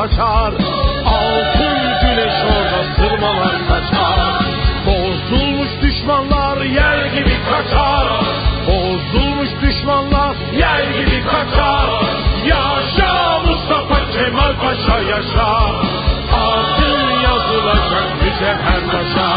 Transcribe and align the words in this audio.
saçar 0.00 0.52
Altın 1.06 1.78
güneş 2.02 2.36
orada 2.52 2.82
sırmalar 2.96 3.56
saçar. 3.68 4.18
Bozulmuş 4.86 5.68
düşmanlar 5.82 6.56
yer 6.62 7.06
gibi 7.06 7.36
kaçar. 7.50 8.08
Bozulmuş 8.66 9.48
düşmanlar 9.62 10.36
yer 10.52 10.82
gibi 10.98 11.22
kaçar. 11.24 11.88
Yaşa 12.44 13.40
Mustafa 13.46 14.10
Kemal 14.12 14.52
Paşa 14.62 14.98
yaşa. 14.98 15.50
Adın 16.44 17.20
yazılacak 17.26 18.08
mücevher 18.22 18.82
taşa. 18.92 19.30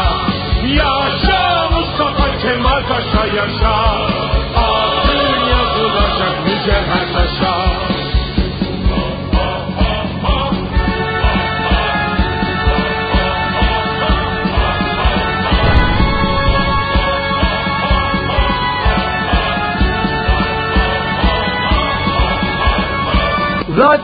Yaşa 0.66 1.70
Mustafa 1.70 2.38
Kemal 2.42 2.82
Paşa 2.88 3.26
yaşa. 3.26 3.76
Adın 4.56 5.40
yazılacak 5.54 6.46
mücevher 6.46 7.03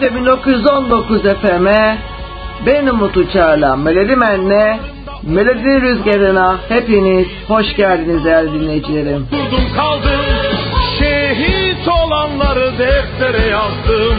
Radyo 0.01 0.15
1919 0.15 1.23
FM'e 1.23 1.98
ben 2.67 2.87
Umut 2.87 3.17
Uçar'la 3.17 3.77
Melodi 3.77 4.17
Men'le 4.17 4.79
Melodi 5.23 5.81
Rüzgarı'na 5.81 6.59
hepiniz 6.69 7.27
hoş 7.48 7.77
geldiniz 7.77 8.25
değerli 8.25 8.53
dinleyicilerim. 8.53 9.28
Durdum 9.33 9.77
kaldım 9.77 10.21
şehit 10.98 11.89
olanları 11.89 12.78
deftere 12.78 13.47
yazdım. 13.47 14.19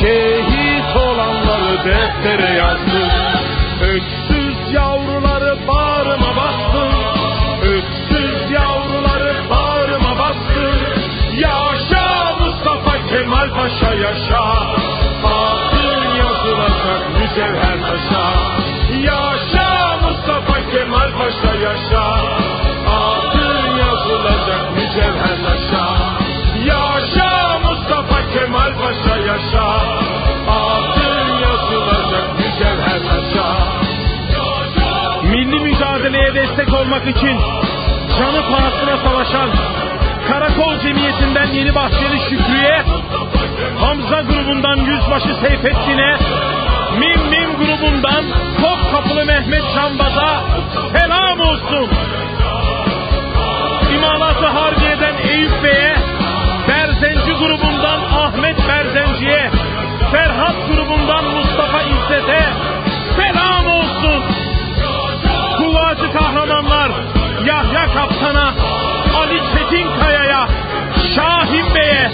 Şehit 0.00 0.96
olanları 0.96 1.76
deftere 1.84 2.52
yazdım. 2.56 3.10
Öksüz 3.82 4.74
yavruları 4.74 5.56
bağrıma 5.68 6.36
bastım. 6.36 6.94
Öksüz 7.62 8.50
yavruları 8.50 9.34
bağrıma 9.50 10.18
bastım. 10.18 10.76
Yaşa 11.38 12.36
Mustafa 12.40 12.92
Kemal 13.08 13.50
Paşa 13.50 13.94
yaşa 13.94 14.99
Yazılacak 16.50 17.02
mücevher 17.18 17.78
taşa. 17.86 18.24
Yaşa 19.08 19.96
Mustafa 20.02 20.70
Kemal 20.70 21.10
Paşa 21.18 21.54
yaşa. 21.54 22.04
Adın 22.90 23.76
yazılacak 23.78 24.76
mücevher 24.76 25.36
taşa. 25.46 25.86
Yaşa 26.64 27.58
Mustafa 27.64 28.20
Kemal 28.32 28.72
Paşa 28.80 29.16
yaşa. 29.16 29.66
Adın 30.48 31.28
yazılacak 31.46 32.38
mücevher 32.38 33.00
taşa. 33.08 33.48
Milli 35.22 35.60
mücadeleye 35.60 36.34
destek 36.34 36.74
olmak 36.74 37.06
için 37.06 37.38
canı 38.18 38.42
pahasına 38.50 38.96
savaşan 39.04 39.50
Karakol 40.28 40.78
Cemiyeti'nden 40.78 41.46
Yeni 41.46 41.74
Bahçeli 41.74 42.20
Şükrü'ye, 42.30 42.84
Hamza 43.80 44.20
grubundan 44.22 44.76
Yüzbaşı 44.76 45.34
Seyfettin'e, 45.34 46.16
Mim 46.98 47.20
Mim 47.30 47.50
grubundan 47.56 48.24
Topkapılı 48.60 49.24
Mehmet 49.26 49.62
Şambaz'a 49.74 50.40
selam 50.92 51.40
olsun. 51.40 51.88
İmalatı 53.94 54.46
Harbiye'den 54.46 55.14
Eyüp 55.28 55.64
Bey'e, 55.64 55.94
Berzenci 56.68 57.32
grubundan 57.32 58.00
Ahmet 58.00 58.68
Berzenci'ye, 58.68 59.50
Ferhat 60.12 60.56
grubundan 60.68 61.24
Mustafa 61.24 61.82
İzzet'e 61.82 62.42
selam 63.16 63.66
olsun. 63.66 64.22
Kuvacı 65.58 66.12
kahramanlar 66.12 66.90
Yahya 67.46 67.86
Kaptan'a, 67.94 68.54
Ali 69.20 69.40
Çetinkaya'ya, 69.54 70.48
Şahin 71.14 71.74
Bey'e, 71.74 72.10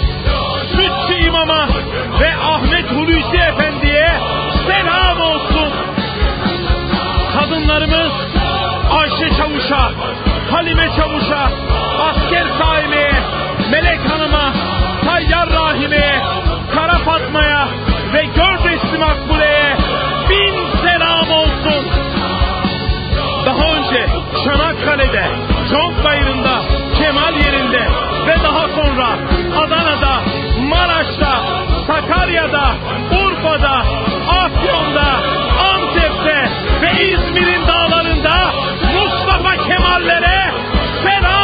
Sütçü 0.71 1.23
İmam'a 1.23 1.67
ve 2.19 2.35
Ahmet 2.35 2.91
Hulusi 2.91 3.37
Efendi'ye 3.37 3.76
selam 4.67 5.21
olsun. 5.21 5.69
Kadınlarımız 7.33 8.11
Ayşe 8.91 9.35
Çavuş'a, 9.37 9.91
Halime 10.51 10.89
Çavuş'a, 10.95 11.51
Asker 12.09 12.45
Saime'ye, 12.59 13.13
Melek 13.71 13.99
Hanım'a, 14.11 14.53
Tayyar 15.05 15.49
Rahime'ye, 15.49 16.21
Kara 16.75 16.97
Fatma'ya 16.97 17.67
ve 18.13 18.23
Gördesli 18.23 18.97
Makbule'ye 18.97 19.77
bin 20.29 20.53
selam 20.81 21.31
olsun. 21.31 21.85
Daha 23.45 23.73
önce 23.75 24.07
Çanakkale'de, 24.43 25.25
Conk 25.71 26.05
Bayırı'nda, 26.05 26.61
Kemal 26.99 27.35
yerinde 27.35 27.81
ve 28.27 28.43
daha 28.43 28.67
sonra 28.67 29.07
Adana'da, 29.57 30.21
Maraş'ta, 30.69 31.39
Sakarya'da, 31.87 32.75
Urfa'da, 33.11 33.26
Afyon'da, 34.47 35.07
Antep'te 35.59 36.49
ve 36.81 37.03
İzmir'in 37.03 37.67
dağlarında 37.67 38.53
Mustafa 38.95 39.57
Kemal'lere 39.57 40.51
selam 41.03 41.36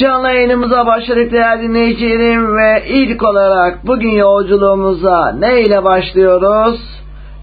canlı 0.00 0.28
yayınımıza 0.28 0.86
başladık 0.86 1.32
değerli 1.32 1.62
dinleyicilerim 1.62 2.56
ve 2.56 2.82
ilk 2.88 3.22
olarak 3.22 3.86
bugün 3.86 4.10
yolculuğumuza 4.10 5.32
ne 5.38 5.62
ile 5.62 5.84
başlıyoruz? 5.84 6.80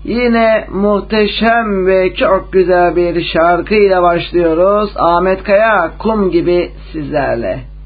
Yine 0.03 0.67
muhteşem 0.71 1.87
ve 1.87 2.15
çok 2.15 2.53
güzel 2.53 2.95
bir 2.95 3.23
şarkı 3.23 3.75
ile 3.75 4.01
başlıyoruz. 4.01 4.91
Ahmet 4.95 5.43
Kaya 5.43 5.91
kum 5.99 6.31
gibi 6.31 6.71
sizlerle. 6.91 7.76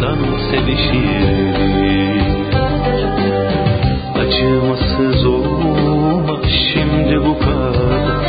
durmadan 0.00 0.18
sevişirdik 0.50 1.60
Acımasız 4.20 5.26
olmak 5.26 6.44
şimdi 6.72 7.20
bu 7.26 7.38
kadar. 7.38 8.20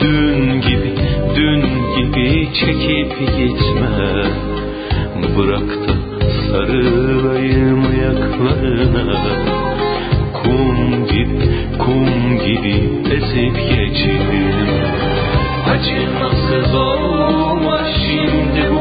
Dün 0.00 0.60
gibi, 0.60 0.94
dün 1.36 1.62
gibi 1.96 2.48
çekip 2.54 3.18
gitme 3.18 4.24
Bırak 5.36 5.68
da 5.68 5.94
sarılayım 6.50 7.86
ayaklarına. 7.86 9.22
Kum 10.42 11.06
gibi, 11.06 11.38
kum 11.78 12.38
gibi 12.38 12.74
ezip 13.14 13.56
geçelim 13.70 14.56
Acımasız 15.70 16.74
olma 16.74 17.80
şimdi 17.84 18.73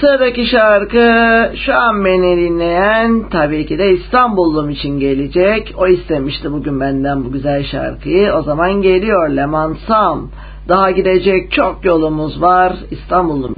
Sıradaki 0.00 0.46
şarkı 0.46 1.06
şu 1.66 1.74
an 1.74 2.04
beni 2.04 2.36
dinleyen 2.36 3.28
tabii 3.30 3.66
ki 3.66 3.78
de 3.78 3.90
İstanbul'um 3.90 4.70
için 4.70 5.00
gelecek. 5.00 5.74
O 5.78 5.86
istemişti 5.86 6.52
bugün 6.52 6.80
benden 6.80 7.24
bu 7.24 7.32
güzel 7.32 7.64
şarkıyı. 7.64 8.32
O 8.32 8.42
zaman 8.42 8.82
geliyor 8.82 9.28
Lemansam. 9.28 10.30
Daha 10.68 10.90
gidecek 10.90 11.52
çok 11.52 11.84
yolumuz 11.84 12.42
var 12.42 12.72
İstanbul'um. 12.90 13.54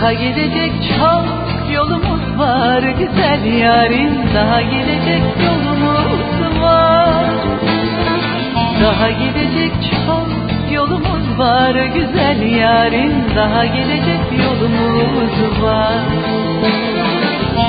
Daha 0.00 0.12
gidecek 0.12 0.72
çok 0.98 1.24
yolumuz 1.74 2.38
var. 2.38 2.82
Güzel 2.82 3.44
yarim 3.44 4.14
Daha 4.34 4.62
gidecek 4.62 5.22
yolumuz 5.44 6.62
var. 6.62 7.24
Daha 8.82 9.10
gidecek 9.10 9.72
çok 10.06 10.28
yolumuz 10.72 11.38
var. 11.38 11.74
Güzel 11.74 12.42
yarim 12.42 13.12
Daha 13.36 13.64
gidecek 13.64 14.20
yolumuz 14.44 15.62
var. 15.62 16.02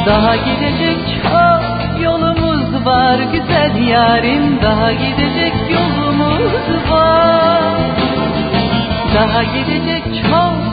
Daha 0.05 0.35
gidecek 0.35 0.97
çok 1.23 2.03
yolumuz 2.03 2.85
var. 2.85 3.19
Güzel 3.33 3.87
yarim 3.87 4.59
Daha 4.63 4.91
gidecek 4.91 5.53
yolumuz 5.69 6.91
var. 6.91 7.73
Daha 9.15 9.43
gidecek 9.43 10.03
çok 10.31 10.68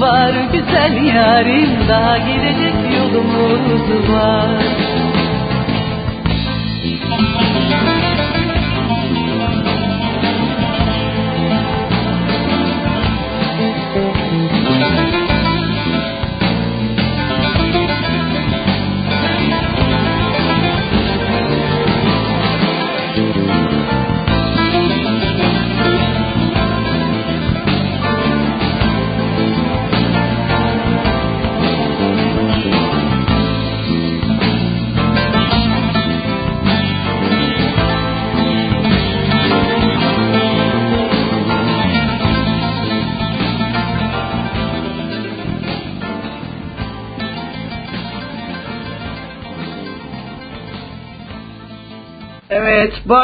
var 0.00 0.34
güzel 0.52 1.04
yarim. 1.04 1.70
Daha 1.88 2.18
gidecek 2.18 2.74
yolumuz 2.98 4.10
var 4.10 4.87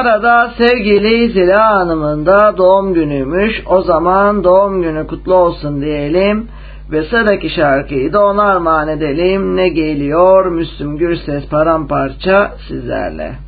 arada 0.07 0.51
sevgili 0.59 1.29
Zila 1.29 1.71
Hanım'ın 1.71 2.27
da 2.27 2.57
doğum 2.57 2.95
günüymüş. 2.95 3.63
O 3.67 3.83
zaman 3.83 4.45
doğum 4.45 4.83
günü 4.83 5.07
kutlu 5.07 5.35
olsun 5.35 5.81
diyelim. 5.81 6.49
Ve 6.91 7.05
sıradaki 7.05 7.51
şarkıyı 7.51 8.13
da 8.13 8.27
ona 8.27 8.43
armağan 8.43 8.89
edelim. 8.89 9.57
Ne 9.57 9.69
geliyor 9.69 10.47
Müslüm 10.47 10.97
Gürses 10.97 11.49
paramparça 11.49 12.53
sizlerle. 12.69 13.44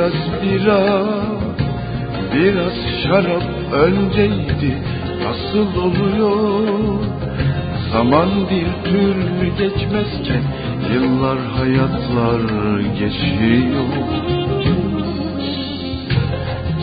Biraz 0.00 0.42
bira, 0.42 1.04
biraz 2.34 2.72
şarap 3.02 3.42
önceydi. 3.72 4.78
Nasıl 5.24 5.80
oluyor? 5.80 7.04
Zaman 7.92 8.28
bir 8.50 8.90
türlü 8.90 9.48
geçmezken 9.58 10.42
Yıllar 10.92 11.38
hayatlar 11.38 12.40
geçiyor. 12.80 13.84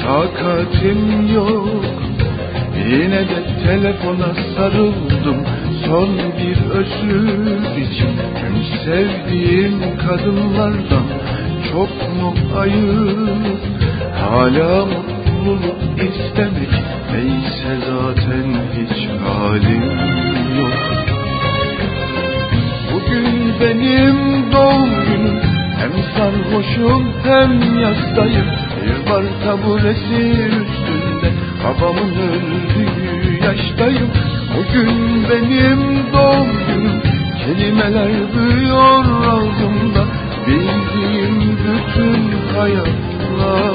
Takatim 0.03 1.33
yok. 1.35 1.85
Yine 2.89 3.19
de 3.19 3.43
telefona 3.65 4.33
sarıldım. 4.57 5.45
Son 5.85 6.09
bir 6.17 6.69
özür 6.69 7.81
için. 7.81 8.11
Sevdiğim 8.85 9.97
kadınlardan 9.97 11.16
çok 11.77 12.21
mu 12.21 12.33
ayıp? 12.59 13.59
Hala 14.21 14.85
mutluluk 14.85 15.81
istemek 15.97 16.73
Neyse 17.11 17.71
zaten 17.89 18.47
hiç 18.77 19.07
halim 19.25 19.83
yok. 20.59 20.73
Bugün 22.93 23.53
benim 23.61 24.51
doğum 24.51 24.89
günüm. 24.89 25.39
Hem 25.79 25.91
sarhoşum 26.15 27.13
hem 27.23 27.79
yastayım. 27.79 28.45
Bir 28.81 29.11
bar 29.11 29.23
taburesi 29.43 30.47
üstünde. 30.47 31.31
Babamın 31.63 32.11
öldüğü 32.11 33.43
yaştayım. 33.45 34.09
Bugün 34.57 35.23
benim 35.29 36.13
doğum 36.13 36.47
günüm. 36.67 37.01
Kelimeler 37.45 38.11
büyüyor 38.33 39.05
ağzımda 39.27 40.16
bütün 42.57 42.61
hayatlar 42.61 43.73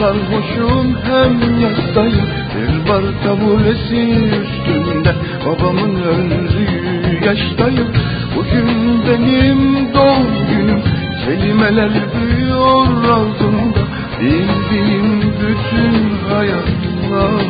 sarhoşum 0.00 0.86
hem 1.04 1.60
yastayım 1.60 2.26
Bir 2.54 2.88
bar 2.88 3.04
tabulesi 3.24 4.02
üstünde 4.42 5.12
Babamın 5.46 5.94
öldüğü 6.02 7.24
yaştayım. 7.24 7.88
Bugün 8.36 8.68
benim 9.08 9.60
doğum 9.94 10.26
günüm 10.50 10.82
Kelimeler 11.24 11.92
büyüyor 12.14 12.86
altında 13.04 13.82
Bildiğim 14.20 15.22
bütün 15.22 15.94
hayatlar. 16.28 17.42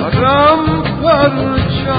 Paramparça 0.00 1.95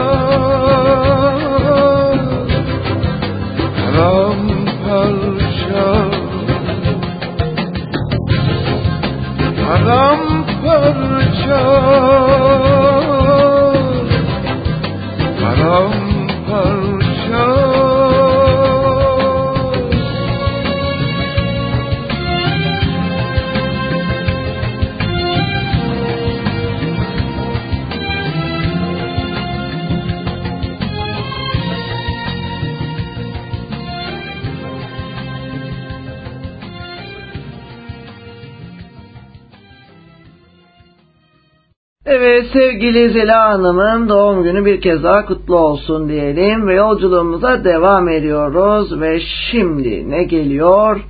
sevgili 42.88 43.10
Zela 43.10 43.50
Hanım'ın 43.50 44.10
doğum 44.10 44.44
günü 44.44 44.66
bir 44.66 44.82
kez 44.82 45.04
daha 45.04 45.26
kutlu 45.26 45.58
olsun 45.58 46.10
diyelim 46.10 46.68
ve 46.68 46.74
yolculuğumuza 46.74 47.64
devam 47.64 48.10
ediyoruz 48.10 49.02
ve 49.02 49.20
şimdi 49.52 50.10
ne 50.10 50.24
geliyor? 50.24 51.02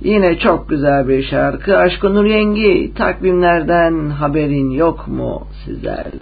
Yine 0.00 0.38
çok 0.38 0.68
güzel 0.68 1.08
bir 1.08 1.22
şarkı. 1.22 1.78
Aşkı 1.78 2.14
Nur 2.14 2.24
Yengi 2.24 2.94
takvimlerden 2.94 4.10
haberin 4.10 4.70
yok 4.70 5.08
mu 5.08 5.46
sizlerle? 5.64 6.21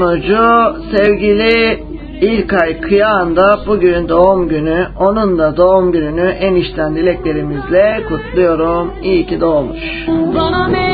Sunucu 0.00 0.76
sevgili 0.96 1.84
İlkay 2.20 2.80
Kıyağan 2.80 3.36
da 3.36 3.58
bugün 3.66 4.08
doğum 4.08 4.48
günü. 4.48 4.86
Onun 4.98 5.38
da 5.38 5.56
doğum 5.56 5.92
gününü 5.92 6.28
en 6.40 6.54
içten 6.54 6.96
dileklerimizle 6.96 8.00
kutluyorum. 8.08 8.92
İyi 9.02 9.26
ki 9.26 9.40
doğmuş. 9.40 9.78
Bana 10.08 10.68
meyler 10.68 10.89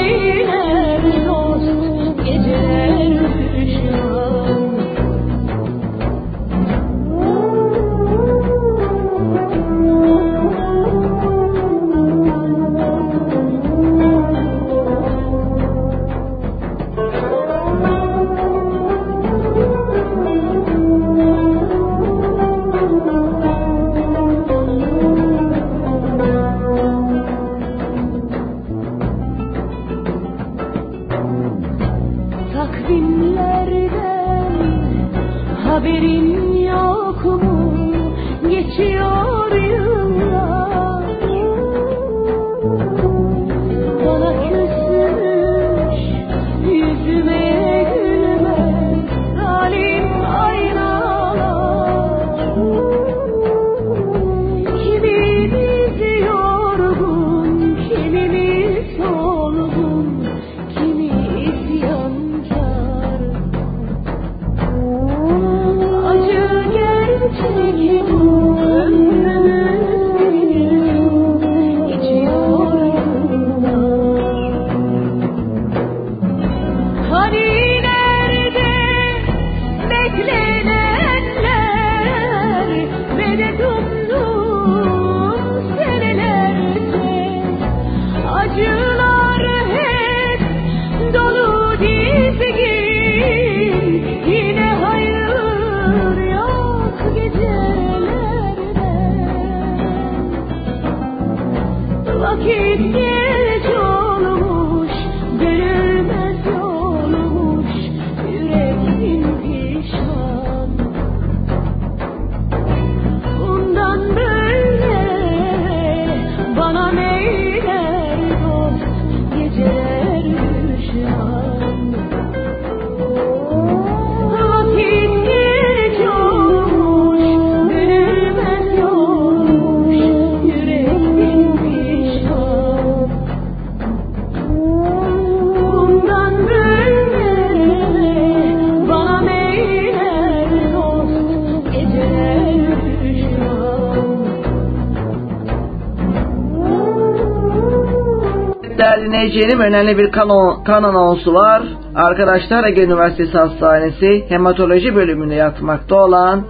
Dinleyicilerim 149.37 149.75
önemli 149.75 149.99
bir 149.99 150.11
kan, 150.13 150.29
kan 150.65 150.83
anonsu 150.83 151.35
var. 151.35 151.63
Arkadaşlar 151.95 152.65
Ege 152.65 152.85
Üniversitesi 152.85 153.39
Hastanesi 153.39 154.25
Hematoloji 154.29 154.95
bölümünde 154.95 155.35
yatmakta 155.35 156.05
olan 156.05 156.47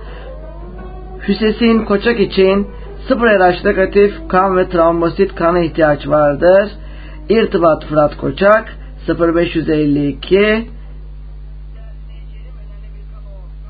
Hüsesin 1.29 1.85
Koçak 1.85 2.21
için 2.21 2.67
sıfır 3.09 3.27
RH 3.27 3.65
negatif 3.65 4.29
kan 4.29 4.57
ve 4.57 4.69
travmasit 4.69 5.35
kana 5.35 5.61
ihtiyaç 5.61 6.09
vardır. 6.09 6.71
İrtibat 7.29 7.85
Fırat 7.85 8.17
Koçak 8.17 8.77
0552 9.09 10.67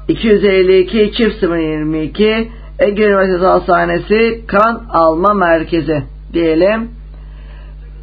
252 0.09 1.13
çift 1.13 1.43
022 1.43 2.49
Ege 2.79 3.05
Üniversitesi 3.05 3.47
Hastanesi 3.47 4.47
Kan 4.47 4.87
Alma 4.91 5.35
Merkezi 5.35 6.03
diyelim. 6.33 6.96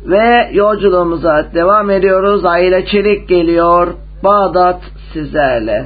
Ve 0.05 0.49
yolculuğumuza 0.53 1.45
devam 1.53 1.89
ediyoruz. 1.89 2.45
Aile 2.45 2.85
Çelik 2.85 3.29
geliyor. 3.29 3.87
Bağdat 4.23 4.81
sizlerle. 5.13 5.85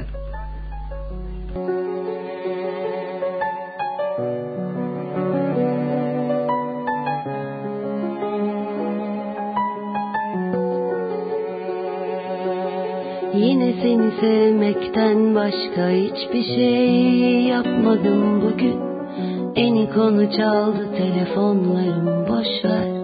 Yine 13.34 13.72
seni 13.82 14.10
sevmekten 14.20 15.34
başka 15.34 15.88
hiçbir 15.88 16.42
şey 16.42 16.90
yapmadım 17.42 18.42
bugün. 18.42 18.80
Eni 19.56 19.90
konu 19.94 20.32
çaldı 20.32 20.86
telefonlarım 20.96 22.28
boş 22.28 22.64
ver. 22.64 22.97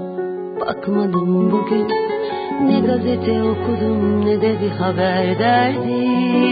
Bakmadım 0.66 1.52
bugün. 1.52 1.88
Ne 2.66 2.80
gazete 2.80 3.42
okudum 3.42 4.26
ne 4.26 4.40
de 4.40 4.56
bir 4.62 4.70
haber 4.70 5.38
derdi 5.38 5.92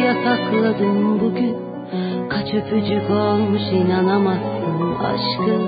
yasakladım 0.06 1.20
bugün. 1.20 1.56
Kaç 2.28 2.54
öpücük 2.54 3.10
olmuş 3.10 3.62
inanamazsın 3.72 4.94
aşkım 5.04 5.62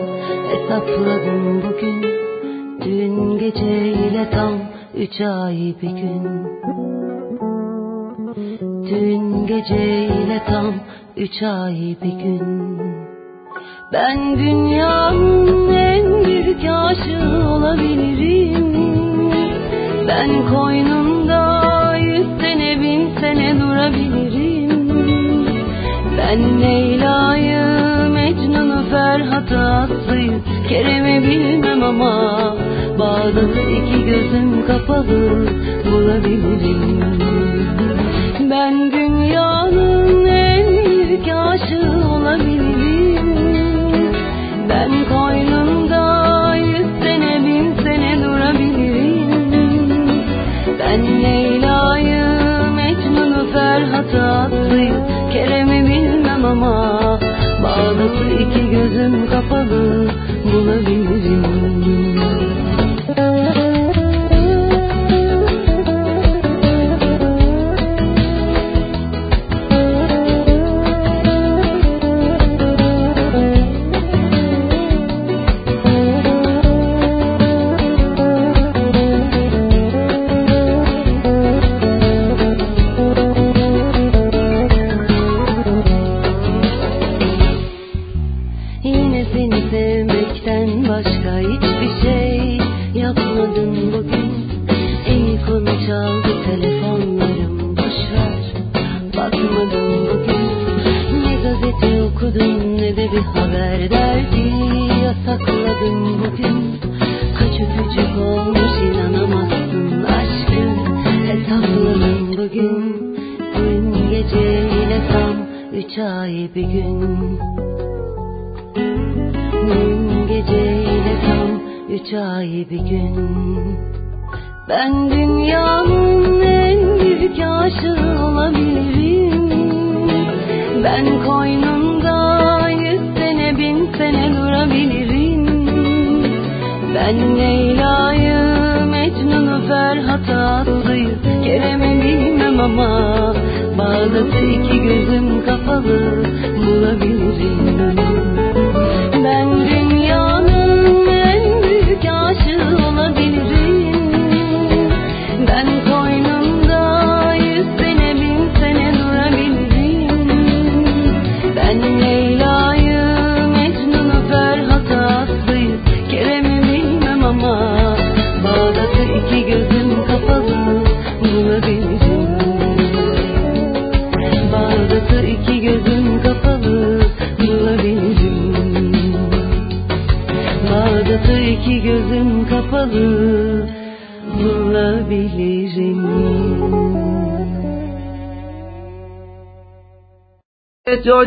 hesapladım 0.48 1.62
bugün. 1.62 2.02
Dün 2.84 3.38
geceyle 3.38 4.30
tam 4.30 4.52
üç 4.94 5.20
ay 5.20 5.74
bir 5.82 5.90
gün. 5.90 6.22
Dün 8.90 9.46
geceyle 9.46 10.42
tam 10.46 10.74
üç 11.16 11.42
ay 11.42 11.96
bir 12.02 12.24
gün 12.24 12.74
Ben 13.92 14.38
dünyanın 14.38 15.72
en 15.74 16.23
büyük 16.44 16.64
aşığı 16.64 17.48
olabilirim. 17.48 18.74
Ben 20.08 20.30
koynunda 20.54 21.96
yüz 21.96 22.26
sene 22.40 22.80
bin 22.80 23.20
sene 23.20 23.60
durabilirim. 23.60 24.84
Ben 26.18 26.62
Leyla'yı 26.62 27.64
Mecnun'u 28.10 28.84
Ferhat'ı 28.90 29.58
Aslı'yı 29.58 30.40
Kerem'i 30.68 31.26
bilmem 31.26 31.82
ama 31.82 32.56
Bağdat'ı 32.98 33.60
iki 33.70 34.04
gözüm 34.04 34.66
kapalı 34.66 35.46
bulabilirim. 35.92 37.00
Ben 38.50 38.92
dünyanın 38.92 40.26
en 40.26 40.66
büyük 40.66 41.28
aşığı 41.28 42.08
olabilirim. 42.08 42.84
Ben 44.68 44.90
koynunda 45.08 45.93
Leyla'yı 51.24 52.24
Mecnun'u 52.76 53.52
Ferhat'ı 53.52 54.22
Aslı'yı 54.22 54.94
Kerem'i 55.32 55.86
bilmem 55.86 56.44
ama 56.44 57.00
Bağdat'ı 57.62 58.26
iki 58.42 58.70
gözüm 58.70 59.26
kapalı 59.30 60.08
bulabilirim 60.52 62.13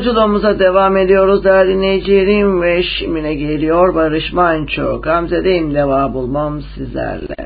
yolculuğumuza 0.07 0.59
devam 0.59 0.97
ediyoruz 0.97 1.43
değerli 1.43 1.73
dinleyicilerim 1.73 2.61
ve 2.61 2.83
şimine 2.83 3.33
geliyor 3.33 3.95
Barış 3.95 4.33
Manço. 4.33 5.01
Gamze'deyim 5.01 5.73
deva 5.73 6.13
bulmam 6.13 6.61
sizlerle. 6.75 7.36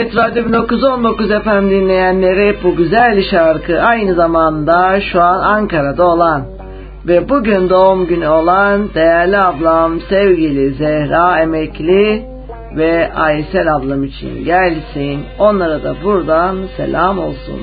Evet 0.00 0.16
Radyo 0.16 0.46
1919 0.46 1.30
efendim 1.30 1.70
dinleyenleri 1.70 2.56
bu 2.62 2.76
güzel 2.76 3.22
şarkı 3.30 3.80
aynı 3.82 4.14
zamanda 4.14 5.00
şu 5.00 5.22
an 5.22 5.40
Ankara'da 5.40 6.04
olan 6.06 6.42
ve 7.06 7.28
bugün 7.28 7.70
doğum 7.70 8.06
günü 8.06 8.28
olan 8.28 8.94
değerli 8.94 9.38
ablam 9.38 10.00
sevgili 10.00 10.74
Zehra 10.74 11.40
Emekli 11.40 12.24
ve 12.76 13.12
Aysel 13.14 13.74
ablam 13.76 14.04
için 14.04 14.44
gelsin. 14.44 15.20
Onlara 15.38 15.84
da 15.84 15.94
buradan 16.04 16.56
selam 16.76 17.18
olsun. 17.18 17.60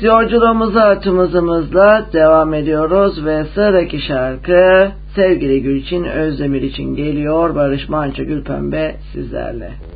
Evet 0.00 0.08
yolculuğumuza 0.08 1.00
tüm 1.00 1.18
hızımızla 1.18 2.06
devam 2.12 2.54
ediyoruz 2.54 3.24
ve 3.24 3.44
sıradaki 3.54 4.00
şarkı 4.00 4.88
sevgili 5.14 5.62
Gülçin 5.62 6.04
Özdemir 6.04 6.62
için 6.62 6.96
geliyor. 6.96 7.54
Barış 7.54 7.88
Manço 7.88 8.24
Gülpembe 8.24 8.96
sizlerle. 9.12 9.89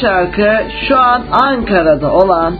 şarkı 0.00 0.50
şu 0.88 0.98
an 0.98 1.22
Ankara'da 1.32 2.12
olan 2.12 2.54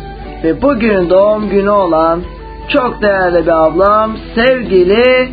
ve 0.44 0.62
bugün 0.62 1.10
doğum 1.10 1.50
günü 1.50 1.70
olan 1.70 2.22
çok 2.68 3.02
değerli 3.02 3.46
bir 3.46 3.66
ablam 3.66 4.16
sevgili 4.34 5.28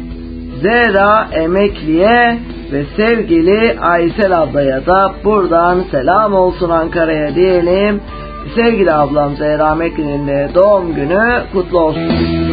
Zera 0.61 1.27
Emekli'ye 1.31 2.39
ve 2.71 2.83
sevgili 2.95 3.79
Aysel 3.79 4.41
ablaya 4.41 4.85
da 4.85 5.11
buradan 5.23 5.83
selam 5.91 6.33
olsun 6.33 6.69
Ankara'ya 6.69 7.35
diyelim. 7.35 8.01
Sevgili 8.55 8.91
ablam 8.91 9.35
Zehra 9.35 9.75
Mekli'nin 9.75 10.53
doğum 10.55 10.95
günü 10.95 11.41
kutlu 11.53 11.79
olsun. 11.79 12.44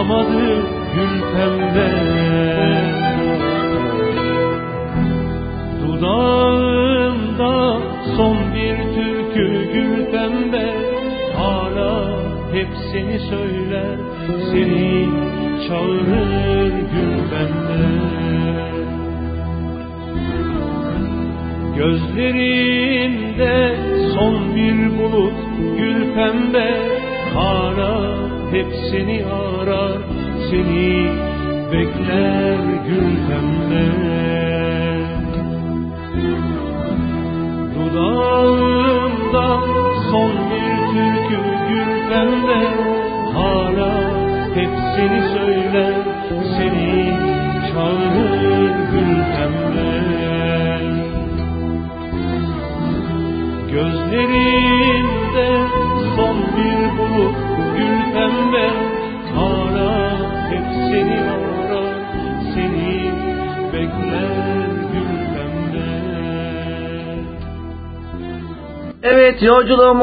olamadı. 0.00 0.69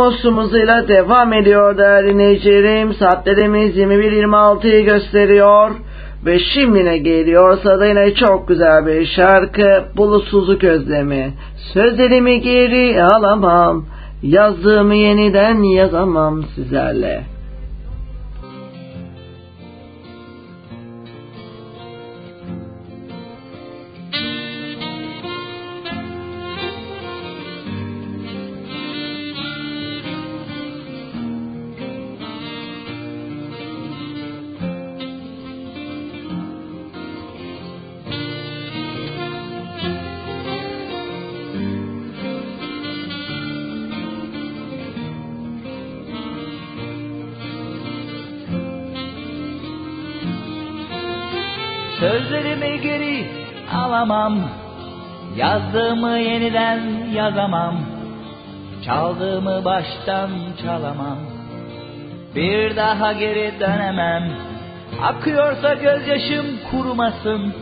Yunus 0.07 0.23
hızıyla 0.23 0.87
devam 0.87 1.33
ediyor 1.33 1.77
değerli 1.77 2.13
dinleyicilerim. 2.13 2.93
Saatlerimiz 2.93 3.77
21.26'yı 3.77 4.85
gösteriyor. 4.85 5.71
Ve 6.25 6.39
şimdi 6.39 6.85
ne 6.85 6.97
geliyorsa 6.97 7.79
da 7.79 7.85
yine 7.85 8.13
çok 8.13 8.47
güzel 8.47 8.85
bir 8.87 9.05
şarkı. 9.05 9.83
Bulutsuzluk 9.97 10.63
özlemi. 10.63 11.33
Sözlerimi 11.73 12.41
geri 12.41 13.03
alamam. 13.03 13.85
Yazdığımı 14.23 14.95
yeniden 14.95 15.63
yazamam 15.63 16.43
sizlerle. 16.55 17.36
Yeniden 56.19 56.79
yazamam. 57.13 57.75
Çaldığımı 58.85 59.65
baştan 59.65 60.29
çalamam. 60.63 61.17
Bir 62.35 62.75
daha 62.75 63.13
geri 63.13 63.59
dönemem. 63.59 64.23
Akıyorsa 65.03 65.73
gözyaşım 65.73 66.45
kurumasın. 66.71 67.53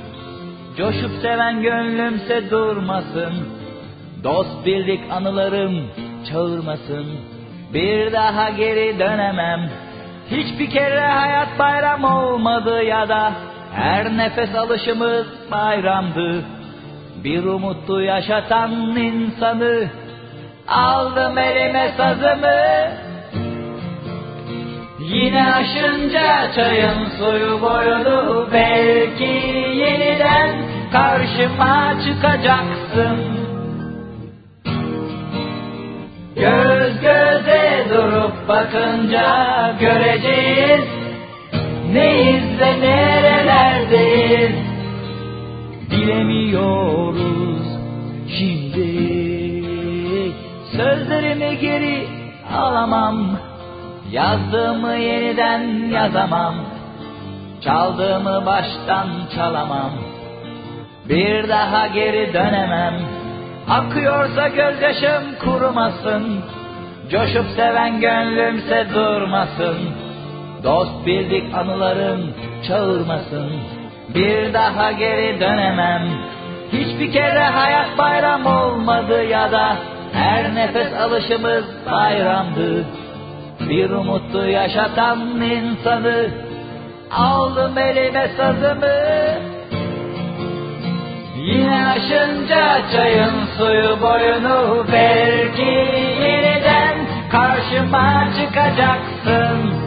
Coşup 0.77 1.11
seven 1.21 1.61
gönlümse 1.61 2.49
durmasın. 2.49 3.33
Dost 4.23 4.65
birlik 4.65 5.01
anılarım 5.11 5.91
çağırmasın. 6.31 7.05
Bir 7.73 8.13
daha 8.13 8.49
geri 8.49 8.99
dönemem. 8.99 9.69
Hiçbir 10.31 10.69
kere 10.69 11.07
hayat 11.07 11.59
bayram 11.59 12.03
olmadı 12.03 12.83
ya 12.83 13.09
da 13.09 13.31
Her 13.75 14.17
nefes 14.17 14.55
alışımız 14.55 15.25
bayramdı 15.51 16.43
Bir 17.23 17.43
umutlu 17.43 18.01
yaşatan 18.01 18.71
insanı 18.95 19.89
Aldım 20.67 21.37
elime 21.37 21.91
sazımı. 21.97 22.91
Yine 24.99 25.53
aşınca 25.53 26.51
çayın 26.55 27.05
suyu 27.19 27.61
boyunu 27.61 28.47
Belki 28.53 29.23
yeniden 29.75 30.49
karşıma 30.91 31.93
çıkacaksın. 32.05 33.17
Göz 36.35 37.01
göze 37.01 37.85
durup 37.89 38.47
bakınca 38.47 39.73
göreceğiz 39.79 40.85
Neyiz 41.93 42.59
de 42.59 42.81
nerelerdeyiz 42.81 44.64
Bilemiyoruz. 46.05 47.67
Şimdi 48.37 48.85
Sözlerimi 50.77 51.59
geri 51.59 52.07
alamam. 52.53 53.39
Yazdığımı 54.11 54.95
yeniden 54.95 55.89
yazamam. 55.89 56.55
Çaldığımı 57.61 58.45
baştan 58.45 59.07
çalamam. 59.35 59.91
Bir 61.09 61.49
daha 61.49 61.87
geri 61.87 62.33
dönemem. 62.33 62.93
Akıyorsa 63.69 64.47
gözyaşım 64.47 65.23
kurumasın. 65.43 66.39
Coşup 67.11 67.45
seven 67.55 68.01
gönlümse 68.01 68.87
durmasın. 68.93 69.77
Dost 70.63 71.05
bildik 71.05 71.55
anılarım 71.55 72.33
çağırmasın 72.67 73.51
Bir 74.09 74.53
daha 74.53 74.91
geri 74.91 75.39
dönemem. 75.39 76.01
Hiçbir 76.71 77.11
kere 77.11 77.43
hayat 77.43 77.97
bayram 77.97 78.45
olmadı 78.45 79.23
ya 79.23 79.51
da 79.51 79.75
Her 80.13 80.55
nefes 80.55 80.93
alışımız 80.93 81.65
bayramdı. 81.91 82.85
Bir 83.59 83.89
umutlu 83.89 84.49
yaşatan 84.49 85.41
insanı 85.41 86.29
Aldım 87.11 87.77
elime 87.77 88.29
sazımı. 88.37 89.55
Yine 91.37 91.87
aşınca 91.87 92.81
çayın 92.91 93.33
suyu 93.57 94.01
boyunu 94.01 94.85
belki 94.91 95.71
yeniden 96.21 96.97
karşıma 97.31 98.27
çıkacaksın. 98.37 99.84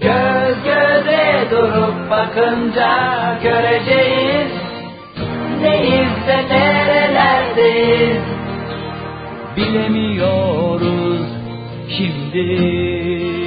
Göz 0.00 0.56
göze 0.64 1.46
durup 1.50 2.10
bakınca 2.10 3.38
göreceğiz 3.42 4.52
neyiz 5.62 6.26
de 6.26 6.48
nerelerdeyiz 6.50 8.22
bilemiyoruz 9.56 11.26
şimdi. 11.88 13.39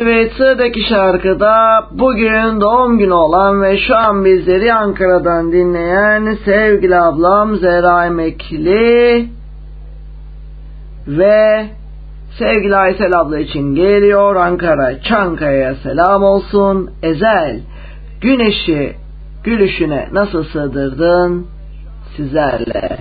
Evet 0.00 0.32
sıradaki 0.32 0.88
şarkıda 0.88 1.86
bugün 1.90 2.60
doğum 2.60 2.98
günü 2.98 3.12
olan 3.12 3.62
ve 3.62 3.78
şu 3.78 3.96
an 3.96 4.24
bizleri 4.24 4.74
Ankara'dan 4.74 5.52
dinleyen 5.52 6.38
sevgili 6.44 6.96
ablam 6.96 7.56
Zehra 7.56 8.06
Emekli 8.06 9.28
ve 11.08 11.66
sevgili 12.38 12.76
Aysel 12.76 13.20
abla 13.20 13.38
için 13.38 13.74
geliyor 13.74 14.36
Ankara 14.36 15.02
Çankaya'ya 15.02 15.74
selam 15.74 16.22
olsun. 16.22 16.90
Ezel 17.02 17.60
güneşi 18.20 18.96
gülüşüne 19.44 20.08
nasıl 20.12 20.44
sığdırdın 20.44 21.46
sizlerle. 22.16 22.98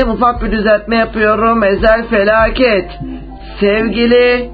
Dinleyicilerim 0.00 0.10
ufak 0.10 0.42
bir 0.42 0.52
düzeltme 0.52 0.96
yapıyorum. 0.96 1.64
Ezel 1.64 2.08
felaket. 2.08 2.90
Sevgili 3.60 4.50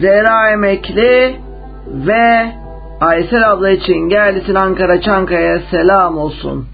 Zehra 0.00 0.50
Emekli 0.50 1.36
ve 1.86 2.52
Aysel 3.00 3.50
abla 3.50 3.70
için 3.70 4.08
geldisin 4.08 4.54
Ankara 4.54 5.00
Çankaya'ya 5.00 5.60
selam 5.70 6.18
olsun. 6.18 6.66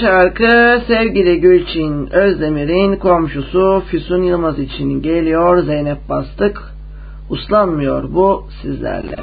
şarkı 0.00 0.82
sevgili 0.86 1.40
Gülçin 1.40 2.06
Özdemir'in 2.12 2.96
komşusu 2.96 3.82
Füsun 3.90 4.22
Yılmaz 4.22 4.58
için 4.58 5.02
geliyor 5.02 5.62
Zeynep 5.62 6.08
Bastık. 6.08 6.62
Uslanmıyor 7.30 8.14
bu 8.14 8.46
sizlerle. 8.62 9.16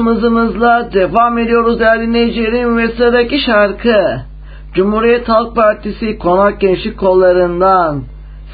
Hızımızla 0.00 0.92
devam 0.92 1.38
ediyoruz 1.38 1.80
değerli 1.80 2.06
dinleyicilerim 2.06 2.76
ve 2.76 2.88
sıradaki 2.88 3.38
şarkı 3.38 4.20
Cumhuriyet 4.74 5.28
Halk 5.28 5.56
Partisi 5.56 6.18
Konak 6.18 6.60
Gençlik 6.60 6.98
Kolları'ndan 6.98 8.02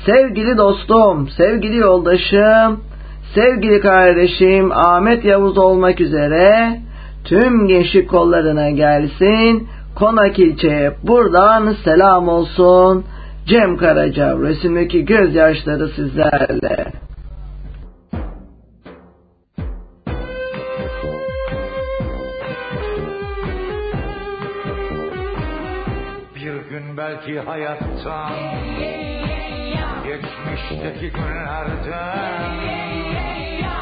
sevgili 0.06 0.56
dostum, 0.58 1.28
sevgili 1.28 1.76
yoldaşım, 1.76 2.80
sevgili 3.34 3.80
kardeşim 3.80 4.72
Ahmet 4.72 5.24
Yavuz 5.24 5.58
olmak 5.58 6.00
üzere 6.00 6.78
tüm 7.24 7.68
gençlik 7.68 8.10
kollarına 8.10 8.70
gelsin. 8.70 9.68
Konak 9.94 10.38
ilçeye 10.38 10.92
buradan 11.02 11.74
selam 11.84 12.28
olsun. 12.28 13.04
Cem 13.46 13.76
Karaca 13.76 14.38
resimdeki 14.38 15.04
gözyaşları 15.04 15.88
sizlerle. 15.88 16.97
Belki 27.28 27.40
hayattan 27.40 28.32
Geçmişteki 30.04 31.10
günlerden 31.12 32.52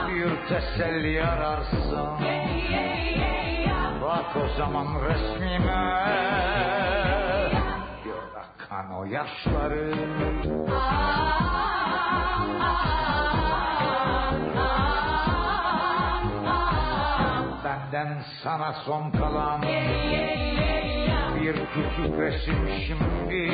Bir 0.09 0.49
teselli 0.49 1.23
ararsın 1.23 2.09
Bak 4.03 4.37
o 4.37 4.59
zaman 4.59 4.87
resmime 5.09 6.07
Gör 8.05 8.41
akan 8.41 8.93
o 8.93 9.05
yaşları 9.05 9.93
Benden 17.93 18.25
sana 18.43 18.73
son 18.73 19.11
kalan 19.11 19.63
bir 21.41 21.55
küçük 21.55 22.19
resim 22.19 22.69
şimdi. 22.87 23.51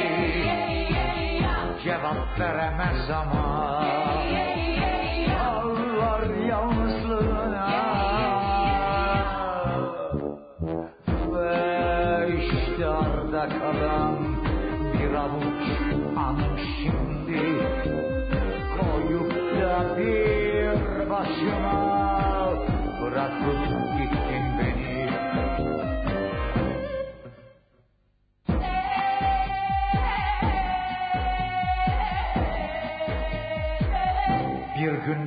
Cevap 1.85 2.41
veremez 2.41 3.11
ama 3.11 3.85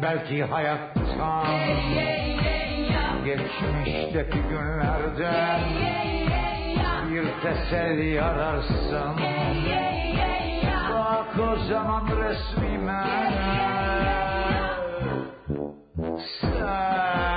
belki 0.06 0.44
hayattan 0.44 1.46
Geçmişteki 3.26 4.40
günlerden 4.50 5.62
Bir 7.10 7.26
teselli 7.42 8.22
ararsın 8.22 9.16
Bak 10.94 11.40
o 11.40 11.56
zaman 11.56 12.08
resmime. 12.08 13.06
Sen 16.42 17.35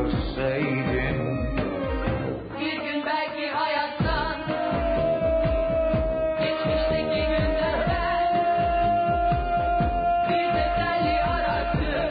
ve 0.00 0.10
görseydin 0.10 1.46
Bir 2.60 2.80
gün 2.80 3.04
belki 3.06 3.50
hayattan 3.50 4.36
Geçmişteki 6.40 7.26
günlerden 7.26 8.34
Bir 10.28 10.52
teselli 10.52 11.22
ararsın. 11.22 12.10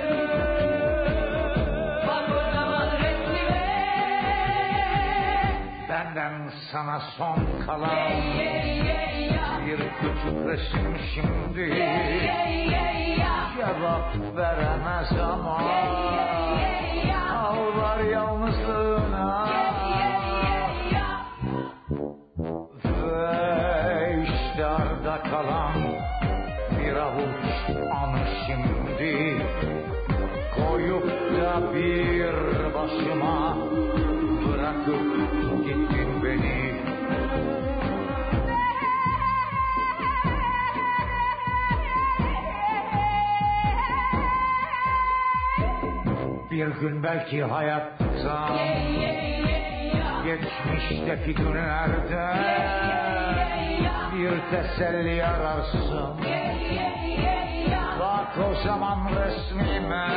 Bak 2.08 2.30
o 2.30 2.54
zaman 2.54 2.88
resmime. 2.92 3.66
Benden 5.90 6.50
sana 6.72 7.00
son 7.18 7.66
kalan 7.66 8.12
bir 9.66 9.78
küçük 9.78 10.48
resim 10.48 10.98
şimdi. 11.14 11.90
Cevap 13.58 14.36
veremez 14.38 15.12
ama 15.12 15.58
ağlar 15.58 16.39
gün 46.68 47.04
belki 47.04 47.44
hayattan 47.44 48.58
Geçmişteki 50.26 51.34
günlerde 51.34 52.28
Bir 54.14 54.32
teselli 54.52 55.26
ararsın. 55.26 56.16
Bak 58.00 58.38
o 58.52 58.64
zaman 58.64 59.00
resmime 59.16 60.08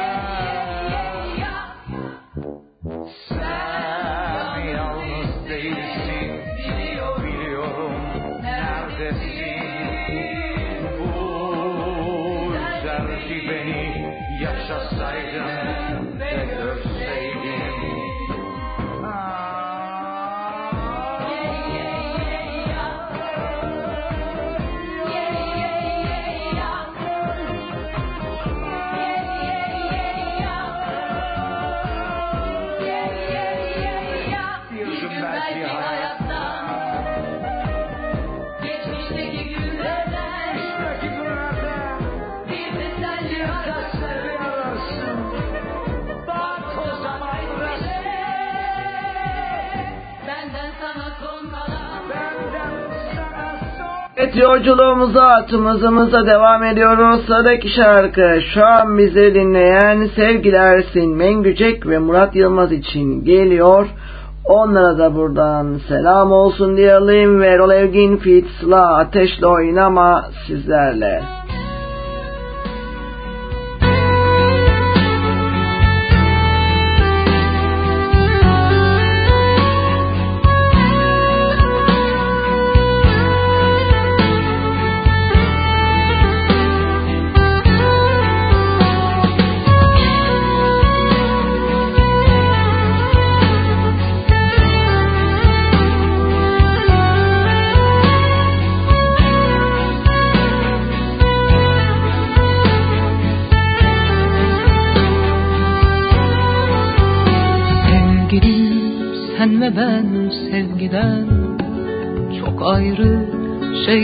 Evet 54.34 54.42
yolculuğumuza 54.42 55.46
tımızımıza 55.46 56.26
devam 56.26 56.64
ediyoruz. 56.64 57.26
Sıradaki 57.26 57.68
şarkı 57.68 58.40
şu 58.54 58.66
an 58.66 58.98
bizi 58.98 59.34
dinleyen 59.34 60.08
sevgili 60.16 60.56
Ersin 60.56 61.16
Mengücek 61.16 61.86
ve 61.86 61.98
Murat 61.98 62.36
Yılmaz 62.36 62.72
için 62.72 63.24
geliyor. 63.24 63.86
Onlara 64.44 64.98
da 64.98 65.14
buradan 65.14 65.80
selam 65.88 66.32
olsun 66.32 66.76
diyelim 66.76 67.40
ve 67.40 67.46
Erol 67.46 67.70
Evgin 67.70 68.16
Fitz'la 68.16 68.96
Ateşle 68.96 69.46
Oynama 69.46 70.24
sizlerle. 70.46 71.41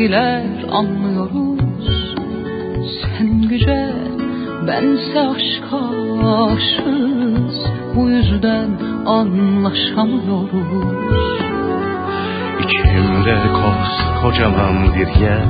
Şeyler 0.09 0.43
anlıyoruz. 0.71 2.15
Sen 3.01 3.49
güce, 3.49 3.95
bense 4.67 5.21
aşka 5.21 5.81
aşığız. 6.45 7.57
Bu 7.97 8.11
yüzden 8.11 8.69
anlaşamıyoruz. 9.07 11.41
İçimde 12.61 13.37
kocaman 14.23 14.95
bir 14.95 15.21
yer 15.21 15.43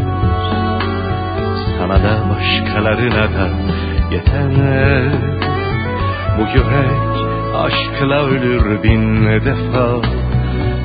Sana 1.78 1.94
da 1.94 2.12
başkalarına 2.30 3.26
da 3.36 3.46
yeter 4.12 5.12
Bu 6.38 6.42
yürek 6.42 7.18
Aşkla 7.54 8.26
ölür 8.26 8.82
bin 8.82 9.24
defa 9.24 10.02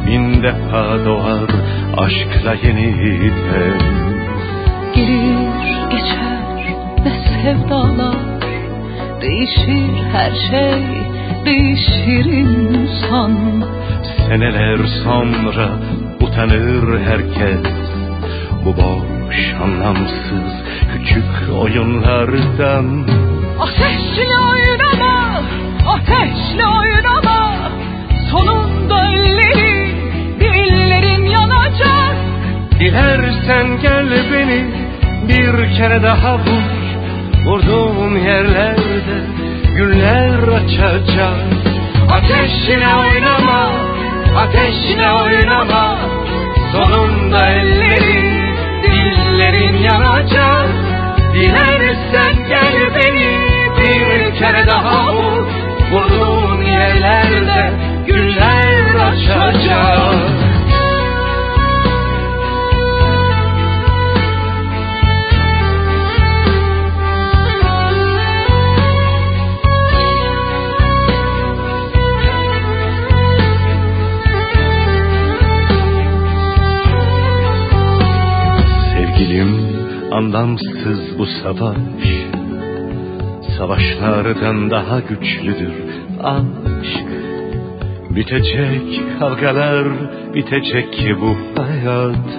Bin 0.07 0.43
defa 0.43 1.05
doğar 1.05 1.62
aşkla 1.97 2.53
yeniden 2.53 3.79
Gelir 4.93 5.89
geçer 5.91 6.43
ne 7.03 7.11
sevdalar. 7.43 8.15
Değişir 9.21 10.03
her 10.13 10.31
şey 10.31 10.83
değişir 11.45 12.25
insan. 12.25 13.63
Seneler 14.17 14.77
sonra 15.03 15.69
utanır 16.21 16.99
herkes. 16.99 17.73
Bu 18.65 18.75
boş 18.77 19.53
anlamsız 19.63 20.53
küçük 20.93 21.57
oyunlardan. 21.61 23.07
Ateşle 23.59 24.27
oynama 24.51 25.41
Ateşle 25.87 26.67
oynama. 26.67 27.69
Sonunda 28.31 28.62
Dilersen 32.83 33.67
gel 33.81 34.09
beni 34.31 34.59
Bir 35.27 35.75
kere 35.77 36.03
daha 36.03 36.37
vur. 36.37 36.63
Vurduğum 37.45 38.25
yerlerde 38.25 39.17
Güller 39.77 40.39
açacak. 40.57 41.37
Ateşle 42.11 42.87
oynama 42.95 43.69
Ateşle 44.37 45.11
oynama. 45.11 45.97
Sonunda 46.71 47.49
ellerin 47.49 48.55
Dillerin 48.83 49.77
yanacak. 49.77 50.69
Dilersen 51.33 52.47
gel 52.47 52.95
beni 52.95 53.29
Bir 53.77 54.39
kere 54.39 54.67
daha 54.67 55.13
vur. 55.13 55.47
Vurduğun 55.91 56.61
yerlerde 56.61 57.71
güller 58.07 58.95
açacak 58.95 60.32
bu 81.23 81.27
savaş. 81.27 81.77
Savaşlardan 83.57 84.71
daha 84.71 84.99
güçlüdür 84.99 85.73
aşk. 86.23 87.07
Bitecek 88.09 89.19
kavgalar 89.19 89.87
bitecek 90.33 90.93
ki 90.93 91.15
bu 91.21 91.61
hayat. 91.61 92.29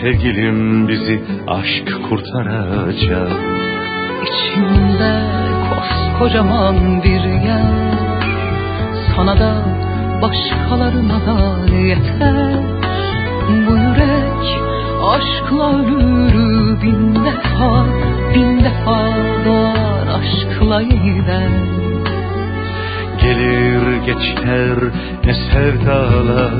Sevgilim 0.00 0.88
bizi 0.88 1.20
aşk 1.46 2.08
kurtaracak. 2.08 3.30
İçimde 4.26 5.20
koskocaman 5.70 7.02
bir 7.02 7.24
yer. 7.48 7.62
Sana 9.16 9.38
da 9.38 9.52
başkalarına 10.22 11.26
da 11.26 11.74
yeter. 11.76 12.60
Bu 13.66 13.76
yürek 13.76 14.66
aşkla 15.06 15.78
ölür 15.78 16.82
bin 16.82 17.14
defa 17.24 18.05
Bin 18.36 18.64
defa 18.64 19.00
doğar 19.46 20.06
aşkla 20.18 20.80
yeniden. 20.80 21.52
Gelir 23.22 23.96
geçer 24.06 24.78
ne 25.24 25.34
sevdalar 25.34 26.54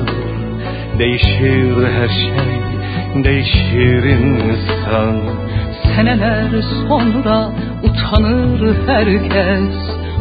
Değişir 0.98 1.86
her 1.96 2.08
şey 2.08 2.52
değişir 3.24 4.02
insan. 4.04 5.16
Seneler 5.82 6.62
sonra 6.88 7.50
utanır 7.82 8.76
herkes 8.86 9.76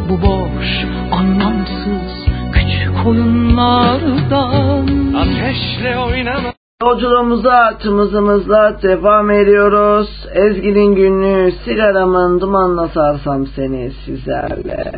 Bu 0.09 0.21
boş 0.21 0.85
anlamsız 1.11 2.25
küçük 2.53 3.05
oyunlardan. 3.05 4.87
Ateşle 5.15 5.97
oynama 5.97 6.54
Yolculuğumuza 6.85 7.77
tımızımızla 7.77 8.81
devam 8.81 9.31
ediyoruz. 9.31 10.27
Ezgi'nin 10.33 10.95
günlüğü 10.95 11.51
sigaramın 11.51 12.41
dumanla 12.41 12.87
sarsam 12.87 13.47
seni 13.47 13.91
sizlerle. 14.05 14.91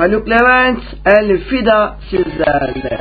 Haluk 0.00 0.26
Levent, 0.26 0.80
El 1.04 1.38
Fida 1.44 1.98
sizlerle. 2.08 2.99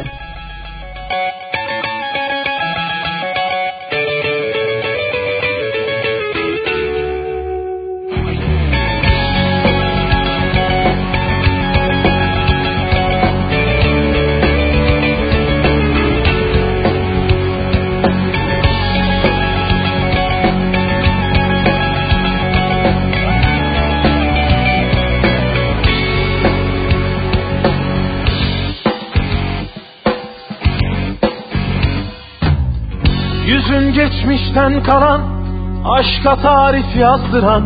Aşka 36.20 36.36
tarif 36.36 36.96
yazdıran 36.96 37.64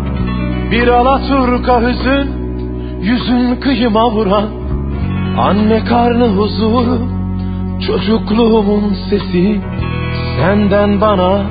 Bir 0.71 0.87
alaturka 0.87 1.81
hüzün 1.81 2.29
Yüzün 3.01 3.55
kıyıma 3.55 4.11
vuran 4.11 4.49
Anne 5.37 5.85
karnı 5.85 6.27
huzuru 6.27 7.01
Çocukluğumun 7.87 8.95
sesi 9.09 9.61
Senden 10.37 11.01
bana 11.01 11.41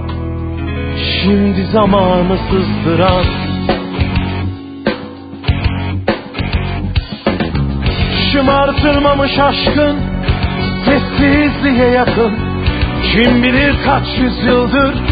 Şimdi 0.96 1.66
zamanı 1.72 2.36
sızdıran. 2.50 3.24
Şımartılmamış 8.32 9.38
aşkın 9.38 9.96
Sessizliğe 10.84 11.88
yakın 11.88 12.32
Kim 13.12 13.42
bilir 13.42 13.74
kaç 13.84 14.18
yüzyıldır 14.18 15.11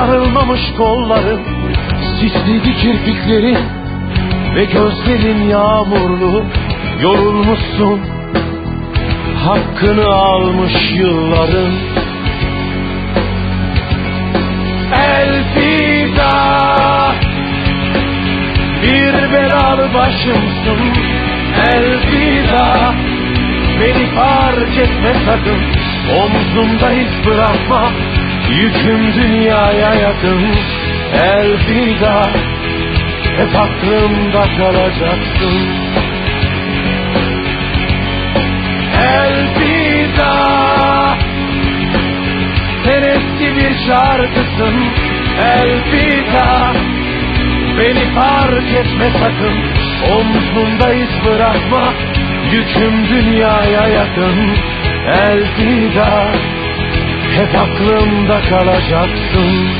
Sarılmamış 0.00 0.60
kolların 0.76 1.40
Sisliydi 2.20 2.76
kirpiklerin 2.76 3.58
Ve 4.54 4.64
gözlerin 4.64 5.48
yağmurlu. 5.48 6.44
Yorulmuşsun 7.02 8.00
Hakkını 9.44 10.06
almış 10.06 10.72
yılların 10.98 11.72
Elfida 14.92 16.32
Bir 18.82 19.32
belalı 19.32 19.94
başımsın. 19.94 20.80
Elfida 21.72 22.94
Beni 23.80 24.06
fark 24.06 24.78
etme 24.78 25.14
sakın. 25.26 25.60
Omzumda 26.20 26.90
hiç 26.90 27.26
bırakma 27.26 27.90
Yüküm 28.58 29.14
dünyaya 29.14 29.94
yakın 29.94 30.42
Elfida 31.12 32.30
Hep 33.36 33.56
aklımda 33.56 34.46
kalacaksın. 34.58 35.68
Elfida 39.00 40.34
Sen 42.84 43.02
eski 43.02 43.56
bir 43.56 43.86
şarkısın. 43.86 44.74
Elfida 45.42 46.72
Beni 47.78 48.14
fark 48.14 48.70
etme 48.80 49.10
sakın. 49.20 49.56
Omzumda 50.12 50.92
iz 50.92 51.26
bırakma 51.26 51.92
Yüküm 52.52 53.08
dünyaya 53.08 53.88
yakın. 53.88 54.56
Elfida 55.06 56.32
Hep 57.36 57.54
aklımda 57.54 58.40
kalacaksın 58.50 59.79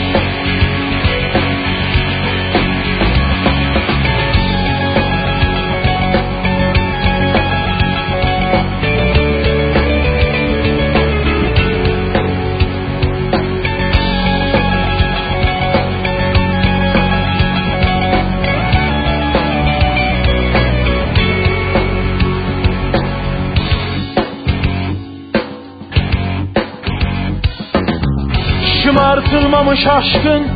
Şımartılmamış 28.90 29.86
aşkın 29.86 30.46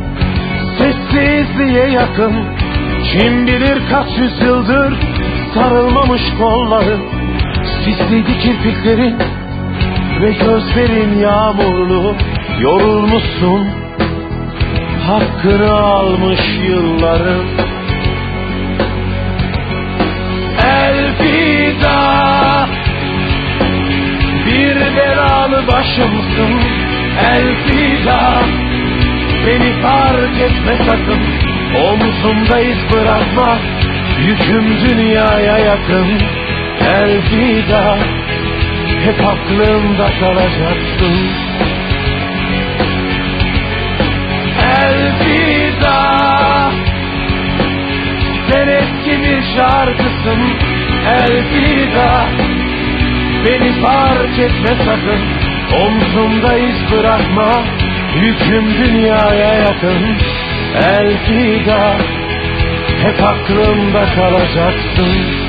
Sessizliğe 0.77 1.87
yakın. 1.89 2.33
Kim 3.11 3.47
bilir 3.47 3.81
kaç 3.89 4.07
yüzyıldır 4.17 4.93
Sarılmamış 5.53 6.21
kolların 6.39 7.01
Sisliydi 7.85 8.39
kirpiklerin 8.39 9.15
Ve 10.21 10.31
gözlerin 10.31 11.19
yağmurlu. 11.19 12.15
Yorulmuşsun 12.59 13.67
Hakkını 15.07 15.71
almış 15.71 16.41
yılların. 16.69 17.45
Elfida 20.63 21.99
Bir 24.45 24.75
belalı 24.97 25.67
başımsın 25.67 26.75
Elfida 28.05 28.41
Beni 29.45 29.81
fark 29.81 30.41
etme 30.41 30.75
sakın. 30.87 31.21
Omzumda 31.75 32.59
iz 32.59 32.77
bırakma. 32.93 33.57
Yüküm 34.27 34.89
dünyaya 34.89 35.57
yakın. 35.57 36.07
Elfida 36.79 37.97
Hep 39.05 39.25
aklımda 39.25 40.09
kalacaksın. 40.19 41.15
Elfida 44.83 46.01
Sen 48.49 48.67
eski 48.67 49.21
bir 49.21 49.43
şarkısın. 49.55 50.39
Elfida 51.07 52.25
Beni 53.45 53.81
fark 53.81 54.39
etme 54.39 54.85
sakın. 54.85 55.19
Omzumda 55.81 56.57
iz 56.57 56.91
bırakma 56.91 57.74
Yüküm 58.21 58.65
dünyaya 58.73 59.53
yakın 59.53 60.03
Elfida 60.75 61.95
Hep 63.01 63.23
aklımda 63.23 64.05
kalacaksın 64.15 65.45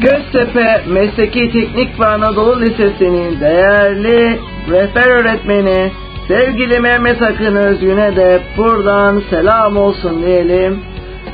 Göztepe 0.00 0.80
Mesleki 0.88 1.52
Teknik 1.52 2.00
ve 2.00 2.06
Anadolu 2.06 2.60
Lisesi'nin 2.60 3.40
değerli 3.40 4.38
rehber 4.70 5.10
öğretmeni 5.20 5.92
sevgili 6.28 6.80
Mehmet 6.80 7.22
Akın 7.22 7.56
Özgün'e 7.56 8.16
de 8.16 8.40
buradan 8.56 9.22
selam 9.30 9.76
olsun 9.76 10.22
diyelim 10.26 10.80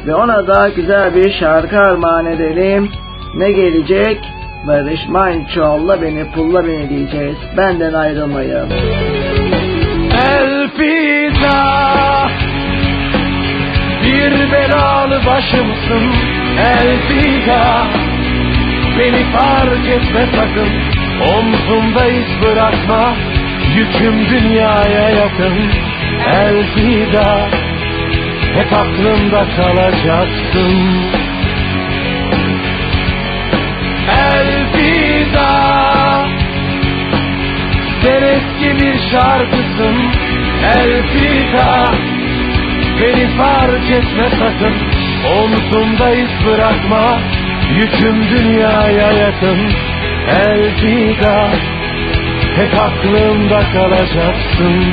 ve 0.06 0.14
ona 0.14 0.46
da 0.46 0.68
güzel 0.68 1.14
bir 1.14 1.32
şarkı 1.32 1.78
armağan 1.78 2.26
edelim. 2.26 2.88
Ne 3.34 3.52
gelecek? 3.52 4.18
Barış 4.66 5.08
Manço'lla 5.08 6.02
beni 6.02 6.30
pulla 6.30 6.66
beni 6.66 6.88
diyeceğiz. 6.88 7.36
Benden 7.56 7.92
ayrılmayın. 7.92 8.68
Elfida 10.78 12.30
Bir 14.02 14.52
belalı 14.52 15.26
başımsın 15.26 16.14
Elfida 16.58 17.86
Beni 18.98 19.24
fark 19.32 19.88
etme 19.88 20.26
sakın. 20.36 20.68
Omzumda 21.22 22.08
iz 22.08 22.42
bırakma. 22.42 23.14
Yüküm 23.76 24.28
dünyaya 24.28 25.10
yakın. 25.10 25.54
Elfida 26.26 27.48
Hep 28.54 28.72
aklımda 28.72 29.44
kalacaksın. 29.56 30.74
Elfida 34.10 35.68
Sen 38.02 38.22
eski 38.22 38.84
bir 38.84 39.10
şarkısın 39.10 40.27
Elfida 40.64 41.94
Beni 43.00 43.26
fark 43.36 43.90
etme 43.90 44.28
sakın. 44.38 44.74
Omzumda 45.38 46.14
iz 46.14 46.46
bırakma. 46.46 47.18
Yüküm 47.76 48.28
dünyaya 48.30 49.12
yakın. 49.12 49.58
Elfida 50.28 51.48
Hep 52.56 52.80
aklımda 52.80 53.60
kalacaksın 53.72 54.84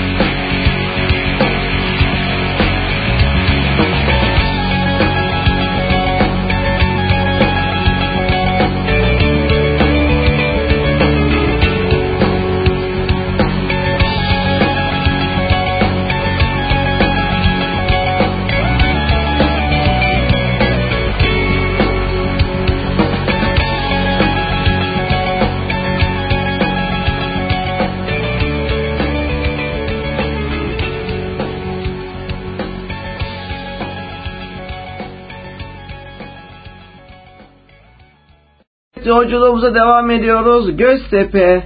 Yolculuğumuza 39.25 39.75
devam 39.75 40.11
ediyoruz. 40.11 40.77
Göztepe 40.77 41.63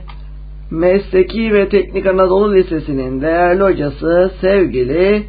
Mesleki 0.71 1.53
ve 1.53 1.69
Teknik 1.69 2.05
Anadolu 2.05 2.55
Lisesi'nin 2.55 3.21
değerli 3.21 3.63
hocası 3.63 4.31
sevgili 4.41 5.23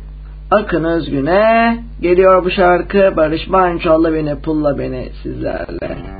Akın 0.51 0.85
Özgün'e 0.85 1.79
geliyor 2.01 2.45
bu 2.45 2.51
şarkı 2.51 3.13
Barış 3.17 3.49
Manço'lla 3.49 4.15
beni 4.15 4.41
pulla 4.41 4.79
beni 4.79 5.09
sizlerle. 5.23 6.20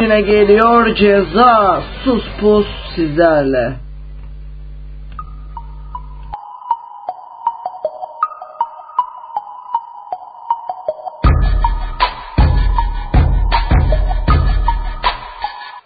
Şimdi 0.00 0.14
ne 0.14 0.20
geliyor 0.20 0.94
ceza. 0.94 1.82
Sus 2.04 2.24
pus 2.40 2.66
sizlerle. 2.94 3.72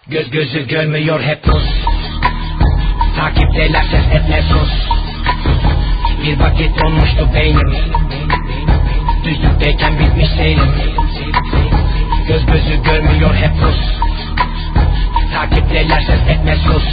Göz 0.07 0.31
gözü 0.31 0.67
görmüyor 0.67 1.21
hep 1.21 1.43
pus. 1.43 1.63
Takipteler 3.17 3.83
ses 3.83 4.21
etme 4.21 4.41
sus 4.41 4.71
Bir 6.23 6.39
vakit 6.39 6.83
olmuştu 6.83 7.29
beynim. 7.33 7.71
Düzlükteyken 9.23 9.99
bitmiş 9.99 10.29
seyrim. 10.37 10.75
Göz 12.27 12.45
gözü 12.45 12.83
görmüyor 12.83 13.35
hep 13.35 13.61
pus 13.61 14.04
Takipteler 15.45 16.01
ses 16.07 16.21
etme 16.33 16.55
sus 16.65 16.85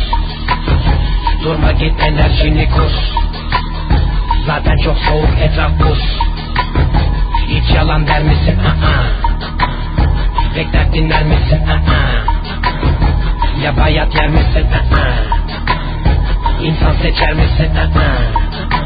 Durma 1.43 1.73
git 1.73 1.95
enerjini 2.09 2.67
kus 2.69 2.97
Zaten 4.47 4.77
çok 4.85 4.99
soğuk 4.99 5.35
etraf 5.41 5.73
buz 5.81 6.03
Hiç 7.47 7.75
yalan 7.75 8.07
der 8.07 8.23
misin? 8.23 8.59
Aa. 8.59 9.05
Bekler 10.57 10.93
dinler 10.93 11.25
misin? 11.25 11.61
Aa. 11.67 11.81
Ya 13.63 13.77
bayat 13.77 14.15
yer 14.15 14.29
misin? 14.29 14.67
Aa. 14.73 15.15
İnsan 16.63 16.95
seçer 17.03 17.33
misin? 17.33 17.71
Aa. 17.77 18.82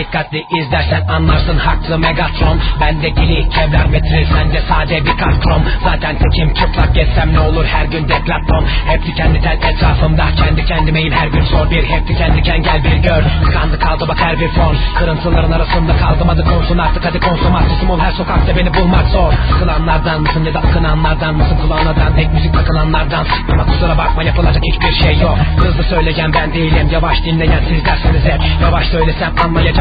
Dikkatli 0.00 0.46
izlersen 0.58 1.02
anlarsın 1.08 1.58
haklı 1.58 1.98
Megatron. 1.98 2.60
Bendekili 2.80 3.48
kevlar 3.48 3.86
metril 3.86 4.26
sende 4.34 4.60
sade 4.68 5.04
bir 5.04 5.16
krom 5.16 5.62
Zaten 5.84 6.16
tekim 6.18 6.54
çıplak 6.54 6.94
gezsem 6.94 7.32
ne 7.32 7.40
olur 7.40 7.64
her 7.64 7.84
gün 7.84 8.08
deklaton 8.08 8.64
Hep 8.86 9.06
diken 9.06 9.34
diken 9.34 9.58
etrafımda 9.70 10.24
kendi 10.36 10.64
kendimeyim 10.64 11.12
her 11.12 11.26
gün 11.26 11.44
sor 11.44 11.70
bir. 11.70 11.84
Hep 11.84 12.08
diken 12.08 12.62
gel 12.62 12.84
bir 12.84 12.96
gör. 12.96 13.22
Tıkandı 13.44 13.78
kaldı 13.78 14.04
bak 14.08 14.20
her 14.20 14.40
bir 14.40 14.48
fon. 14.48 14.76
Kırıntıların 14.98 15.52
arasında 15.52 15.96
kaldım 15.96 16.28
hadi 16.28 16.44
konsun 16.44 16.78
artık 16.78 17.04
hadi 17.04 17.20
konsum 17.20 17.54
Artistim 17.54 17.90
ol 17.90 18.00
her 18.00 18.12
sokakta 18.12 18.56
beni 18.56 18.74
bulmak 18.74 19.08
zor. 19.08 19.32
Sıkılanlardan 19.52 20.20
mısın 20.20 20.44
ya 20.44 20.54
da 20.54 20.58
akınanlardan 20.58 21.34
mısın? 21.34 21.56
Kulağına 21.62 21.94
tek 22.16 22.32
müzik 22.32 22.54
takılanlardan. 22.54 23.26
Ama 23.52 23.64
kusura 23.66 23.98
bakma 23.98 24.22
yapılacak 24.22 24.62
hiçbir 24.72 25.04
şey 25.04 25.18
yok. 25.18 25.38
Hızlı 25.56 25.82
söyleyen 25.82 26.32
ben 26.32 26.54
değilim. 26.54 26.88
Yavaş 26.92 27.22
dinleyen 27.24 27.60
siz 27.68 27.84
derseniz 27.84 28.24
hep. 28.24 28.40
Yavaş 28.62 28.86
söylesem 28.86 29.34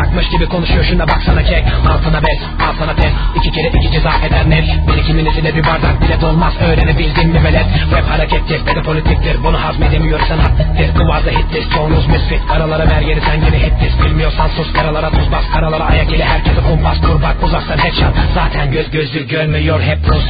anlayacakmış 0.10 0.30
gibi 0.30 0.46
konuşuyor. 0.46 0.84
Şuna 0.84 1.08
baksana 1.08 1.44
kek. 1.44 1.64
Altına 1.90 2.22
bez 2.22 2.40
al 2.68 2.74
sana 2.80 2.96
test 2.96 3.16
iki 3.36 3.52
kere 3.52 3.68
iki 3.68 3.92
ceza 3.92 4.12
eder 4.28 4.50
net. 4.50 4.66
Birikiminizi 4.88 5.44
de 5.44 5.56
bir 5.56 5.64
bardak 5.64 6.02
bile 6.02 6.22
dolmaz. 6.22 6.54
Öğrenebildin 6.62 7.30
mi 7.30 7.44
velet? 7.44 7.66
Rap 7.92 8.10
harekettir 8.10 8.66
ve 8.66 8.76
de 8.76 8.82
politiktir. 8.82 9.44
Bunu 9.44 9.58
hazmedemiyor 9.64 10.20
sanattır 10.20 10.96
Duvarda 10.96 11.30
hittir. 11.30 11.70
Çoğunuz 11.74 12.08
misfit 12.08 12.48
Karalara 12.48 12.90
ver 12.90 13.02
yeri 13.02 13.22
sen 13.22 13.36
yine 13.36 13.60
hittir. 13.66 13.92
Bilmiyorsan 14.04 14.48
sus. 14.48 14.74
Karalara 14.74 15.10
tuz 15.10 15.32
bas. 15.32 15.44
Karalara 15.54 15.84
ayak 15.84 16.12
ile 16.12 16.26
herkese 16.26 16.62
kumpas. 16.62 17.02
Kur 17.02 17.22
bak 17.22 17.36
uzaktan 17.44 17.78
headshot. 17.78 18.14
Zaten 18.34 18.72
göz 18.72 18.92
gözü 18.92 19.28
görmüyor. 19.28 19.82
Hep 19.82 20.00
Rus 20.10 20.30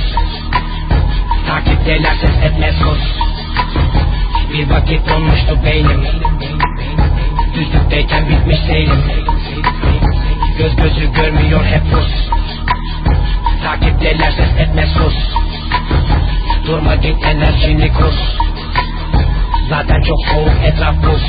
Takipteler 1.47 2.15
ses 2.21 2.51
etmez 2.51 2.75
sus 2.75 3.03
Bir 4.53 4.69
vakit 4.69 5.09
donmuştu 5.09 5.63
beynim 5.65 6.01
Düzlükteyken 7.59 8.29
bitmiş 8.29 8.57
seyrim 8.67 9.03
Göz 10.57 10.75
gözü 10.75 11.13
görmüyor 11.13 11.65
hep 11.65 11.81
Rus 11.93 12.29
Takipteler 13.63 14.31
ses 14.31 14.67
etmez 14.67 14.89
sus 14.91 15.15
Durma 16.65 16.95
git 16.95 17.25
enerjini 17.25 17.93
kus 17.93 18.15
Zaten 19.69 20.01
çok 20.01 20.17
soğuk 20.31 20.63
etraf 20.63 20.95
buz 21.03 21.23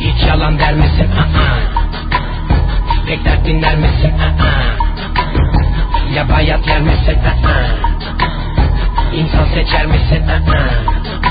Hiç 0.00 0.26
yalan 0.28 0.58
der 0.58 0.74
misin? 0.74 1.10
Aa. 1.18 1.58
Pek 3.06 3.24
dert 3.24 3.46
dinler 3.46 3.76
misin? 3.76 4.12
Aa. 4.18 4.44
Ya 6.14 6.28
bayat 6.28 6.66
yer 6.66 6.80
misin? 6.80 7.18
Aa. 7.24 7.68
İnsan 9.14 9.46
seçer 9.54 9.86
misin? 9.86 10.28
Aa. 10.28 11.27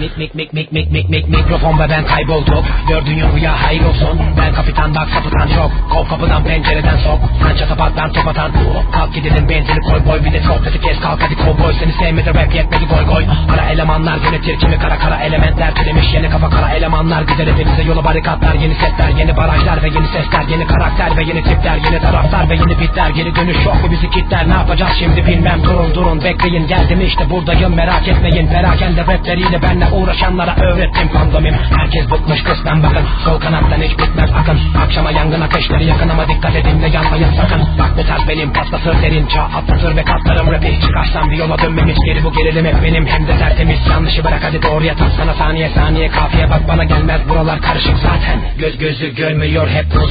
Mik 0.00 0.16
mik 0.16 0.34
mik 0.34 0.52
mik 0.52 0.72
mik 0.72 0.90
mik 0.90 1.08
mik 1.10 1.28
mikrofon 1.28 1.78
ve 1.78 1.90
ben 1.90 2.04
kaybolduk 2.04 2.64
Gördüğün 2.88 3.36
rüya 3.36 3.62
hayır 3.62 3.82
olsun. 3.84 4.20
Ben 4.38 4.54
kapitan 4.54 4.94
bak 4.94 5.08
sapıtan 5.14 5.48
çok. 5.56 5.70
Kov 5.90 6.08
kapıdan 6.08 6.44
pencereden 6.44 6.96
sok. 6.96 7.18
Sen 7.42 7.56
çatapattan 7.56 8.12
top 8.12 8.28
atan. 8.28 8.50
Kalk 8.92 9.14
gidelim 9.14 9.48
benzini 9.48 9.80
koy 9.80 10.00
boy. 10.06 10.24
Bir 10.24 10.32
de 10.32 10.40
sohbeti 10.40 10.80
kes 10.80 11.00
kalk 11.00 11.22
hadi 11.22 11.36
kovboy. 11.36 11.72
Seni 11.80 11.92
sevmedi 11.92 12.28
rap 12.34 12.54
yetmedi 12.54 12.84
goy 12.84 13.04
goy. 13.04 13.24
Kara 13.50 13.64
elemanlar 13.72 14.16
yönetir 14.24 14.58
kimi 14.58 14.78
kara 14.78 14.98
kara 14.98 15.16
elementler 15.16 15.74
Türemiş 15.74 16.14
yeni 16.14 16.30
kafa 16.30 16.50
kara 16.50 16.68
elemanlar 16.70 17.22
Güzel 17.22 17.52
hepimize 17.52 17.82
yola 17.82 18.04
barikatlar. 18.04 18.54
Yeni 18.54 18.74
setler 18.74 19.08
yeni 19.18 19.36
barajlar 19.36 19.82
ve 19.82 19.88
yeni 19.88 20.06
sesler. 20.06 20.44
Yeni 20.48 20.66
karakter 20.66 21.16
ve 21.16 21.22
yeni 21.22 21.42
tipler 21.42 21.78
Yeni 21.84 22.02
taraftar 22.02 22.50
ve 22.50 22.54
yeni 22.54 22.80
bitler. 22.80 23.10
Geri 23.10 23.34
dönüş 23.34 23.64
yok 23.66 23.84
mu 23.84 23.90
bizi 23.90 24.10
kitler? 24.10 24.48
Ne 24.48 24.54
yapacağız 24.54 24.92
şimdi 24.98 25.26
bilmem. 25.26 25.62
Durun 25.64 25.94
durun 25.94 26.24
bekleyin. 26.24 26.66
Geldim 26.66 27.00
işte 27.00 27.30
buradayım. 27.30 27.74
Merak 27.76 28.08
etmeyin. 28.08 28.46
Perakende 28.46 29.00
rapleriyle 29.06 29.62
benle 29.62 29.89
uğraşanlara 29.92 30.56
öğrettim 30.56 31.08
kondomim 31.08 31.54
Herkes 31.54 32.10
bıkmış 32.10 32.42
kısmen 32.42 32.82
bakın. 32.82 33.04
Sol 33.24 33.40
kanattan 33.40 33.82
hiç 33.82 33.98
bitmez 33.98 34.30
akın 34.40 34.58
Akşama 34.84 35.10
yangın 35.10 35.40
ateşleri 35.40 35.84
yakın 35.84 36.08
ama 36.08 36.28
dikkat 36.28 36.56
edin 36.56 36.82
de 36.82 36.86
yanmayın 36.86 37.32
sakın. 37.36 37.60
Bak 37.78 37.90
bu 37.98 38.06
tarz 38.06 38.28
benim 38.28 38.52
patlatır 38.52 39.02
derin 39.02 39.26
çağ 39.26 39.42
atlatır 39.42 39.96
ve 39.96 40.04
katlarım. 40.04 40.52
Rapi 40.52 40.80
Çıkarsam 40.80 41.30
bir 41.30 41.36
yola 41.36 41.58
dönmem 41.58 41.88
hiç 41.88 41.98
geri 42.06 42.24
bu 42.24 42.32
gerilim 42.32 42.64
hep 42.64 42.82
benim 42.82 43.06
Hem 43.06 43.26
de 43.26 43.38
tertemiz. 43.38 43.78
Yanlışı 43.90 44.24
bırak 44.24 44.44
hadi 44.44 44.62
doğruya 44.62 44.94
tam 44.94 45.10
sana 45.16 45.34
saniye 45.34 45.68
saniye. 45.68 46.08
Kafiye 46.08 46.50
bak 46.50 46.68
bana 46.68 46.84
gelmez 46.84 47.20
buralar 47.28 47.60
karışık 47.60 47.96
zaten. 47.96 48.40
Göz 48.58 48.78
gözü 48.78 49.14
görmüyor 49.14 49.68
hep 49.68 49.94
Rus. 49.94 50.10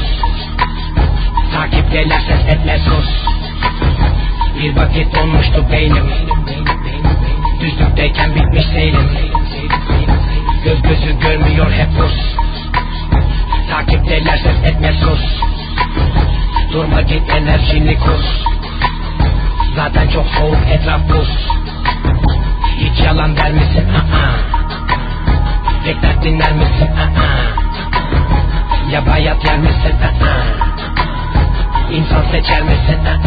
Takipteler 1.53 2.19
ses 2.19 2.55
etmez 2.55 2.81
Rus 2.87 3.09
Bir 4.59 4.75
vakit 4.75 5.15
donmuştu 5.15 5.65
beynim 5.71 6.05
Düzlükteyken 7.59 8.35
bitmiş 8.35 8.65
seyrim 8.65 9.09
Göz 10.63 10.81
gözü 10.81 11.19
görmüyor 11.19 11.71
hep 11.71 11.89
Rus 11.99 12.35
Takipteler 13.69 14.37
ses 14.37 14.71
etmez 14.71 14.95
sus 14.99 15.21
Durma 16.73 17.01
git 17.01 17.29
enerjini 17.29 17.99
kus 17.99 18.25
Zaten 19.75 20.07
çok 20.07 20.27
soğuk 20.27 20.67
etraf 20.71 21.01
buz 21.09 21.29
Hiç 22.77 22.99
yalan 23.05 23.37
der 23.37 23.51
misin? 23.51 23.87
Aa. 23.93 24.31
Pek 25.85 26.01
dert 26.01 26.23
dinler 26.23 26.51
misin? 26.51 26.89
Aa. 26.97 27.29
Ya 28.91 29.05
bayat 29.05 29.45
yer 29.45 29.57
misin? 29.57 29.95
Aa. 30.03 30.43
İnsan 31.91 32.23
seçer 32.31 32.61
misin? 32.61 33.05
Aa. 33.05 33.19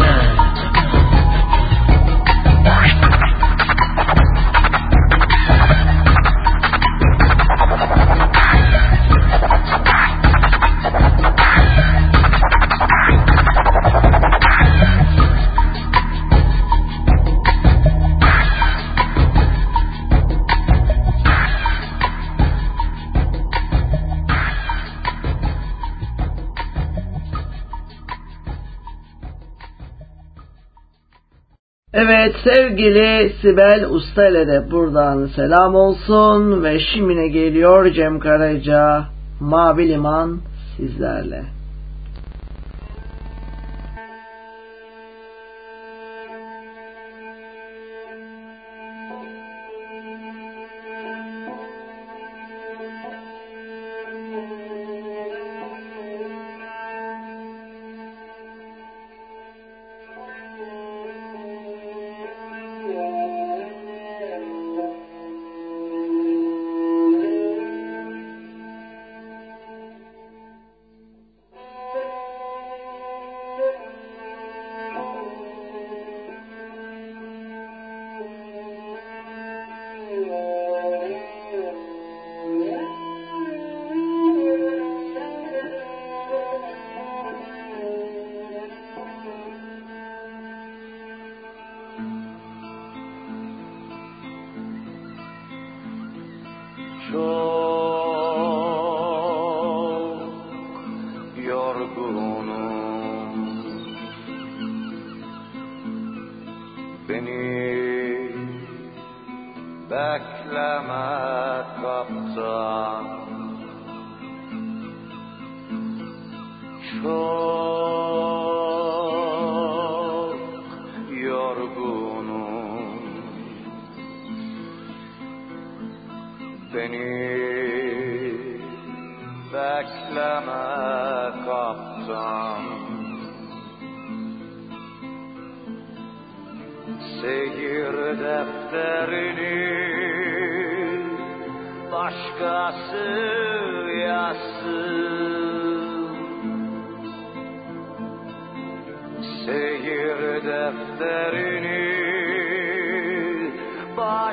Evet 31.95 32.35
sevgili 32.43 33.33
Sibel 33.41 33.85
Usta 33.89 34.27
ile 34.27 34.47
de 34.47 34.71
buradan 34.71 35.25
selam 35.25 35.75
olsun 35.75 36.63
ve 36.63 36.79
şimdine 36.79 37.27
geliyor 37.27 37.91
Cem 37.91 38.19
Karaca 38.19 39.05
Mavi 39.39 39.89
Liman 39.89 40.37
sizlerle. 40.77 41.43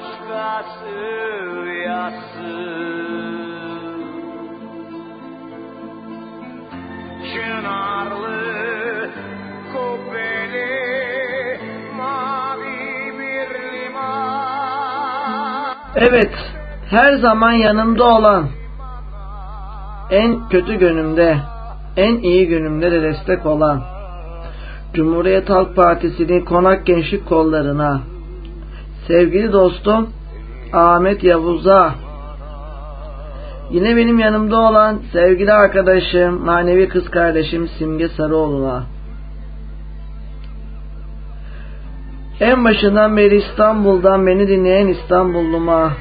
Başkası 0.01 0.89
yazsın 1.86 3.20
Çınarlı, 7.35 9.10
kubbeli, 9.72 10.70
mavi 11.97 13.18
bir 13.18 13.48
liman. 13.72 14.05
Evet, 15.97 16.35
her 16.90 17.12
zaman 17.12 17.52
yanımda 17.52 18.05
olan, 18.05 18.48
en 20.10 20.48
kötü 20.48 20.74
günümde, 20.74 21.39
en 21.97 22.16
iyi 22.16 22.48
günümde 22.48 22.93
de 22.93 23.02
destek 23.02 23.47
olan, 23.47 23.82
Cumhuriyet 24.94 25.51
Halk 25.51 25.77
Partisi'nin 25.77 26.44
konak 26.44 26.86
gençlik 26.86 27.28
kollarına, 27.28 28.01
sevgili 29.06 29.52
dostum 29.52 30.10
Ahmet 30.72 31.24
Yavuz'a, 31.24 31.94
yine 33.70 33.97
benim 33.97 34.18
yanımda 34.18 34.59
olan 34.59 35.01
sevgili 35.12 35.52
arkadaşım, 35.52 36.44
manevi 36.44 36.89
kız 36.89 37.10
kardeşim 37.10 37.68
Simge 37.78 38.09
Sarıoğlu'na, 38.09 38.82
en 42.40 42.64
başından 42.64 43.16
beri 43.16 43.36
İstanbul'dan 43.36 44.27
beni 44.27 44.48
dinleyen 44.48 44.86
İstanbulluma 44.86 45.93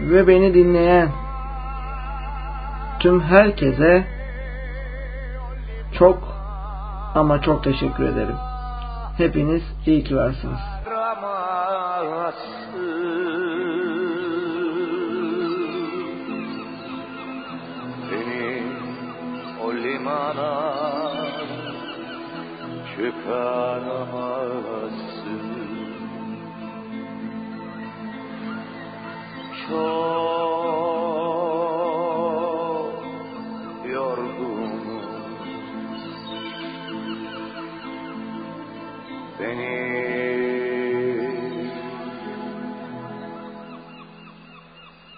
ve 0.00 0.28
beni 0.28 0.54
dinleyen 0.54 1.08
tüm 3.00 3.20
herkese 3.20 4.04
çok 5.98 6.18
ama 7.14 7.40
çok 7.40 7.64
teşekkür 7.64 8.04
ederim. 8.04 8.36
Hepiniz 9.18 9.62
iyi 9.86 10.04
ki 10.04 10.16
varsınız. 10.16 10.75
Çıkaramazsın 22.96 24.56
Çok 29.68 30.55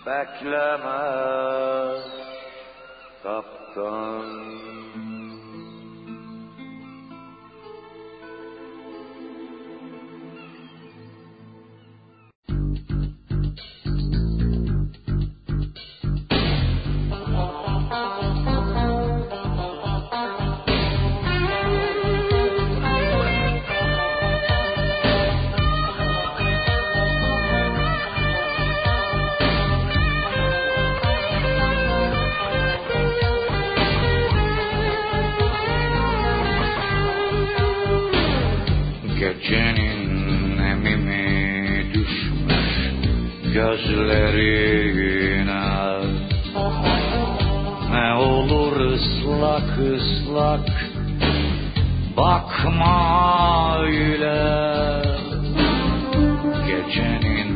bekleme 0.08 1.04
kaptan 3.20 4.47
Gecenin 39.28 40.58
emimi 40.58 41.94
düşmüş 41.94 42.68
gözlerine 43.54 44.88
Ne 47.90 48.14
olur 48.14 48.80
ıslak 48.80 49.78
ıslak 49.78 50.68
bakma 52.16 53.78
öyle. 53.78 55.02
Gecenin 56.66 57.52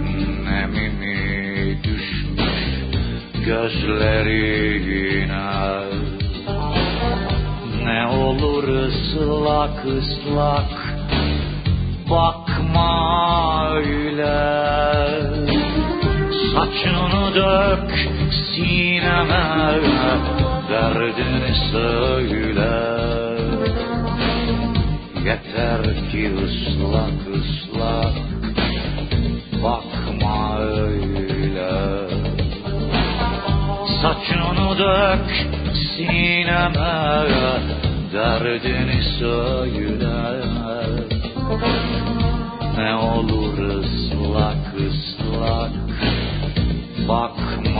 emimi 0.46 1.78
düşmüş 1.84 2.60
gözlerine 3.46 4.72
Ne 7.84 8.06
olur 8.06 8.68
ıslak 8.68 9.86
ıslak 9.86 10.81
bakma 12.12 13.70
öyle. 13.74 14.38
Saçını 16.54 17.34
dök 17.34 17.90
sineme 18.54 19.44
Derdini 20.70 21.54
söyle. 21.72 22.72
Yeter 25.24 25.82
ki 26.10 26.32
ıslak 26.44 27.20
ıslak 27.36 28.14
Bakma 29.62 30.58
öyle. 30.60 31.72
Saçını 34.02 34.78
dök 34.78 35.46
sineme 35.96 36.92
Derdini 38.12 39.02
söyle 39.18 40.12
ne 42.82 42.94
olur 42.94 43.58
ıslak 43.58 44.74
ıslak? 44.86 45.72
Bakma 47.08 47.71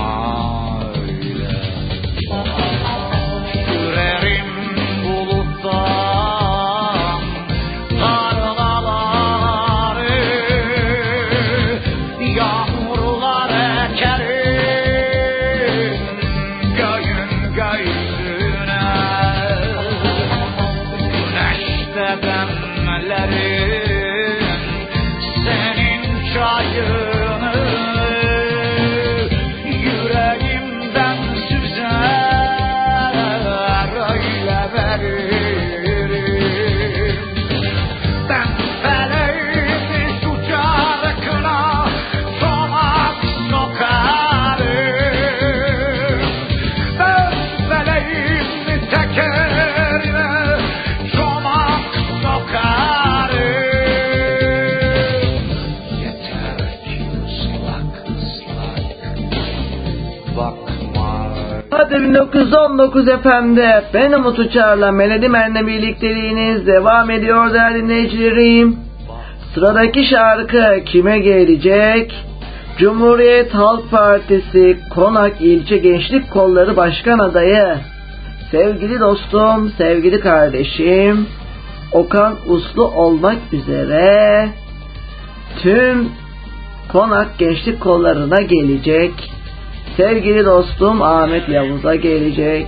1919 62.35 63.07
FM'de 63.07 63.85
ben 63.95 64.13
Umut 64.13 64.39
Uçar'la 64.39 64.93
Melodi 64.93 65.29
Men'le 65.29 65.67
birlikteliğiniz 65.67 66.67
devam 66.67 67.11
ediyor 67.11 67.55
değerli 67.55 67.83
dinleyicilerim. 67.83 68.77
Sıradaki 69.55 70.05
şarkı 70.05 70.85
kime 70.85 71.19
gelecek? 71.19 72.15
Cumhuriyet 72.79 73.55
Halk 73.55 73.91
Partisi 73.91 74.79
Konak 74.91 75.41
İlçe 75.41 75.77
Gençlik 75.77 76.31
Kolları 76.31 76.77
Başkan 76.77 77.19
Adayı 77.19 77.77
sevgili 78.51 79.01
dostum, 79.01 79.73
sevgili 79.79 80.21
kardeşim 80.21 81.27
Okan 81.93 82.35
Uslu 82.47 82.85
olmak 82.85 83.39
üzere 83.53 84.49
tüm 85.63 86.09
Konak 86.89 87.39
Gençlik 87.39 87.81
Kollarına 87.81 88.41
gelecek 88.41 89.32
Sevgili 89.97 90.45
dostum 90.45 91.03
Ahmet 91.03 91.49
Yavuz'a 91.49 91.95
gelecek. 91.95 92.67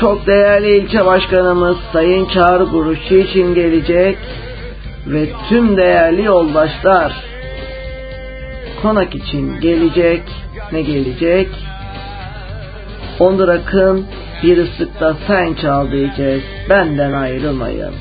Çok 0.00 0.26
değerli 0.26 0.76
ilçe 0.76 1.06
başkanımız 1.06 1.76
Sayın 1.92 2.26
Çağrı 2.26 2.64
Guruşçu 2.64 3.14
için 3.14 3.54
gelecek. 3.54 4.18
Ve 5.06 5.28
tüm 5.48 5.76
değerli 5.76 6.24
yoldaşlar 6.24 7.12
konak 8.82 9.14
için 9.14 9.60
gelecek. 9.60 10.22
Ne 10.72 10.82
gelecek? 10.82 11.48
Onur 13.18 13.48
Akın 13.48 14.06
bir 14.42 14.58
ıslıkta 14.58 15.16
sen 15.26 15.54
çal 15.54 15.92
diyeceğiz. 15.92 16.42
Benden 16.68 17.12
ayrılmayın. 17.12 17.94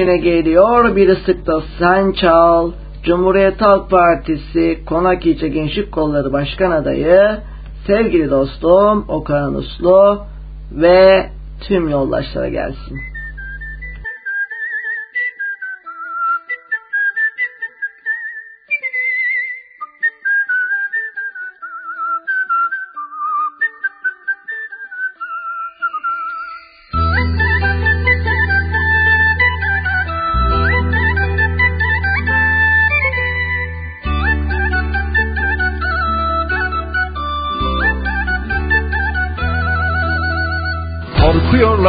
Şimdi 0.00 0.12
ne 0.12 0.16
geliyor? 0.16 0.96
Bir 0.96 1.08
ıslıkta 1.08 1.62
sen 1.78 2.12
çal. 2.12 2.72
Cumhuriyet 3.02 3.60
Halk 3.60 3.90
Partisi 3.90 4.84
Konak 4.86 5.26
İlçe 5.26 5.48
Gençlik 5.48 5.92
Kolları 5.92 6.32
Başkan 6.32 6.70
Adayı 6.70 7.38
sevgili 7.86 8.30
dostum 8.30 9.04
Okan 9.08 9.54
Uslu 9.54 10.22
ve 10.72 11.30
tüm 11.60 11.88
yoldaşlara 11.88 12.48
gelsin. 12.48 12.98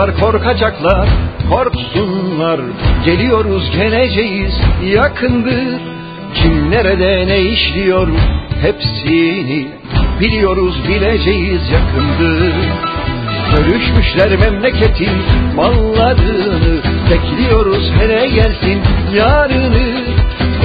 Korkuyorlar 0.02 0.32
korkacaklar 0.32 1.10
korksunlar. 1.50 2.60
Geliyoruz 3.06 3.72
geleceğiz 3.72 4.54
yakındır. 4.94 5.82
Kim 6.36 6.72
nerede 6.72 7.28
ne 7.28 7.42
işliyor? 7.42 8.08
Hepsini 8.62 9.68
Biliyoruz 10.20 10.76
bileceğiz 10.88 11.62
yakındır. 11.70 12.54
Bölüşmüşler 13.58 14.40
memleketin 14.40 15.12
mallarını. 15.56 16.82
Bekliyoruz 17.12 17.92
hele 18.00 18.28
gelsin 18.28 18.82
yarını. 19.14 20.02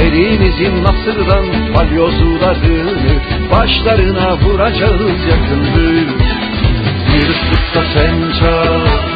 Elimizin 0.00 0.84
nasırdan 0.84 1.44
balyozlarını 1.74 3.20
Başlarına 3.52 4.38
vuracağız 4.38 5.20
yakındır. 5.30 6.06
Bir 7.12 7.28
ıslıkta 7.28 7.82
sen 7.94 8.40
çal 8.40 9.15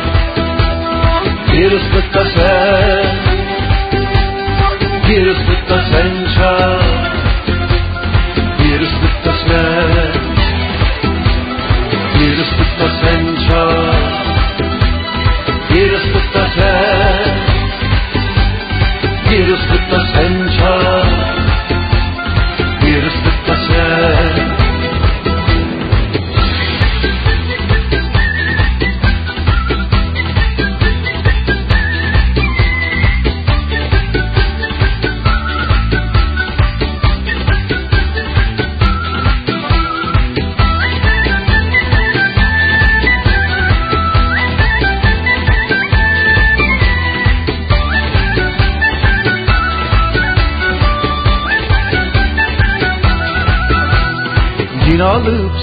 छ 6.35 6.70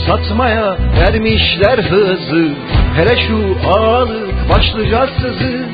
satmaya 0.07 0.77
vermişler 0.99 1.79
hızı. 1.79 2.49
Hele 2.95 3.27
şu 3.27 3.57
ağalık 3.69 4.49
başlıca 4.49 5.07
sızı 5.21 5.65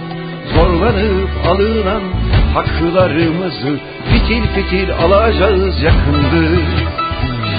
Zorlanıp 0.53 1.29
alınan 1.47 2.01
haklarımızı 2.53 3.79
Fitil 4.11 4.43
fitil 4.55 4.93
alacağız 4.93 5.81
yakındır 5.83 6.63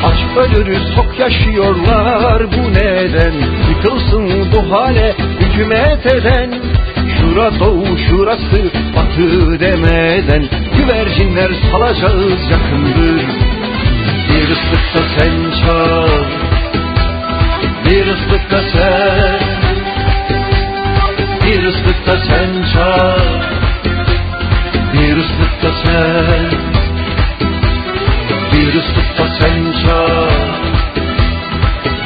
Aç 0.05 0.19
ölürüz 0.37 0.95
tok 0.97 1.19
yaşıyorlar 1.19 2.43
bu 2.53 2.73
neden? 2.73 3.33
Yıkılsın 3.71 4.53
bu 4.53 4.73
hale 4.73 5.15
hükümet 5.41 6.07
eden. 6.07 6.51
Şura 7.21 7.61
doğu 7.61 7.99
şurası 8.09 8.71
batı 8.97 9.61
demeden 9.61 10.45
Güvercinler 10.79 11.51
salacağız 11.73 12.41
yakındır. 12.51 13.25
Bir 14.29 14.51
ıslıkta 14.51 15.03
sen 15.19 15.33
çal 15.61 16.44
Bir 17.85 18.07
ıslıkta 18.07 18.61
sen 18.73 19.41
Bir 21.45 21.65
ıslıkta 21.65 22.13
sen 22.29 22.65
çal. 22.73 23.21
Bir 24.93 25.17
ıslıkta 25.17 25.73
sen 25.85 26.51
Bir 28.53 28.75
ıslıkta 28.75 29.29
sen 29.41 29.73
çal. 29.83 30.31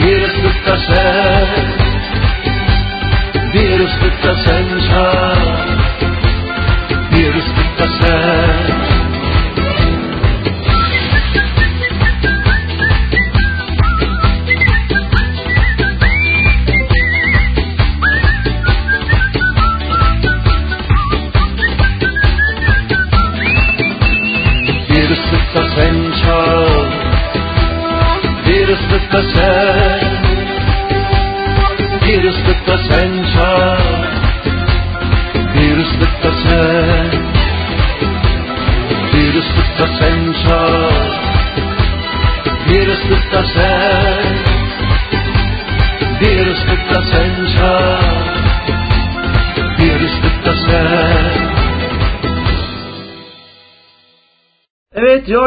Bir 0.01 0.23
ıslıkta 0.23 0.77
sen 0.77 1.47
Bir 3.55 3.81
ıslıkta 3.81 4.35
sen 4.35 4.81
çal 4.89 5.38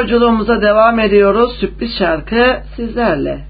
yolculuğumuza 0.02 0.61
devam 0.61 0.99
ediyoruz. 0.99 1.57
Sürpriz 1.60 1.98
şarkı 1.98 2.64
sizlerle. 2.76 3.41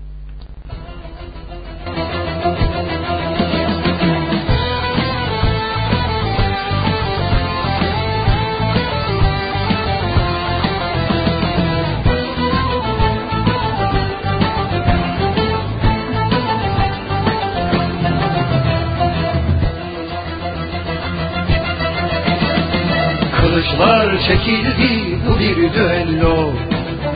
Kılıçlar 23.41 24.19
çekildi 24.27 25.10
bir 25.41 25.73
düello. 25.73 26.53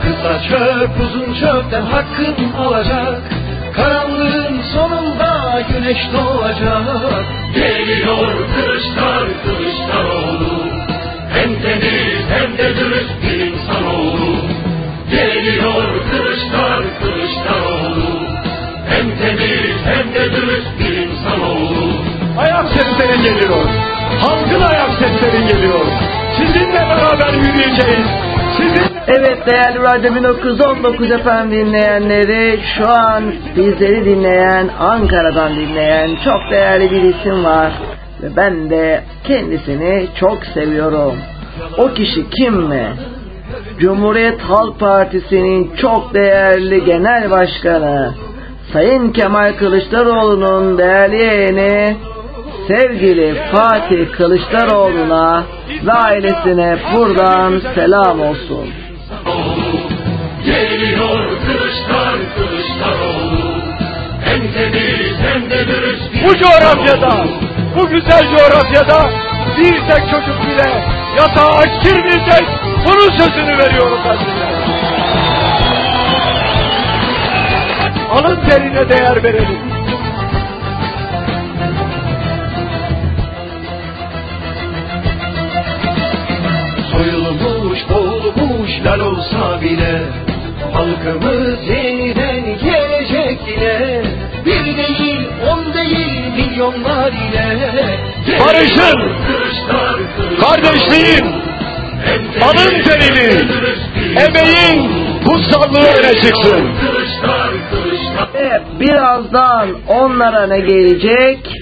Kısa 0.02 0.42
çöp 0.48 0.90
uzun 1.00 1.34
çöpten 1.34 1.82
hakkın 1.82 2.34
alacak 2.58 3.22
Karanlığın 3.76 4.60
sonunda 4.74 5.62
güneş 5.68 5.98
doğacak. 6.12 7.24
Geliyor 7.54 8.26
kılıçlar 8.56 9.24
Kılıçdaroğlu 9.44 10.56
Hem 11.34 11.62
temiz 11.62 12.24
hem 12.30 12.58
de 12.58 12.76
dürüst 12.76 13.14
bir 13.22 13.46
insanoğlu 13.46 14.36
Geliyor 15.10 15.84
kılıçlar 16.10 16.82
Kılıçdaroğlu 17.02 18.20
Hem 18.88 19.06
temiz 19.18 19.76
hem 19.84 20.14
de 20.14 20.36
dürüst 20.36 20.70
bir 20.80 20.96
insanoğlu 20.96 21.92
Ayak 22.38 22.66
sesleri 22.68 23.22
geliyor. 23.22 23.64
Halkın 24.20 24.60
ayak 24.60 24.90
sesleri 24.94 25.46
geliyor. 25.48 25.86
Sizinle 26.36 26.80
beraber 26.80 27.34
yürüyeceğiz. 27.34 28.06
Evet 29.08 29.46
değerli 29.46 29.78
Radyo 29.78 30.14
1919 30.14 31.10
efendim 31.10 31.50
dinleyenleri 31.50 32.60
şu 32.76 32.88
an 32.88 33.24
bizleri 33.56 34.04
dinleyen 34.04 34.70
Ankara'dan 34.80 35.56
dinleyen 35.56 36.10
çok 36.24 36.50
değerli 36.50 36.90
bir 36.90 37.02
isim 37.02 37.44
var 37.44 37.72
ve 38.22 38.36
ben 38.36 38.70
de 38.70 39.04
kendisini 39.24 40.08
çok 40.20 40.44
seviyorum. 40.54 41.14
O 41.78 41.88
kişi 41.88 42.30
kim 42.30 42.54
mi? 42.54 42.92
Cumhuriyet 43.78 44.40
Halk 44.40 44.80
Partisi'nin 44.80 45.76
çok 45.76 46.14
değerli 46.14 46.84
genel 46.84 47.30
başkanı 47.30 48.14
Sayın 48.72 49.12
Kemal 49.12 49.52
Kılıçdaroğlu'nun 49.58 50.78
değerli 50.78 51.16
yeğeni 51.16 51.96
sevgili 52.68 53.34
Fatih 53.52 54.12
Kılıçdaroğlu'na 54.12 55.44
ve 55.86 55.92
ailesine 55.92 56.78
buradan 56.94 57.62
selam 57.74 58.20
olsun. 58.20 58.70
Geliyor 60.44 61.18
kılıçlar 61.46 62.14
Kılıçdaroğlu 62.36 63.56
Hem 64.24 64.40
temiz 64.52 65.16
hem 65.32 65.50
de 65.50 65.68
dürüst 65.68 66.14
bir 66.14 66.28
bu 66.28 66.38
coğrafyada, 66.38 67.24
bu 67.76 67.88
güzel 67.88 68.22
coğrafyada 68.36 69.10
bir 69.58 69.74
tek 69.74 70.10
çocuk 70.10 70.42
bile 70.46 70.70
yatağa 71.16 71.64
girmeyecek. 71.84 72.46
Bunun 72.86 73.10
sözünü 73.18 73.58
veriyorum 73.58 73.98
ben 74.08 74.16
size. 74.16 74.46
Alın 78.12 78.48
terine 78.48 78.88
değer 78.88 79.22
verelim. 79.24 79.75
Lal 88.86 89.00
olsa 89.00 89.60
bile 89.60 90.02
Halkımız 90.72 91.68
yeniden 91.68 92.44
gelecek 92.44 93.38
yine 93.48 94.02
Bir 94.44 94.76
değil, 94.76 95.26
on 95.50 95.74
değil, 95.74 96.22
milyonlar 96.36 97.12
ile 97.12 97.98
Barışın, 98.40 99.12
kardeşliğin, 100.40 101.26
alın 102.42 102.82
terini, 102.82 103.50
emeğin 104.20 104.90
kutsallığı 105.24 105.86
öne 105.98 106.20
çıksın. 106.20 106.70
Ve 108.34 108.62
birazdan 108.80 109.68
onlara 109.88 110.46
ne 110.46 110.60
gelecek? 110.60 111.52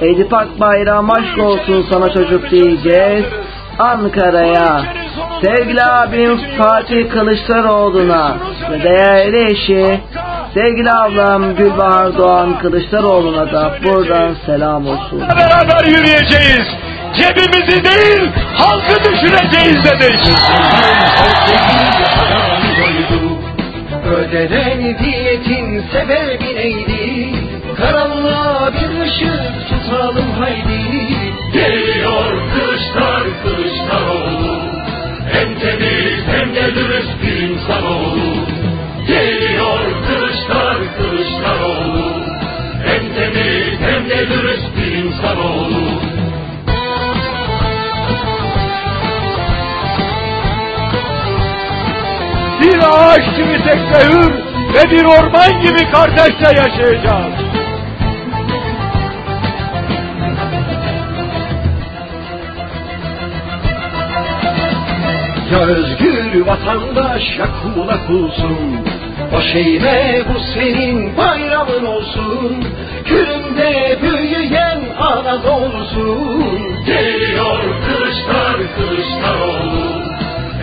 Edip 0.00 0.34
Akbayram 0.34 1.10
aşk 1.10 1.38
olsun 1.38 1.86
sana 1.90 2.12
çocuk 2.12 2.50
diyeceğiz. 2.50 3.24
Ankara'ya 3.78 4.84
sevgili 5.44 5.82
abim 5.82 6.40
Fatih 6.58 7.10
Kılıçdaroğlu'na 7.10 8.36
ve 8.70 8.82
değerli 8.82 9.52
eşi 9.52 10.00
sevgili 10.54 10.90
ablam 10.90 11.54
Gülbahar 11.54 12.18
Doğan 12.18 12.58
Kılıçdaroğlu'na 12.58 13.52
da 13.52 13.74
buradan 13.84 14.36
selam 14.46 14.86
olsun. 14.86 15.20
Beraber 15.20 15.84
yürüyeceğiz. 15.84 16.66
Cebimizi 17.16 17.84
değil, 17.84 18.30
halkı 18.54 19.04
düşüreceğiz 19.04 19.84
dedik. 19.84 20.36
Ödenen 24.06 24.98
diyetin 24.98 25.84
sebebi 25.92 26.54
neydi? 26.54 27.34
Karanlığa 27.76 28.70
bir 28.72 29.00
ışık 29.00 29.68
tutalım 29.68 30.30
haydi. 30.40 30.91
İnsanoğlu. 37.82 38.46
Geliyor 39.06 39.80
kılıçlar 40.06 40.76
Kılıçdaroğlu. 40.96 42.22
Hem 42.84 43.14
temiz 43.14 43.80
hem 43.80 44.10
de 44.10 44.28
dürüst 44.28 44.76
bir 44.76 44.92
insanoğlu. 44.92 46.02
Bir 52.62 52.78
ağaç 52.78 53.36
gibi 53.36 53.62
tek 53.64 53.80
ve 54.74 54.90
bir 54.90 55.04
orman 55.04 55.60
gibi 55.62 55.90
kardeşle 55.90 56.60
yaşayacağız. 56.60 57.51
Ya 65.52 65.60
özgür 65.60 66.46
vatandaş 66.46 67.22
ya 67.38 67.46
kulak 67.62 68.10
olsun 68.10 68.58
O 69.36 69.40
şeyme 69.40 70.22
bu 70.28 70.38
senin 70.54 71.16
bayramın 71.16 71.86
olsun. 71.86 72.64
Külünde 73.04 73.98
büyüyen 74.02 74.80
Anadolu'sun. 75.00 76.84
Geliyor 76.86 77.58
kılıçlar 77.86 78.56
Kılıçdaroğlu 78.76 80.02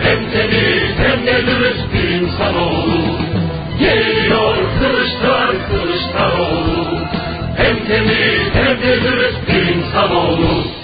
Hem 0.02 0.30
temiz 0.30 0.98
hem 0.98 1.26
de 1.26 1.46
dürüst 1.46 1.86
bir 1.94 2.08
insanoğlu 2.08 3.00
Geliyor 3.78 4.54
kılıçlar 4.80 5.50
Kılıçdaroğlu 5.70 6.98
Hem 7.56 7.76
temiz 7.86 8.54
hem 8.54 8.78
de 8.82 9.02
dürüst 9.02 9.38
bir 9.48 9.74
insanoğlu 9.74 10.79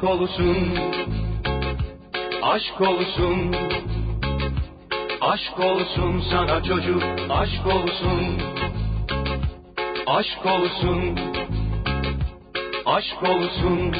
Aşk 0.00 0.10
olsun, 0.10 0.76
aşk 2.42 2.80
olsun, 2.80 3.56
Aşk 5.20 5.60
olsun 5.60 6.22
sana 6.30 6.62
çocuk, 6.62 7.02
aşk 7.30 7.66
olsun. 7.66 8.38
Aşk 10.06 10.46
olsun. 10.46 11.18
Aşk 12.86 13.22
olsun. 13.22 13.94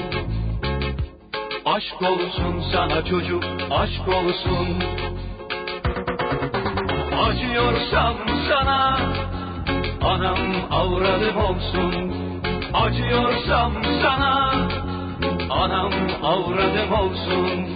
Aşk 1.64 2.02
olsun 2.02 2.64
sana 2.72 3.04
çocuk, 3.04 3.44
aşk 3.70 4.08
olsun. 4.08 4.68
Acıyorsam 7.28 8.16
sana, 8.48 8.98
anam 10.02 10.38
avradım 10.70 11.36
olsun. 11.36 12.12
Acıyorsam 12.74 13.72
sana, 14.02 14.54
anam 15.50 15.92
avradım 16.22 16.92
olsun. 16.92 17.66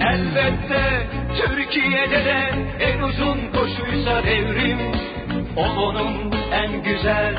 Elbette 0.00 1.06
Türkiye'de 1.36 2.24
de 2.24 2.50
en 2.80 3.00
uzun 3.02 3.38
koşuysa 3.52 4.22
devrim 4.24 4.78
O 5.56 5.62
onun 5.62 6.32
en 6.52 6.82
güzel, 6.82 7.36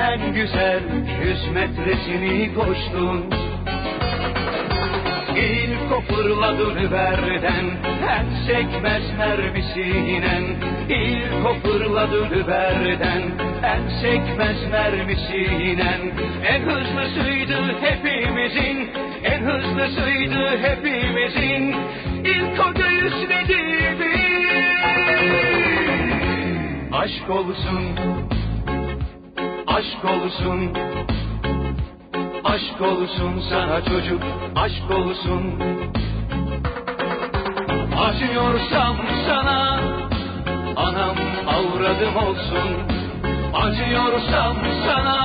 en 0.00 0.34
güzel 0.34 0.82
yüz 1.24 1.48
metresini 1.54 2.54
koştun 2.54 3.47
İlk 5.38 5.92
o 5.92 6.00
fırladı 6.00 6.92
berden 6.92 7.66
en 8.08 8.46
sekmez 8.46 9.02
mermisinen 9.18 10.44
İlk 10.88 11.46
o 11.46 11.54
fırladı 11.54 12.48
berden 12.48 13.22
en 13.62 13.88
sekmez 14.02 14.70
mermisinen 14.70 16.00
En 16.48 16.60
hızlısıydı 16.60 17.74
hepimizin 17.80 18.90
en 19.24 19.40
hızlısıydı 19.40 20.58
hepimizin. 20.62 21.76
İlk 22.24 22.60
o 22.66 22.74
göğüsledi 22.74 23.58
Aşk 26.92 27.30
olsun 27.30 27.84
Aşk 29.66 30.04
olsun 30.04 30.72
Aşk 32.44 32.80
olsun 32.80 33.42
sana 33.50 33.84
çocuk 33.84 34.22
Aşk 34.56 34.90
olsun. 34.90 35.42
Acıyorsam 38.06 38.96
sana 39.26 39.80
Anam 40.76 41.16
avradım 41.46 42.16
olsun. 42.16 42.68
Acıyorsam 43.54 44.56
sana 44.86 45.18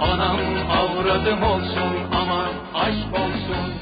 Anam 0.00 0.38
avradım 0.70 1.42
olsun. 1.42 1.92
Ama 2.22 2.42
aşk 2.74 3.14
olsun. 3.14 3.72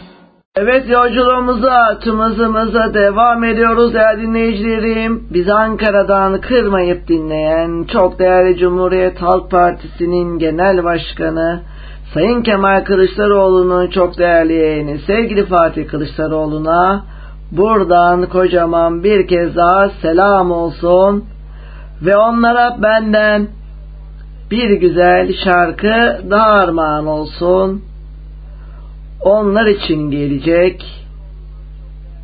Evet 0.56 0.88
yolculuğumuza, 0.88 1.98
tüm 1.98 2.18
hızımıza 2.18 2.94
devam 2.94 3.44
ediyoruz 3.44 3.94
değerli 3.94 4.22
dinleyicilerim. 4.22 5.28
Bizi 5.30 5.52
Ankara'dan 5.52 6.40
kırmayıp 6.40 7.08
dinleyen 7.08 7.84
çok 7.92 8.18
değerli 8.18 8.58
Cumhuriyet 8.58 9.22
Halk 9.22 9.50
Partisi'nin 9.50 10.38
genel 10.38 10.84
başkanı 10.84 11.62
Sayın 12.14 12.42
Kemal 12.42 12.84
Kılıçdaroğlu'nun 12.84 13.86
çok 13.86 14.18
değerli 14.18 14.52
yeğeni 14.52 14.98
sevgili 14.98 15.46
Fatih 15.46 15.88
Kılıçdaroğlu'na 15.88 17.04
buradan 17.52 18.26
kocaman 18.26 19.04
bir 19.04 19.28
kez 19.28 19.56
daha 19.56 19.88
selam 19.88 20.50
olsun 20.50 21.24
ve 22.02 22.16
onlara 22.16 22.82
benden 22.82 23.48
bir 24.50 24.70
güzel 24.70 25.34
şarkı 25.44 26.20
daha 26.30 26.46
armağan 26.46 27.06
olsun. 27.06 27.82
Onlar 29.20 29.66
için 29.66 30.10
gelecek. 30.10 30.84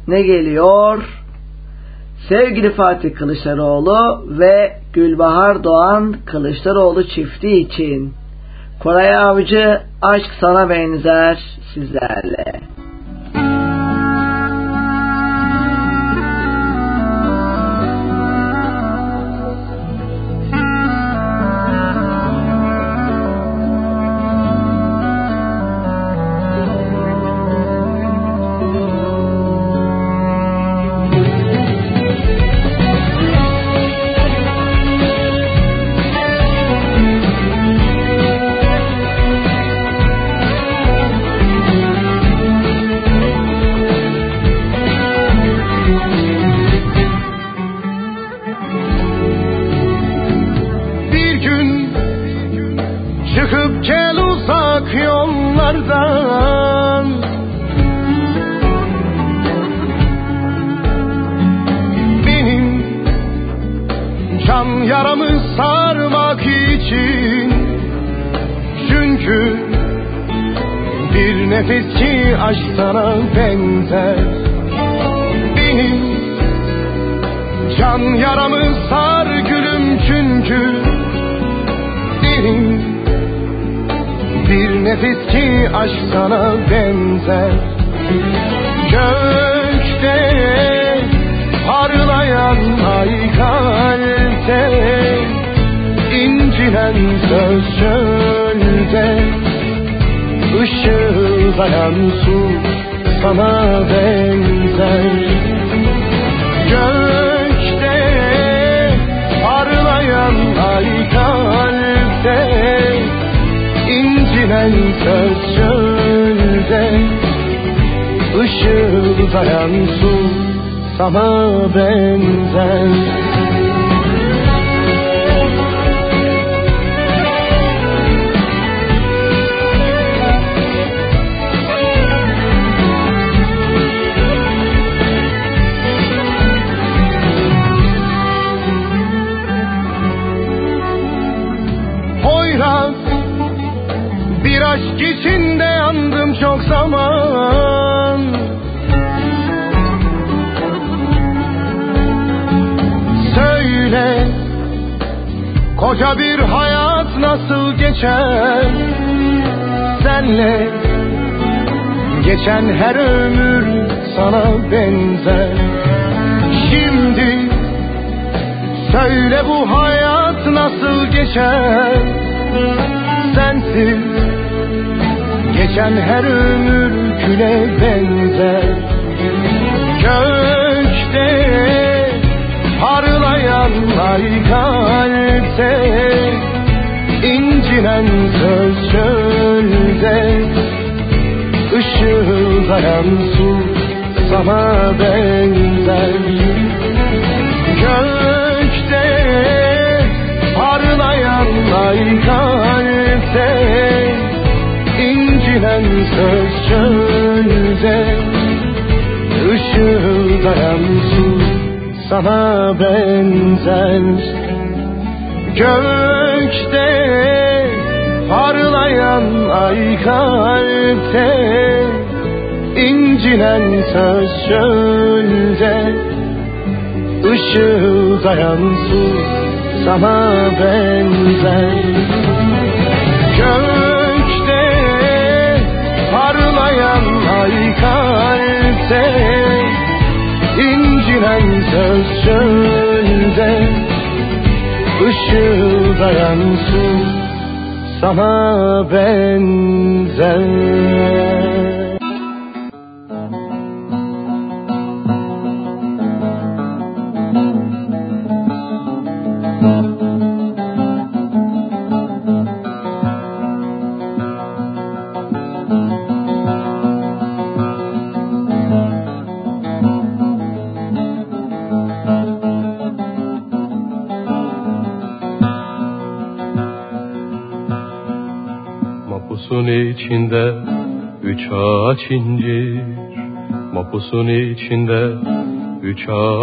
Ne 0.08 0.22
geliyor? 0.22 1.22
Sevgili 2.28 2.70
Fatih 2.70 3.14
Kılıçdaroğlu 3.14 4.24
ve 4.38 4.72
Gülbahar 4.92 5.64
Doğan 5.64 6.14
Kılıçdaroğlu 6.26 7.08
çifti 7.08 7.56
için. 7.56 8.19
Koray 8.80 9.16
Avcı 9.16 9.80
Aşk 10.02 10.30
Sana 10.40 10.70
Benzer 10.70 11.38
sizlerle. 11.74 12.60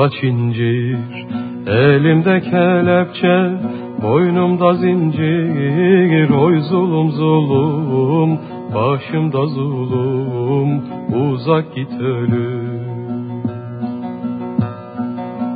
Üç 0.07 0.13
ağaç 0.13 0.23
incir 0.23 0.97
Elimde 1.67 2.41
kelepçe 2.41 3.51
boynumda 4.01 4.73
zincir 4.73 6.29
Oy 6.29 6.59
zulüm 6.59 7.11
zulüm 7.11 8.39
başımda 8.75 9.45
zulüm 9.45 10.81
Uzak 11.31 11.75
git 11.75 11.93
ölüm 12.01 13.41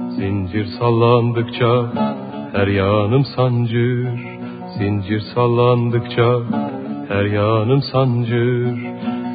Zincir 0.10 0.65
sallandıkça 0.80 1.86
her 2.53 2.68
yanım 2.68 3.26
sancır 3.36 4.19
Zincir 4.78 5.19
sallandıkça 5.36 6.40
her 7.10 7.26
yanım 7.26 7.82
sancır. 7.82 8.78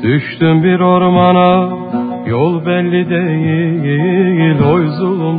Düştüm 0.02 0.64
bir 0.64 0.80
ormana 0.80 1.76
yol 2.26 2.66
belli 2.66 3.10
değil 3.10 4.35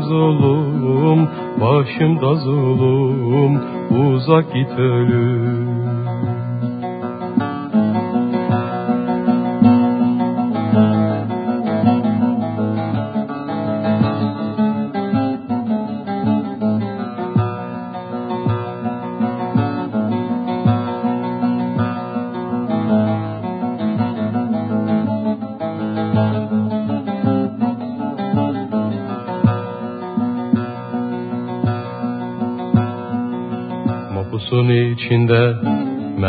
zulüm 0.08 1.28
başımda 1.62 2.36
zulüm 2.36 3.62
Uzak 3.90 4.54
git 4.54 4.70
ölüm 4.80 6.37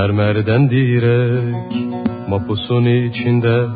mermerden 0.09 0.71
direk 0.71 1.73
Mapusun 2.29 2.85
içinde. 2.85 3.67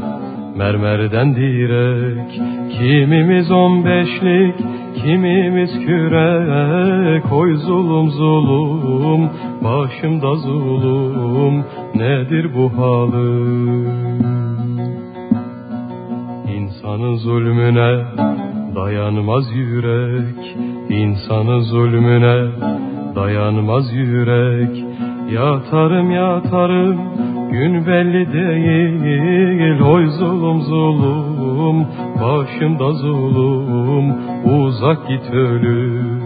Mermerden 0.57 1.35
direk 1.35 2.41
Kimimiz 2.73 3.51
on 3.51 3.85
beşlik 3.85 4.55
kimimiz 4.95 5.71
kürek. 5.87 7.33
Oy 7.33 7.57
zulüm 7.57 8.11
zulüm 8.11 9.31
başımda 9.65 10.35
zulüm. 10.35 11.65
Nedir 11.95 12.55
bu 12.55 12.79
halim 12.79 14.23
İnsanın 16.57 17.15
zulmüne 17.15 18.05
dayanmaz 18.75 19.45
yürek. 19.55 20.57
İnsanın 20.89 21.61
zulmüne 21.61 22.51
dayanmaz 23.17 23.93
yürek 23.93 24.92
Yatarım 25.33 26.11
yatarım 26.11 26.97
gün 27.53 27.87
belli 27.87 28.33
değil. 28.33 29.81
Oy 29.81 30.07
zulüm 30.07 30.61
zulüm 30.61 31.87
başımda 32.21 32.93
zulüm. 32.93 34.15
Uzak 34.45 35.09
git 35.09 35.31
ölüm 35.31 36.22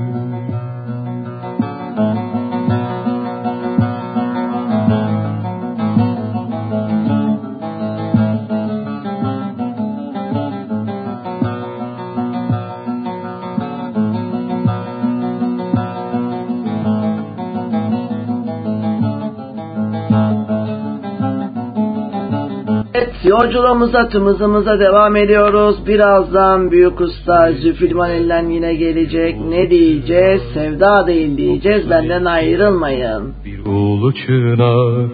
yolculuğumuza 23.47 24.09
tımızımıza 24.09 24.81
devam 24.81 25.17
ediyoruz. 25.17 25.87
Birazdan 25.87 26.71
Büyük 26.71 27.01
Usta 27.01 27.53
Züfilman 27.53 28.11
Elden 28.11 28.49
yine 28.49 28.75
gelecek. 28.75 29.37
Ne 29.49 29.71
diyeceğiz? 29.71 30.43
Sevda 30.55 31.07
değil 31.07 31.37
diyeceğiz. 31.37 31.91
Benden 31.91 32.25
ayrılmayın. 32.25 33.35
Ulu 33.67 34.15
çınar 34.15 35.07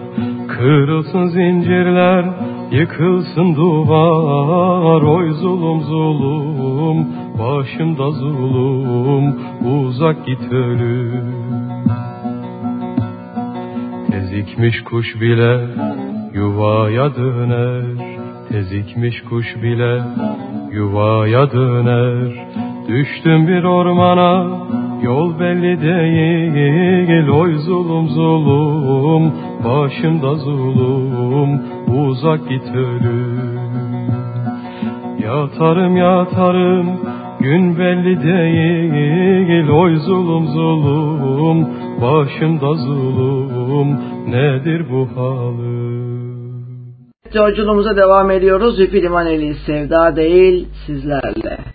Kırılsın 0.47 1.27
zincirler 1.27 2.25
Yıkılsın 2.71 3.55
duvar 3.55 5.01
Oy 5.01 5.31
zulüm 5.31 5.81
zulüm 5.81 7.07
Başımda 7.39 8.11
zulüm 8.11 9.35
Uzak 9.73 10.25
git 10.25 10.51
ölüm 10.51 11.33
Tezikmiş 14.11 14.83
kuş 14.83 15.21
bile 15.21 15.59
Yuvaya 16.33 17.15
döner 17.15 18.02
Tezikmiş 18.53 19.21
kuş 19.29 19.45
bile 19.63 20.01
Yuvaya 20.71 21.51
döner. 21.51 22.47
Düştüm 22.87 23.47
bir 23.47 23.63
ormana 23.63 24.47
Yol 25.03 25.39
belli 25.39 25.81
değil. 25.81 27.29
Oy 27.29 27.53
zulüm 27.55 28.09
zulüm 28.09 29.31
Başımda 29.65 30.35
zulüm. 30.35 31.61
Uzak 31.97 32.49
git 32.49 32.75
ölüm. 32.75 34.11
Yatarım 35.23 35.95
yatarım 35.97 36.87
Gün 37.39 37.77
belli 37.77 38.23
değil. 38.23 39.69
Oy 39.69 39.95
zulüm 39.95 40.47
zulüm 40.47 41.67
Başımda 42.01 42.73
zulüm. 42.73 43.97
Nedir 44.27 44.85
bu 44.91 45.07
halim 45.15 45.72
Yolculuğumuza 47.35 47.97
devam 47.97 48.31
ediyoruz. 48.31 48.75
Züfilman 48.75 49.27
Eli 49.27 49.55
Sevda 49.55 50.15
değil 50.15 50.67
sizlerle. 50.85 51.72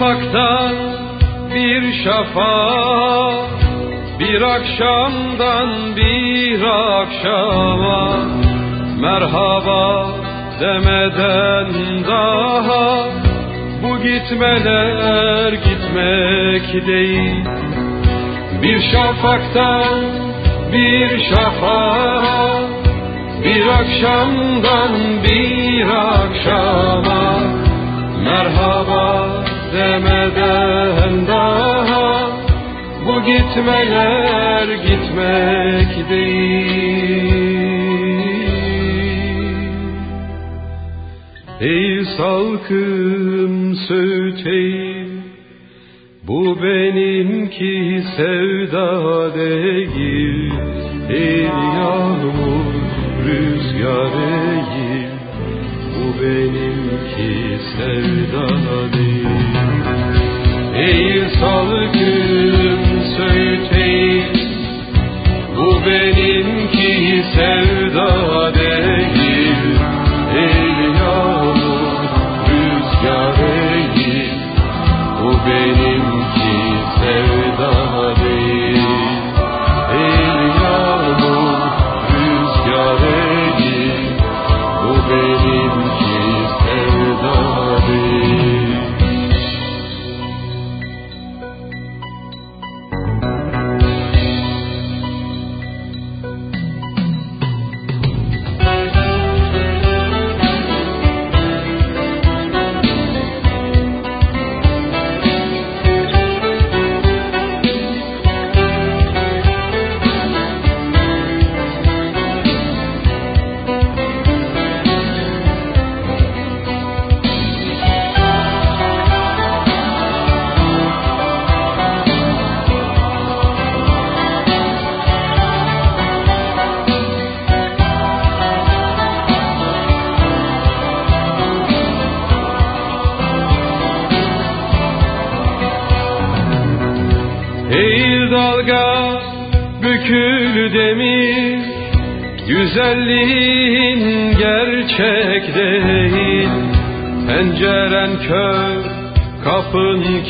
Şafaktan 0.00 0.74
bir 1.54 2.04
şafağa 2.04 3.46
Bir 4.18 4.42
akşamdan 4.42 5.96
bir 5.96 6.62
akşama. 7.00 8.16
Merhaba 9.00 10.08
demeden 10.60 11.68
daha 12.08 13.08
Bu 13.82 14.02
gitmeler 14.02 15.52
gitmek 15.52 16.86
değil. 16.86 17.44
Bir 18.62 18.80
şafaktan 18.92 20.04
bir 20.72 21.34
şafağa 21.34 22.60
Bir 23.44 23.66
akşamdan 23.66 24.92
bir 25.24 25.86
akşama. 25.88 27.40
Merhaba 28.24 29.39
demeden 29.72 31.26
daha 31.26 32.30
Bu 33.06 33.22
gitmeler 33.22 34.66
gitmek 34.74 36.08
değil. 36.10 37.50
Ey 41.60 42.04
salkım 42.16 43.74
söğüteyim 43.88 45.22
Bu 46.28 46.62
benimki 46.62 48.02
sevda 48.16 49.34
değil. 49.34 50.52
Ey 51.10 51.42
yağmur 51.42 52.66
rüzgar 53.26 54.12
değil 54.12 55.10
Bu 55.94 56.22
benimki 56.22 57.58
sevda 57.76 58.48
değil 58.48 58.89
Bu 65.84 66.19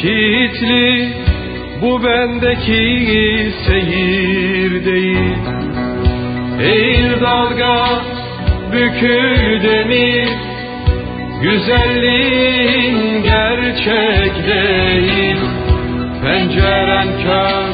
kilitli 0.02 1.08
Bu 1.82 2.04
bendeki 2.04 3.52
seyir 3.66 4.84
değil. 4.84 5.38
Eğil 6.60 7.20
dalga 7.20 8.02
bükül 8.72 9.62
demir 9.62 10.28
Güzelliğin 11.42 13.22
gerçek 13.22 14.46
değil. 14.46 15.36
Penceren 16.22 17.08
kör, 17.22 17.72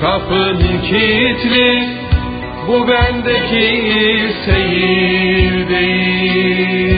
kapın 0.00 0.58
kilitli 0.88 1.88
Bu 2.68 2.88
bendeki 2.88 3.80
seyir 4.44 5.68
değil 5.68 6.91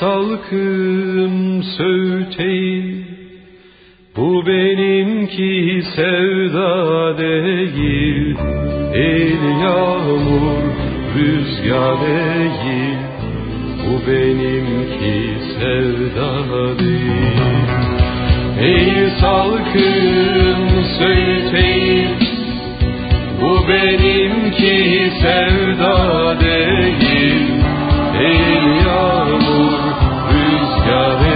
salkım 0.00 1.62
söğüteyim. 1.62 3.06
Bu 4.16 4.46
benimki 4.46 5.82
sevda 5.96 7.18
değil 7.18 8.36
El 8.94 9.60
yağmur 9.62 10.72
rüzgar 11.14 12.00
değil. 12.00 12.98
Bu 13.86 14.10
benimki 14.10 15.36
sevda 15.58 16.78
değil. 16.78 17.34
Ey 18.60 19.10
salkım 19.20 20.84
söğüteyim. 20.98 22.10
Bu 23.40 23.68
benimki 23.68 25.10
sevda 25.22 26.40
değil 26.40 27.03
rüzgar 30.84 31.33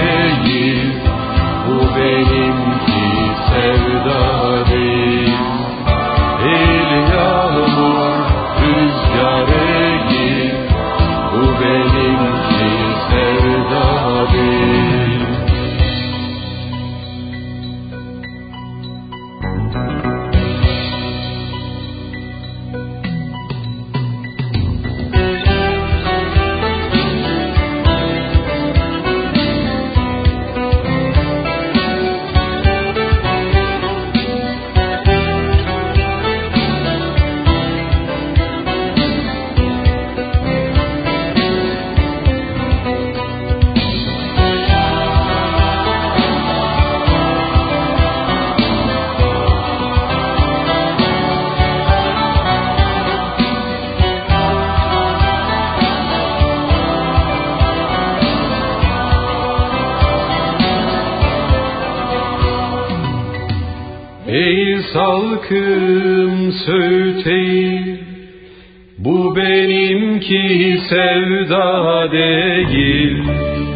sevda 71.39 72.13
değil 72.13 73.23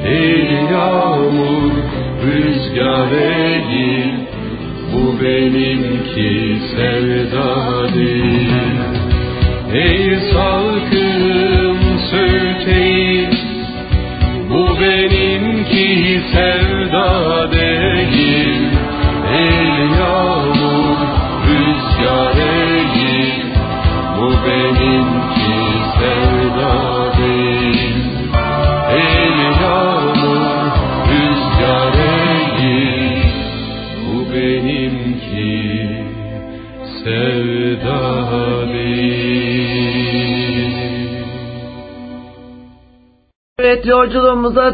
Ey 0.05 0.49
yağmur 0.73 1.73
rüzgar 2.25 3.11
değil. 3.11 4.15
Bu 4.93 5.25
benimki 5.25 6.57
sevda 6.77 7.52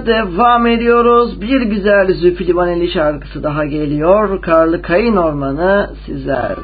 devam 0.08 0.66
ediyoruz. 0.66 1.40
Bir 1.40 1.60
güzel 1.60 2.14
Zülfü 2.14 2.46
Livaneli 2.46 2.92
şarkısı 2.92 3.42
daha 3.42 3.64
geliyor. 3.64 4.42
Karlı 4.42 4.82
Kayın 4.82 5.16
Ormanı 5.16 5.90
sizler. 6.06 6.57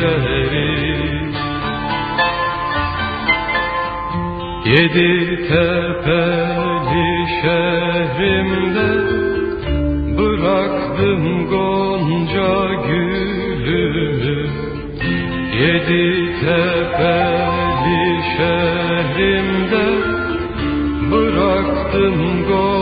gölleri. 0.00 1.08
Yedi 4.66 5.36
tepeli 5.48 7.10
şehrimde 7.42 8.90
Bıraktım 10.18 11.48
gonca 11.50 12.74
gülümü. 12.88 14.40
Yedi 15.60 16.06
tepeli 16.40 18.02
şehrimde 18.36 19.86
Bıraktım 21.10 22.18
gonca 22.48 22.77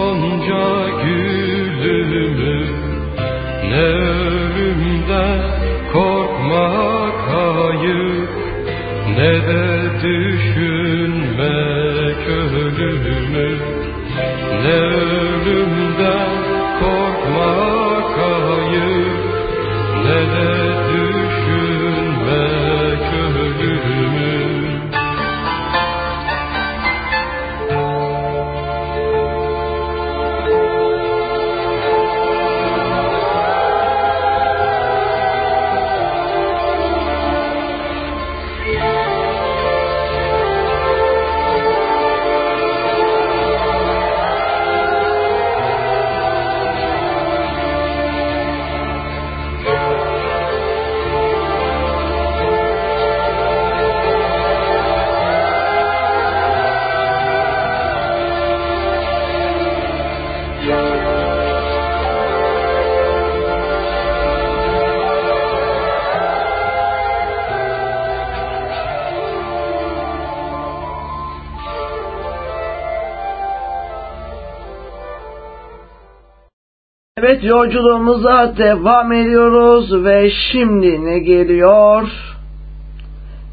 Evet 77.37 77.45
yolculuğumuza 77.45 78.57
devam 78.57 79.13
ediyoruz 79.13 80.05
ve 80.05 80.31
şimdi 80.53 81.05
ne 81.05 81.19
geliyor? 81.19 82.09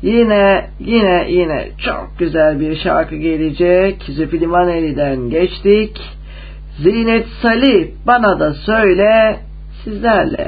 Yine 0.01 0.69
yine 0.80 1.26
yine 1.30 1.69
çok 1.77 2.10
güzel 2.19 2.60
bir 2.60 2.76
şarkı 2.76 3.15
gelecek. 3.15 4.03
Züfü 4.03 4.41
Livaneli'den 4.41 5.30
geçtik. 5.30 6.01
Zinet 6.77 7.27
Salih 7.41 7.88
bana 8.07 8.39
da 8.39 8.53
söyle 8.53 9.39
sizlerle. 9.84 10.42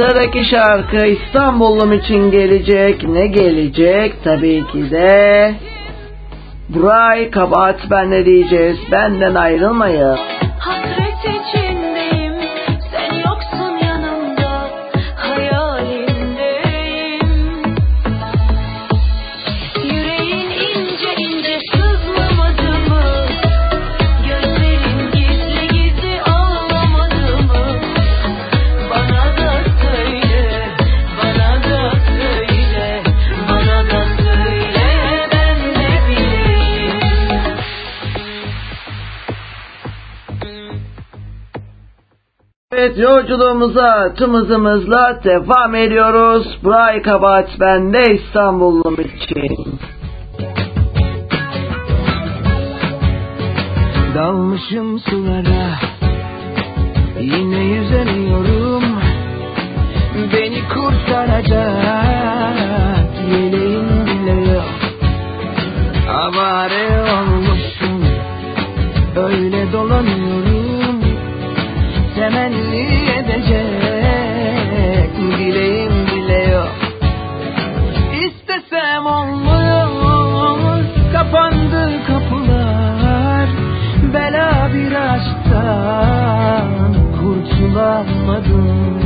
Sıradaki 0.00 0.44
şarkı 0.44 1.06
İstanbul'um 1.06 1.92
için 1.92 2.30
gelecek. 2.30 3.08
Ne 3.08 3.26
gelecek? 3.26 4.24
Tabii 4.24 4.66
ki 4.66 4.90
de 4.90 5.54
Buray 6.68 7.30
kabahat 7.30 7.90
bende 7.90 8.26
diyeceğiz. 8.26 8.76
Benden 8.92 9.34
ayrılmayın. 9.34 10.18
Evet 42.90 42.98
yolculuğumuza 42.98 44.14
tüm 44.14 44.34
hızımızla 44.34 45.20
devam 45.24 45.74
ediyoruz. 45.74 46.58
Buray 46.64 47.02
kabahat 47.02 47.60
bende 47.60 48.14
İstanbul'um 48.14 48.94
için. 48.94 49.80
Dalmışım 54.14 54.98
sulara 54.98 55.78
Yine 57.20 57.64
yüzemiyorum 57.64 58.84
Beni 60.32 60.68
kurtaracak 60.68 61.60
Yeleğim 63.30 64.06
bile 64.06 64.52
yok 64.52 64.74
Avare 66.08 67.02
olmuşum 67.12 68.04
Öyle 69.16 69.72
dolanıyorum 69.72 70.19
bulamadım 87.70 88.98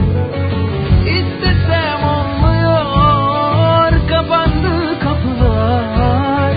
İstesem 1.07 2.05
olmuyor 2.05 2.85
kapandı 4.09 5.01
kapılar. 5.01 6.57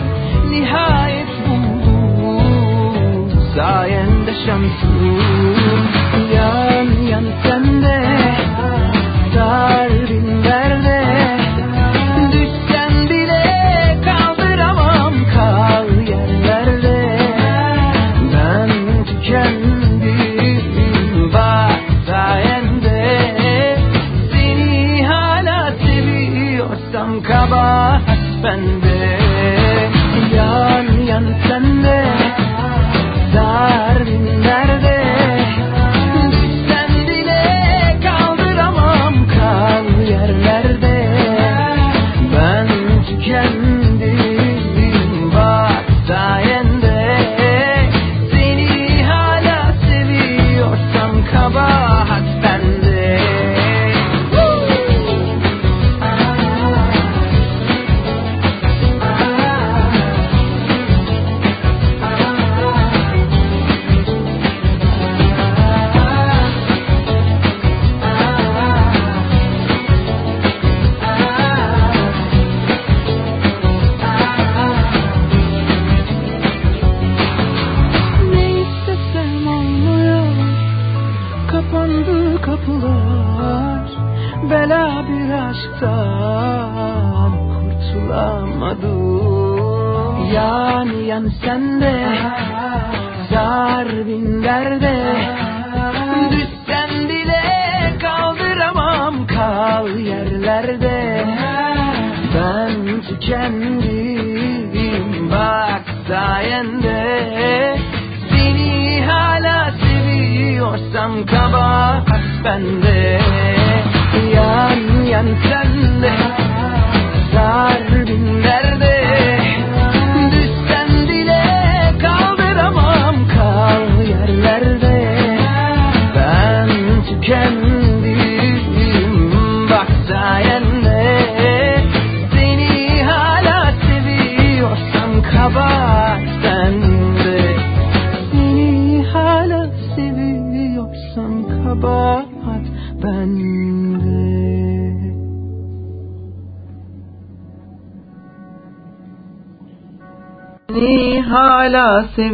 Nihayet 0.50 1.28
buldum 1.48 3.32
sayende 3.56 4.34
şansım. 4.46 5.97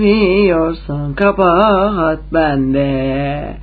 seviyorsan 0.04 1.14
kabahat 1.14 2.20
bende. 2.34 3.58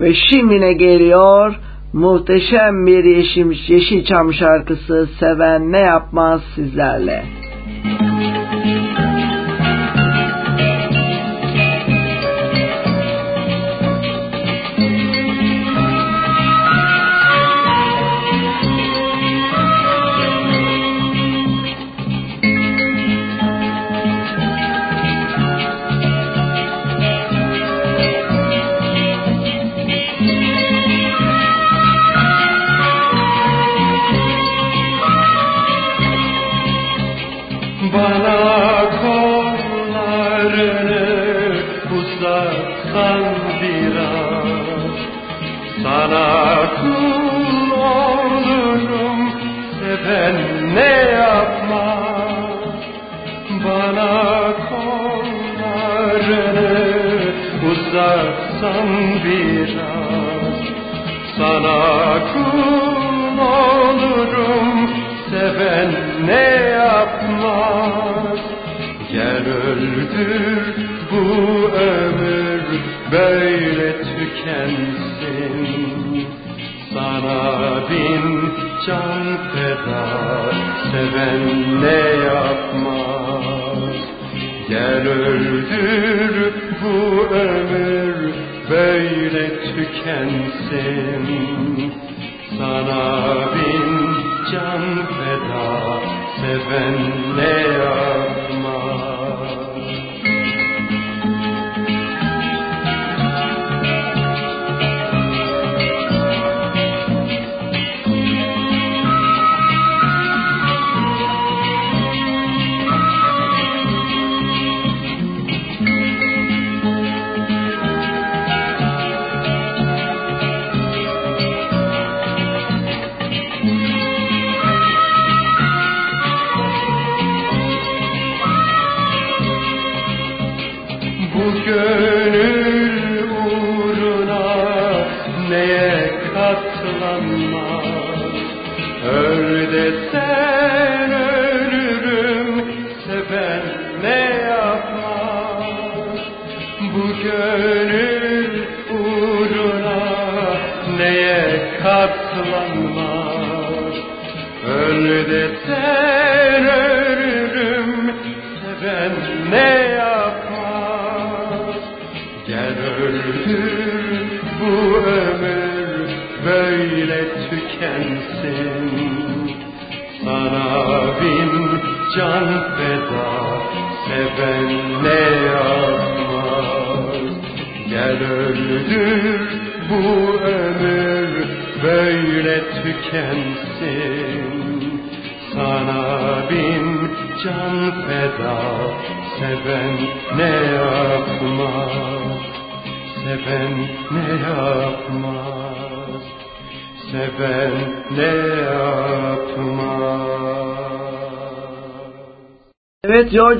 Ve 0.00 0.14
şimdine 0.14 0.72
geliyor 0.72 1.54
muhteşem 1.92 2.86
bir 2.86 3.04
yeşil, 3.04 3.72
yeşil 3.72 4.04
çam 4.04 4.32
şarkısı 4.32 5.08
seven 5.20 5.72
ne 5.72 5.80
yapmaz 5.80 6.40
sizlerle. 6.54 7.41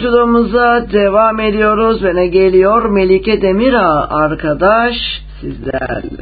yolculuğumuza 0.02 0.86
devam 0.92 1.40
ediyoruz 1.40 2.04
ve 2.04 2.14
ne 2.14 2.26
geliyor 2.26 2.84
Melike 2.84 3.42
Demira 3.42 4.10
arkadaş 4.10 4.94
sizlerle. 5.40 6.21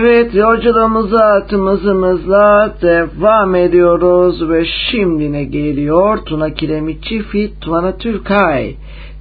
Evet 0.00 0.34
yolculuğumuza 0.34 1.46
tımızımızla 1.46 2.74
devam 2.82 3.54
ediyoruz 3.54 4.50
ve 4.50 4.64
şimdi 4.90 5.32
ne 5.32 5.44
geliyor? 5.44 6.18
Tuna 6.26 6.54
Kiremitçi 6.54 7.22
Fit 7.22 7.60
Tuna 7.60 7.96
Türkay. 7.96 8.74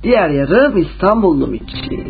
Diğer 0.03 0.29
yarım 0.29 0.77
İstanbullu 0.77 1.47
Mitçi. 1.47 2.03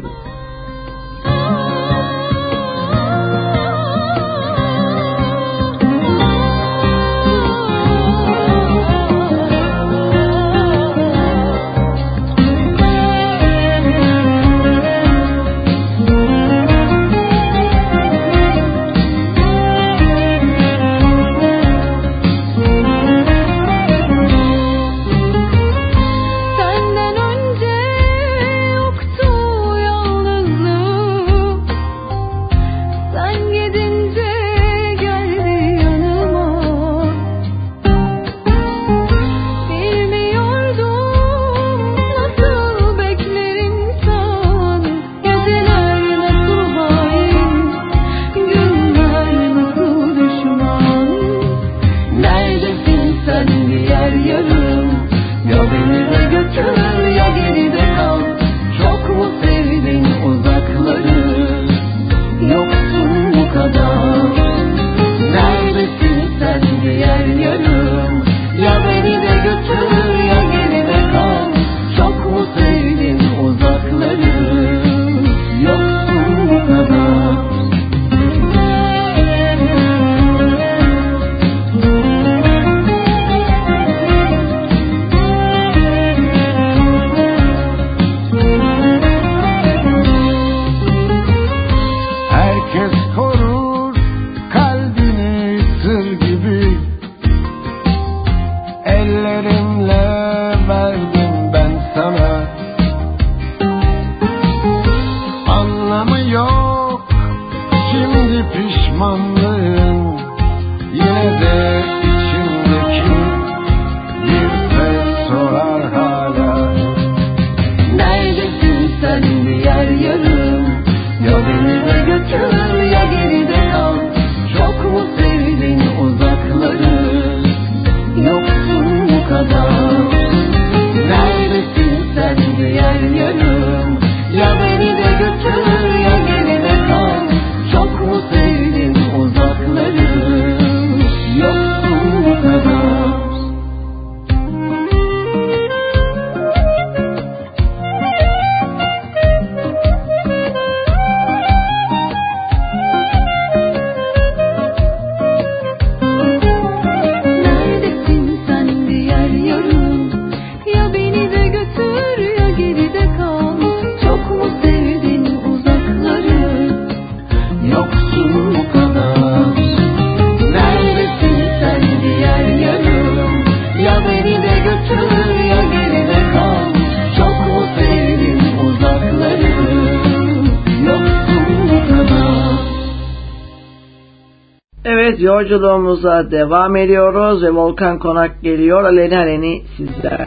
Yolculuğumuza 185.42 186.32
devam 186.32 186.76
ediyoruz 186.76 187.44
ve 187.44 187.52
Volkan 187.52 188.00
Konak 188.00 188.42
geliyor. 188.42 188.84
Aleni 188.84 189.18
Aleni 189.18 189.64
sizlerle. 189.78 190.27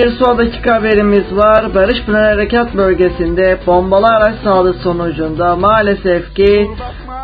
Bir 0.00 0.10
son 0.10 0.38
dakika 0.38 0.74
haberimiz 0.74 1.36
var. 1.36 1.74
Barış 1.74 2.04
Pınar 2.06 2.32
Harekat 2.32 2.74
Bölgesi'nde 2.76 3.58
bombalı 3.66 4.06
araç 4.06 4.34
saldırısı 4.44 4.82
sonucunda 4.82 5.56
maalesef 5.56 6.34
ki 6.34 6.70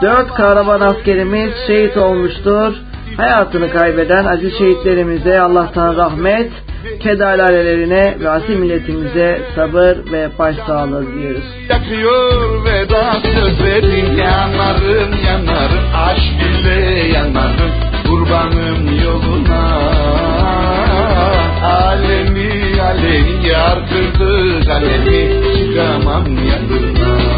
4 0.02 0.34
kahraman 0.34 0.80
askerimiz 0.80 1.50
şehit 1.66 1.96
olmuştur. 1.96 2.74
Hayatını 3.16 3.70
kaybeden 3.70 4.24
aziz 4.24 4.58
şehitlerimize 4.58 5.40
Allah'tan 5.40 5.96
rahmet, 5.96 6.50
keder 7.00 7.38
ailelerine 7.38 8.16
ve 8.20 8.30
asil 8.30 8.56
milletimize 8.56 9.40
sabır 9.54 10.12
ve 10.12 10.30
başsağlığı 10.38 11.06
diliyoruz. 11.06 11.44
Yakıyor 11.68 12.64
veda 12.64 13.12
sözlerin 13.22 14.16
yanarım 14.16 15.14
yanarım 15.26 15.84
aşk 15.94 16.62
ile 16.62 17.08
yanarım 17.12 17.72
kurbanım 18.08 19.04
yoluna 19.04 19.65
alemi 21.62 22.80
alemi 22.82 23.46
yardırdı 23.48 24.60
kalemi 24.66 25.42
çıkamam 25.56 26.24
yanına 26.26 27.35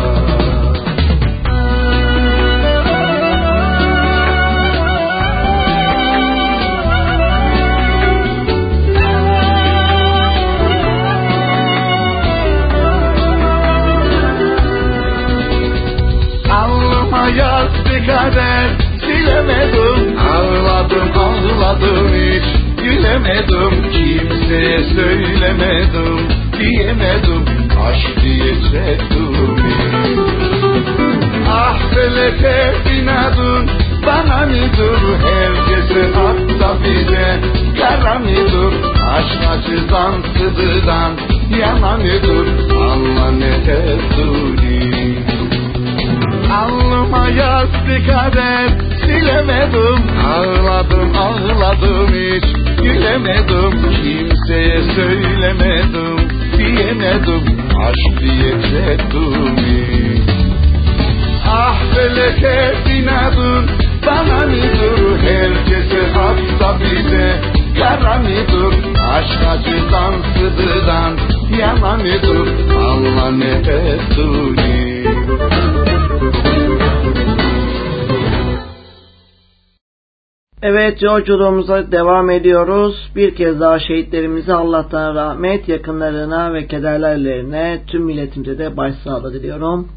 Evet 80.63 81.03
yolculuğumuza 81.03 81.93
devam 81.93 82.31
ediyoruz. 82.31 83.11
Bir 83.17 83.35
kez 83.35 83.61
daha 83.61 83.79
şehitlerimize 83.79 84.55
Allah'tan 84.55 85.15
rahmet, 85.15 85.69
yakınlarına 85.69 86.55
ve 86.55 86.67
kederlerlerine 86.67 87.81
tüm 87.87 88.05
milletimize 88.05 88.59
de 88.59 88.77
başsağlığı 88.77 89.33
diliyorum. 89.33 89.89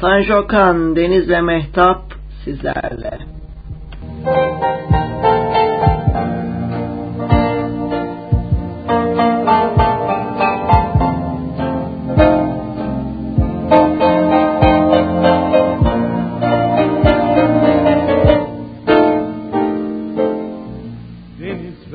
Tanju 0.00 0.34
Okan, 0.34 0.96
Deniz 0.96 1.28
ve 1.28 1.40
Mehtap 1.40 2.02
sizlerle. 2.44 3.18
Deniz 4.26 4.97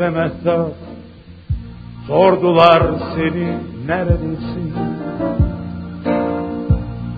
Mehtap 0.09 0.71
sordular 2.07 2.83
seni 3.15 3.57
neredesin? 3.87 4.73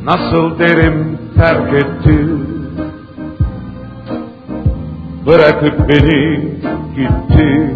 Nasıl 0.04 0.60
derim 0.60 1.20
terk 1.36 1.74
etti? 1.74 2.28
Bırakıp 5.26 5.90
beni 5.90 6.42
gitti. 6.96 7.74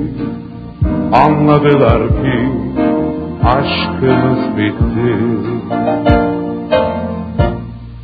Anladılar 1.13 2.07
ki 2.07 2.49
aşkımız 3.43 4.57
bitti. 4.57 5.15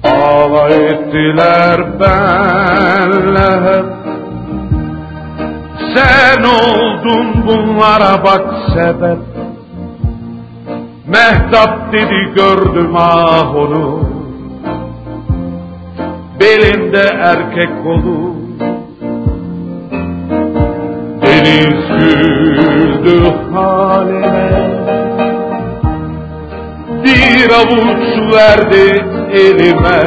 Alay 0.03 0.87
ettiler 0.87 1.99
benle 1.99 3.61
hep 3.61 4.04
Sen 5.95 6.43
oldun 6.43 7.47
bunlara 7.47 8.23
bak 8.23 8.53
sebep. 8.73 9.17
Mehtap 11.07 11.93
dedi 11.93 12.33
gördüm 12.35 12.95
ah 12.95 13.55
onu. 13.55 14.09
Belinde 16.39 17.05
erkek 17.19 17.69
kolu. 17.83 18.35
Deniz 21.21 21.87
güldü 21.99 23.23
halime. 23.53 24.69
Bir 27.03 27.49
avuç 27.49 28.33
verdi 28.33 29.05
elime. 29.31 30.03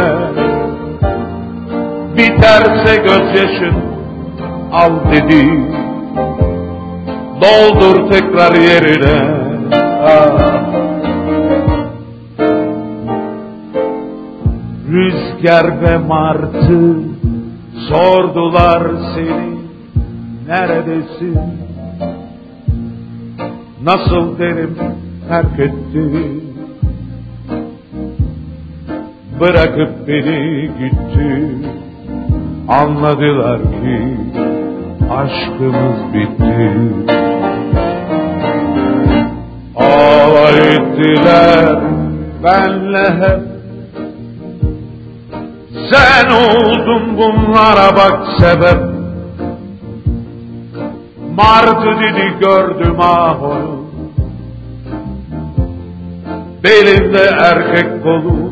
Biterse 2.17 2.97
gözyaşın 2.97 3.98
al 4.73 4.93
dedi 5.11 5.45
Doldur 7.41 8.11
tekrar 8.11 8.55
yerine. 8.55 9.39
Rüzgar 14.89 15.83
ve 15.83 15.97
martı 15.97 16.95
sordular 17.89 18.83
seni 19.15 19.59
neredesin? 20.49 21.39
Nasıl 23.83 24.39
derim 24.39 24.77
terk 25.29 25.61
etti 25.61 26.13
Bırakıp 29.41 30.09
beni 30.09 30.71
gitti 30.79 31.49
Anladılar 32.69 33.63
ki 33.63 34.17
aşkımız 35.11 36.15
bitti. 36.15 36.73
Alay 39.77 40.59
ettiler 40.59 41.78
benle 42.45 43.11
hep. 43.11 43.41
Sen 45.91 46.31
oldun 46.31 47.19
bunlara 47.19 47.97
bak 47.97 48.27
sebep. 48.41 48.99
Martı 51.37 52.01
dedi 52.01 52.35
gördüm 52.41 52.97
ah 53.01 53.43
onu 53.43 53.78
Belinde 56.65 57.31
erkek 57.41 58.03
kolu. 58.03 58.51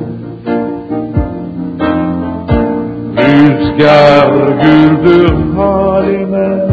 Rüzgar 3.16 4.48
güldü 4.62 5.45
halime 6.06 6.66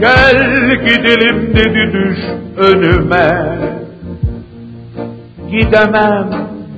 Gel 0.00 0.38
gidelim 0.84 1.54
dedi 1.54 1.92
düş 1.92 2.18
önüme. 2.56 3.58
Gidemem 5.50 6.28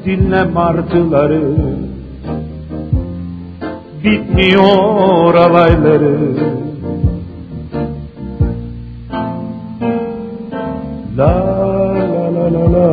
dinle 0.04 0.44
martıları. 0.44 1.42
Bitmiyor 4.04 5.34
alayları. 5.34 6.18
La 11.16 11.34
la 12.12 12.34
la 12.34 12.52
la 12.54 12.72
la. 12.72 12.92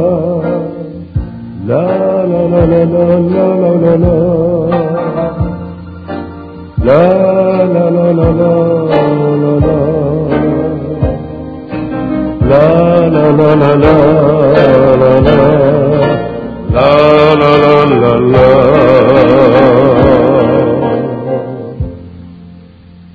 La 1.68 1.84
la 2.32 2.42
la 2.52 2.66
la 2.66 2.86
la 2.86 3.20
la 3.20 3.50
la 3.60 3.82
la 3.82 3.94
la 4.02 4.99
La 6.82 6.94
la 7.74 7.90
la 7.90 8.12
la 8.12 8.32
la 8.32 8.52
la 8.52 9.52
la 9.60 9.80
La 12.50 12.66
la 13.14 13.26
la 13.40 13.50
la 13.56 13.72
la 13.76 13.96
la 15.02 15.14
la 15.26 15.40
La 16.72 16.92
la 17.40 17.52
la 17.62 17.76
la 18.02 18.14
la 18.34 18.48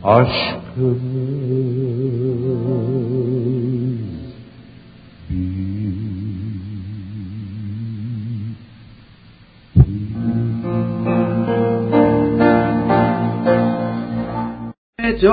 Aşkımız 0.05 1.24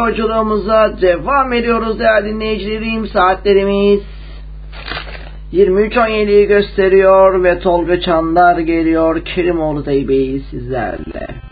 yolculuğumuza 0.07 1.01
devam 1.01 1.53
ediyoruz 1.53 1.99
değerli 1.99 2.29
dinleyicilerim. 2.29 3.07
Saatlerimiz 3.07 3.99
23.17'yi 5.53 6.47
gösteriyor 6.47 7.43
ve 7.43 7.59
Tolga 7.59 8.01
Çandar 8.01 8.59
geliyor. 8.59 9.25
Kerimoğlu 9.25 9.85
Bey 9.85 10.41
sizlerle. 10.51 11.50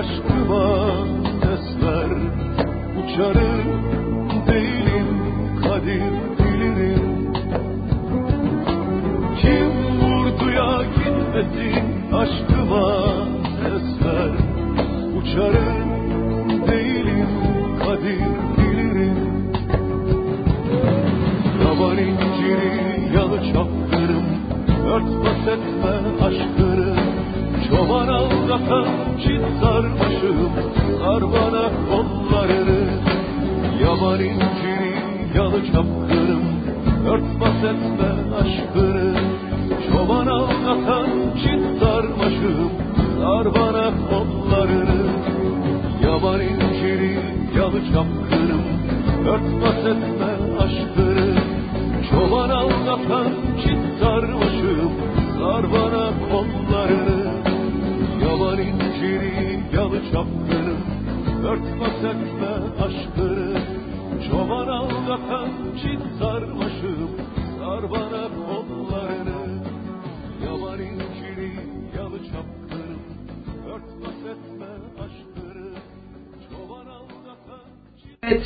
gitmesin 0.05 0.25
aşkıma 0.25 1.07
sesler 1.43 2.11
Uçarım 2.99 3.44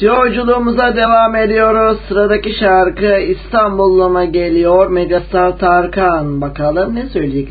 Yolculuğumuza 0.09 0.97
devam 0.97 1.37
ediyoruz. 1.37 1.99
Sıradaki 2.09 2.55
şarkı 2.55 3.19
İstanbul'uma 3.19 4.25
geliyor. 4.25 4.87
Megastar 4.91 5.59
Tarkan. 5.59 6.41
Bakalım 6.41 6.95
ne 6.95 7.07
söyleyecek 7.07 7.49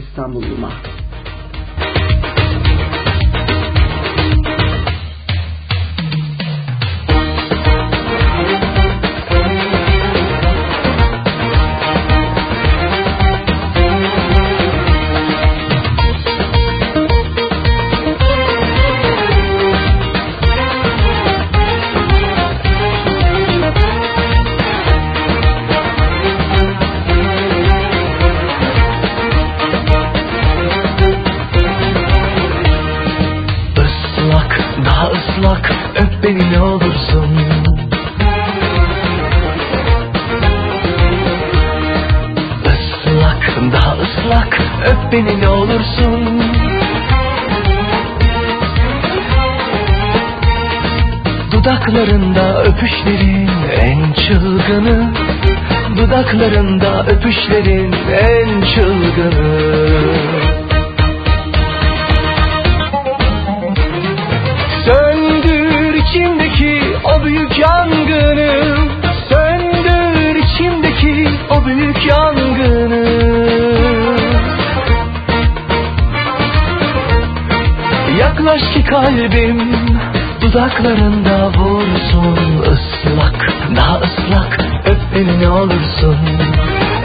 dudaklarında 80.77 81.47
vursun 81.47 82.61
ıslak 82.61 83.47
daha 83.75 83.97
ıslak. 83.97 84.59
Öp 84.85 84.99
beni 85.15 85.39
ne 85.39 85.49
olursun 85.49 86.17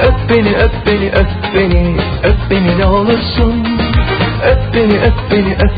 öp 0.02 0.28
beni 0.28 0.57
öp 0.57 0.86
beni 0.86 1.10
öp 1.10 1.55
beni 1.55 1.97
öp 2.23 2.51
beni 2.51 2.78
ne 2.78 2.86
olursun. 2.86 3.67
Öp 4.44 4.75
beni 4.75 5.01
öp 5.01 5.31
beni 5.31 5.55
öp 5.55 5.72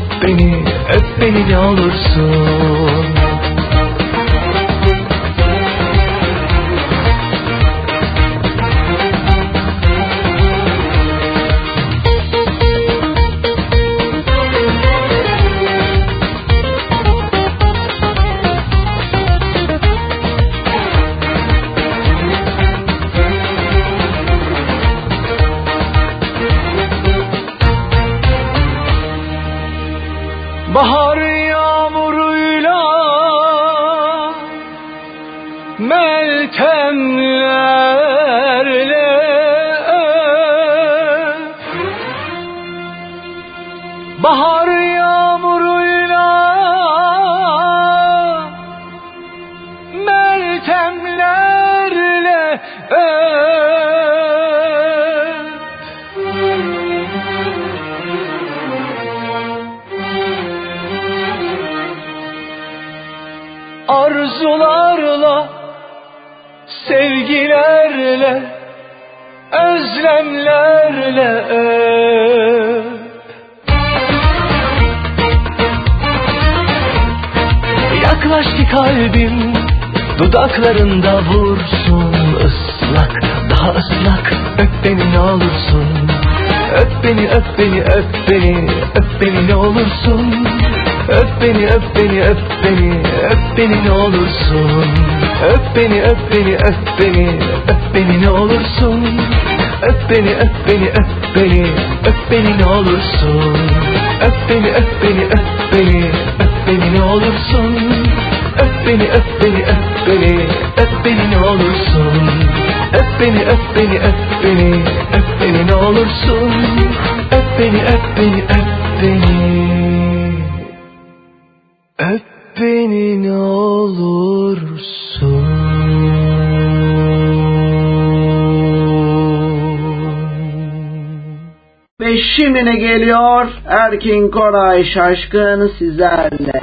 geliyor. 133.05 133.47
Erkin 133.67 134.31
Koray 134.31 134.83
Şaşkın 134.83 135.71
sizlerle. 135.79 136.54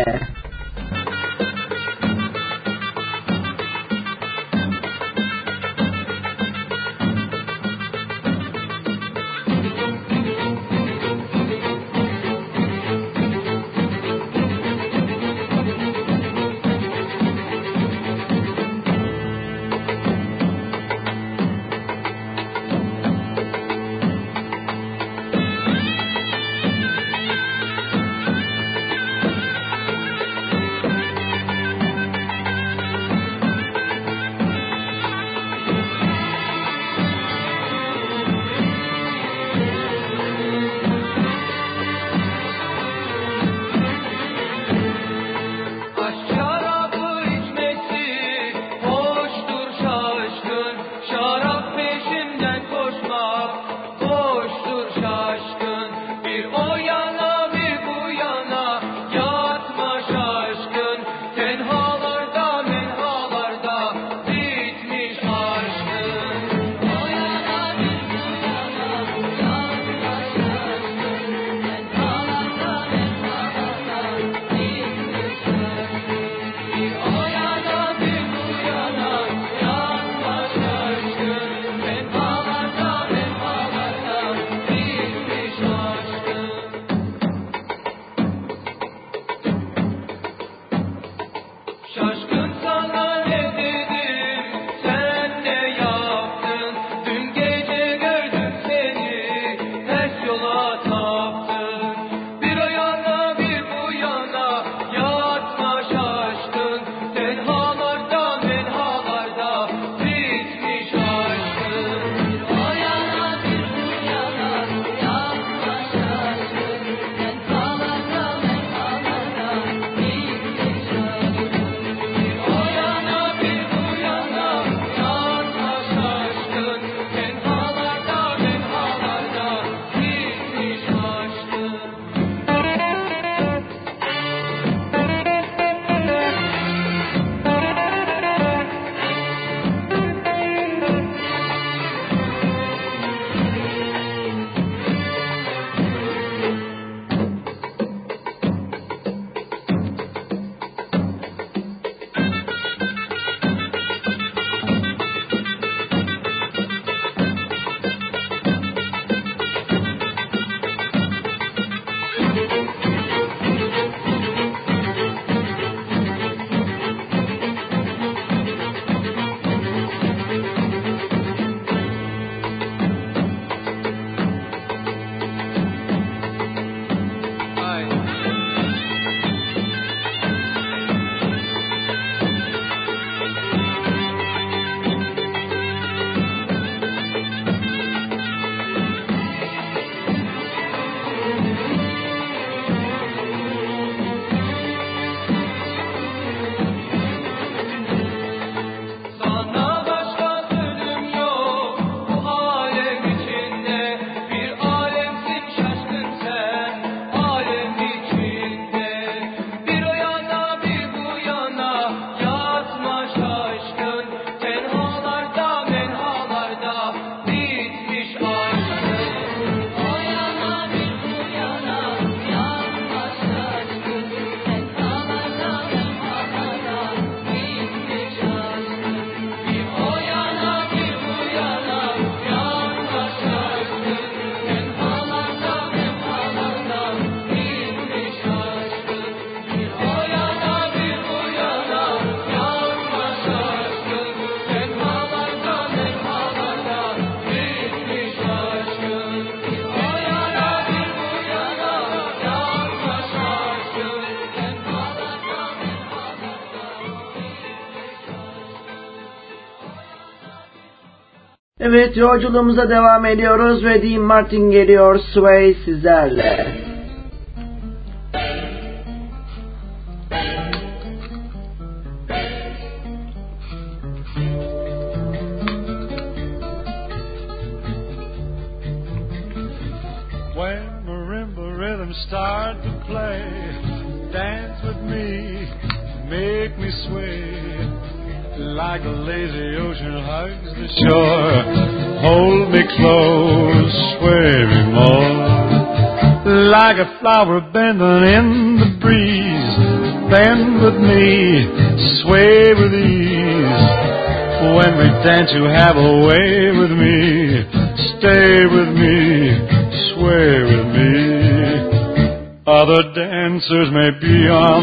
Evet 261.73 261.97
yolculuğumuza 261.97 262.71
devam 262.71 263.07
ediyoruz 263.07 263.65
ve 263.65 263.83
Dean 263.83 264.03
Martin 264.03 264.51
geliyor 264.51 264.99
Sway 264.99 265.55
sizlerle. 265.65 266.52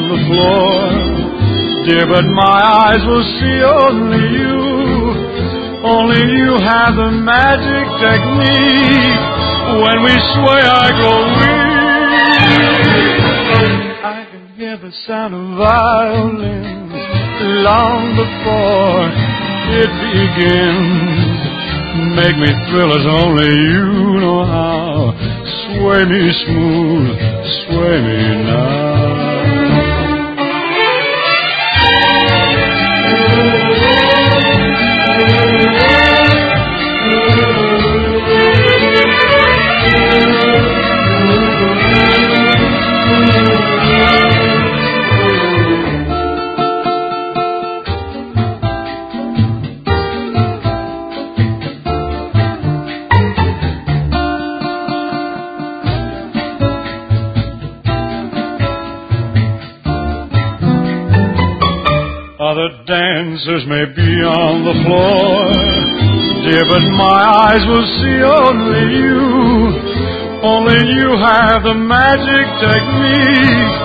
The 0.09 0.17
floor, 0.25 0.89
dear, 1.85 2.05
but 2.09 2.25
my 2.25 2.57
eyes 2.89 3.05
will 3.05 3.27
see 3.37 3.61
only 3.61 4.25
you. 4.41 4.57
Only 5.85 6.25
you 6.33 6.57
have 6.65 6.97
the 6.97 7.11
magic 7.13 7.85
technique. 8.01 9.21
When 9.85 10.01
we 10.01 10.13
sway, 10.33 10.61
I 10.65 10.89
grow 10.97 11.21
weak. 11.37 12.49
I 14.01 14.25
can 14.31 14.49
hear 14.57 14.77
the 14.77 14.91
sound 15.05 15.33
of 15.37 15.45
violins 15.61 16.89
long 17.61 18.17
before 18.17 19.13
it 19.77 19.91
begins. 20.09 21.37
Make 22.17 22.37
me 22.41 22.49
thrill 22.65 22.91
as 22.97 23.05
only 23.05 23.45
you 23.45 24.19
know 24.25 24.41
how. 24.43 25.13
Sway 25.69 26.01
me 26.01 26.33
smooth, 26.45 27.13
sway 27.69 27.97
me 28.01 28.43
now. 28.43 29.28
dancers 62.89 63.69
may 63.69 63.85
be 63.93 64.11
on 64.25 64.65
the 64.65 64.73
floor, 64.81 65.45
dear, 66.41 66.65
but 66.65 66.81
my 66.97 67.21
eyes 67.45 67.61
will 67.69 67.85
see 68.01 68.17
only 68.25 68.97
you. 68.97 69.21
Only 70.41 70.89
you 70.97 71.13
have 71.21 71.61
the 71.69 71.77
magic 71.77 72.49
technique. 72.57 73.77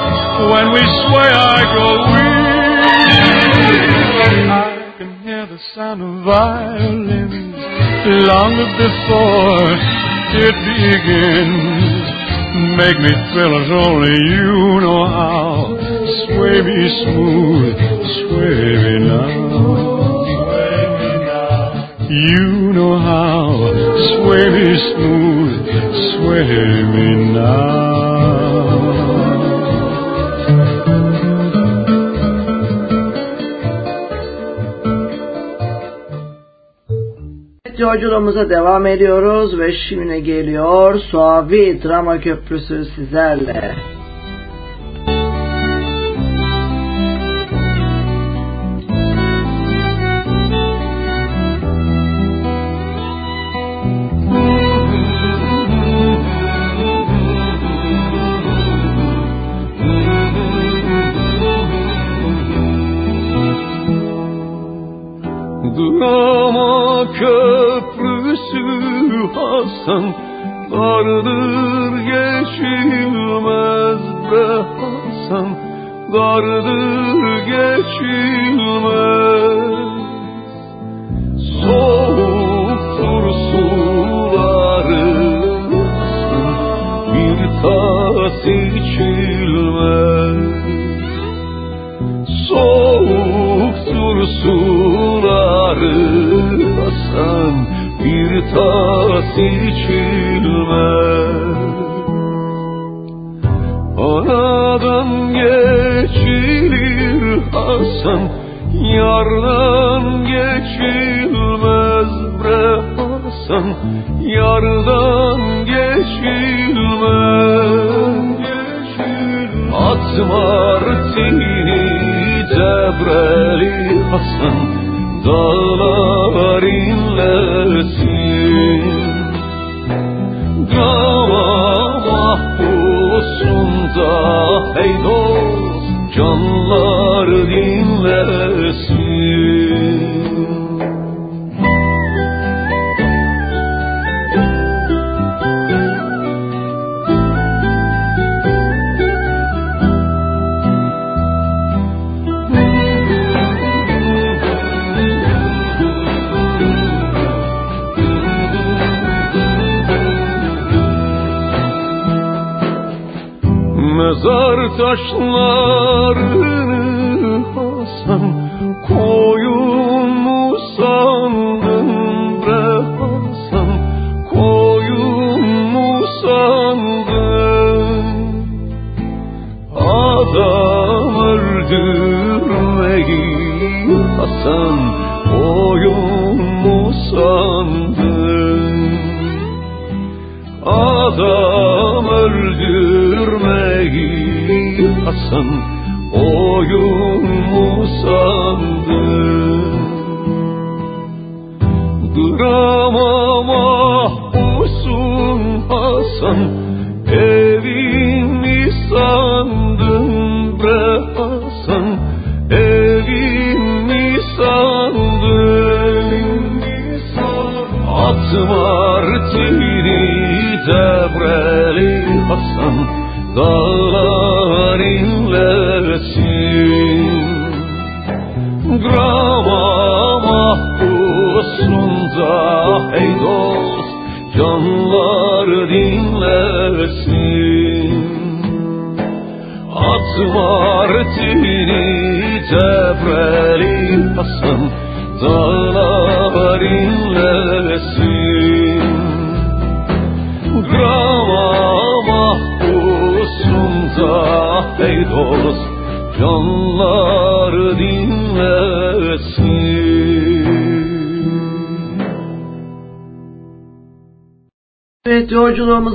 When 0.49 0.73
we 0.73 0.81
sway, 1.05 1.31
I 1.37 1.69
go 1.77 1.85
weak. 2.17 3.13
I 4.49 4.97
can 4.97 5.21
hear 5.21 5.45
the 5.53 5.61
sound 5.75 6.01
of 6.01 6.25
violins 6.25 7.61
long 8.09 8.57
before 8.81 9.69
it 10.33 10.57
begins. 10.65 12.09
Make 12.81 12.97
me 13.05 13.13
feel 13.37 13.53
as 13.53 13.69
only 13.85 14.17
you 14.33 14.81
know 14.81 15.05
how. 15.05 15.74
sway 16.45 16.61
me 16.61 16.81
smooth, 17.03 17.77
sway 18.21 18.61
me 18.85 18.95
now. 19.09 19.29
You 22.11 22.73
know 22.77 22.99
how, 22.99 23.49
sway 24.09 24.45
me 24.57 24.69
smooth, 24.91 25.55
sway 26.11 26.53
me 26.93 27.09
now. 27.33 27.65
yolculuğumuza 37.79 38.51
devam 38.51 38.87
ediyoruz 38.87 39.59
ve 39.59 39.73
şimdi 39.73 40.23
geliyor 40.23 40.99
Suavi 40.99 41.83
Drama 41.83 42.21
Köprüsü 42.21 42.85
sizlerle. 42.85 43.75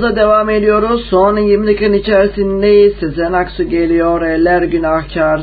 konumuza 0.00 0.16
devam 0.16 0.50
ediyoruz. 0.50 1.06
Son 1.10 1.36
20 1.36 1.66
dakikanın 1.66 1.92
içerisindeyiz. 1.92 2.94
Sezen 3.00 3.32
Aksu 3.32 3.64
geliyor. 3.68 4.22
Eller 4.22 4.62
günahkar. 4.62 5.40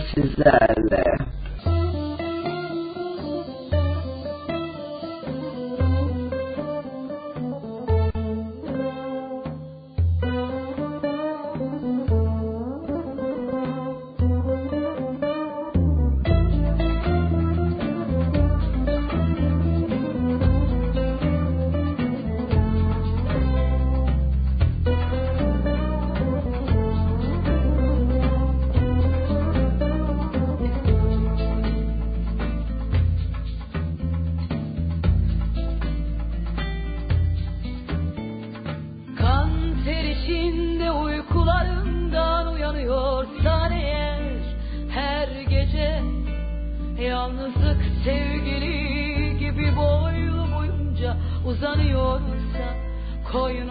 koyun 53.32 53.70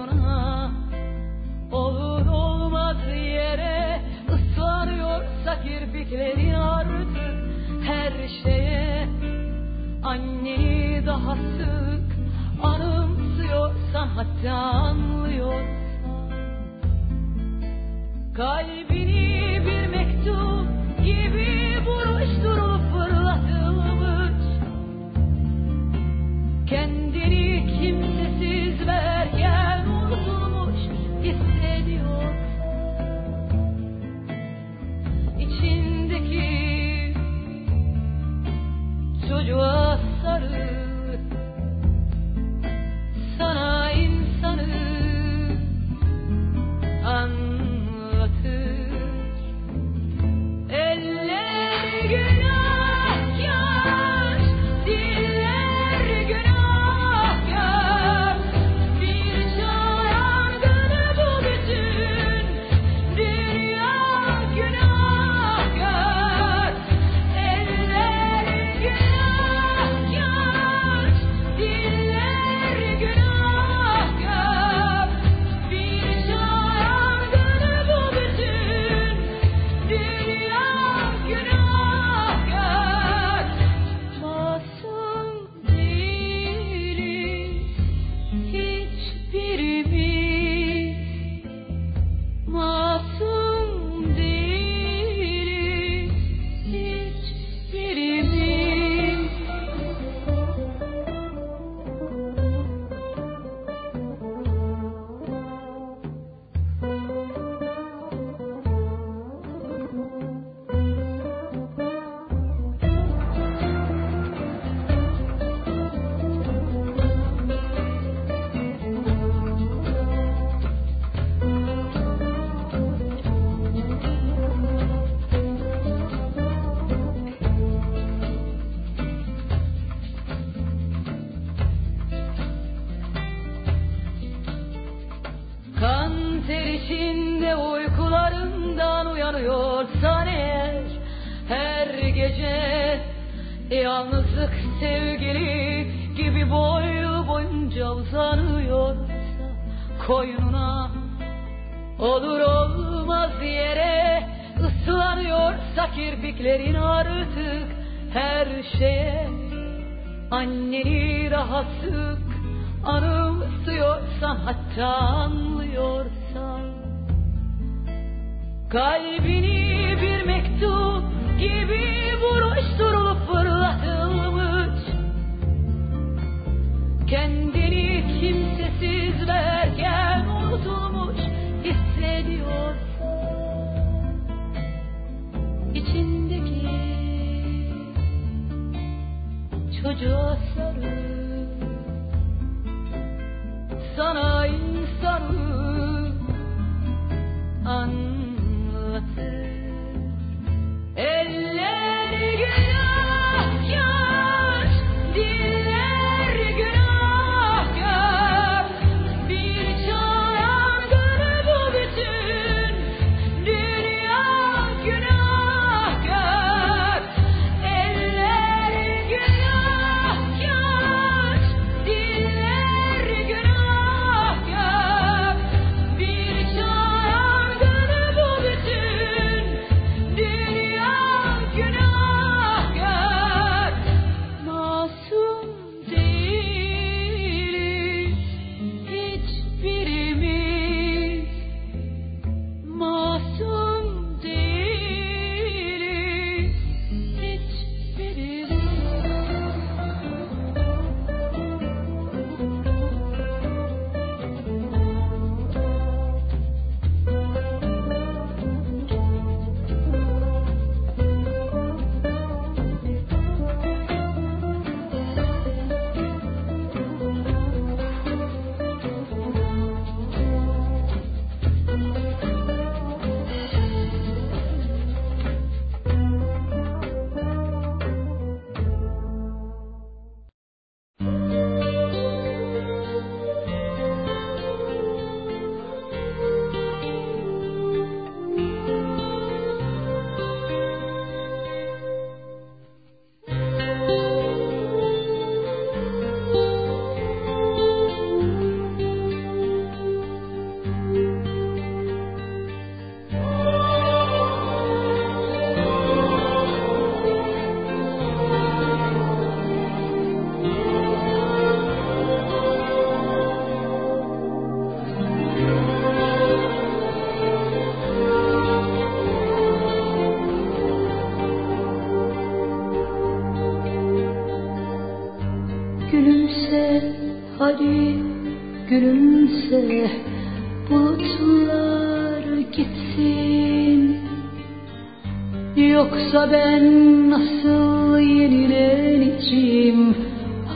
Yoksa 335.76 336.32
ben 336.32 336.64
nasıl 337.10 337.98
yenileneceğim? 337.98 339.96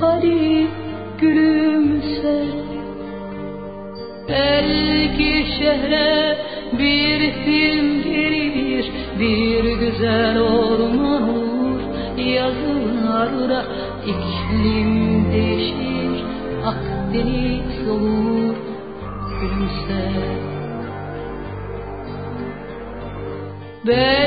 Hadi 0.01 0.67
gülümse. 1.21 2.45
Belki 4.29 5.47
şehre 5.59 6.39
bir 6.73 7.33
film 7.33 8.03
gelir, 8.03 8.93
bir 9.19 9.65
güzel 9.79 10.41
orman 10.41 11.29
olur. 11.29 11.81
Yazılarda 12.19 13.65
iklim 14.07 15.33
değişir, 15.33 16.25
Akdeniz 16.67 17.89
olur. 17.89 18.57
Gülümse. 19.41 20.01
Belki 23.87 24.20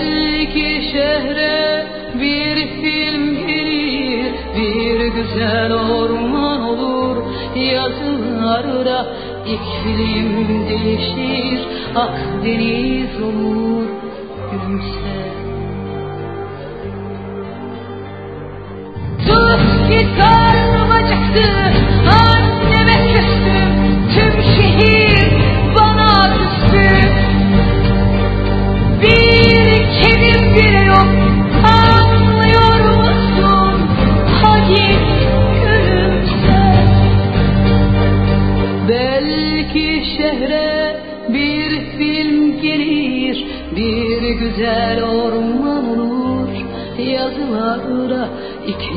yollarda 8.64 9.08
iklim 9.46 10.68
değişir. 10.70 11.68
Ah 11.96 12.10
Akdeniz 12.10 13.22
umur 13.22 13.73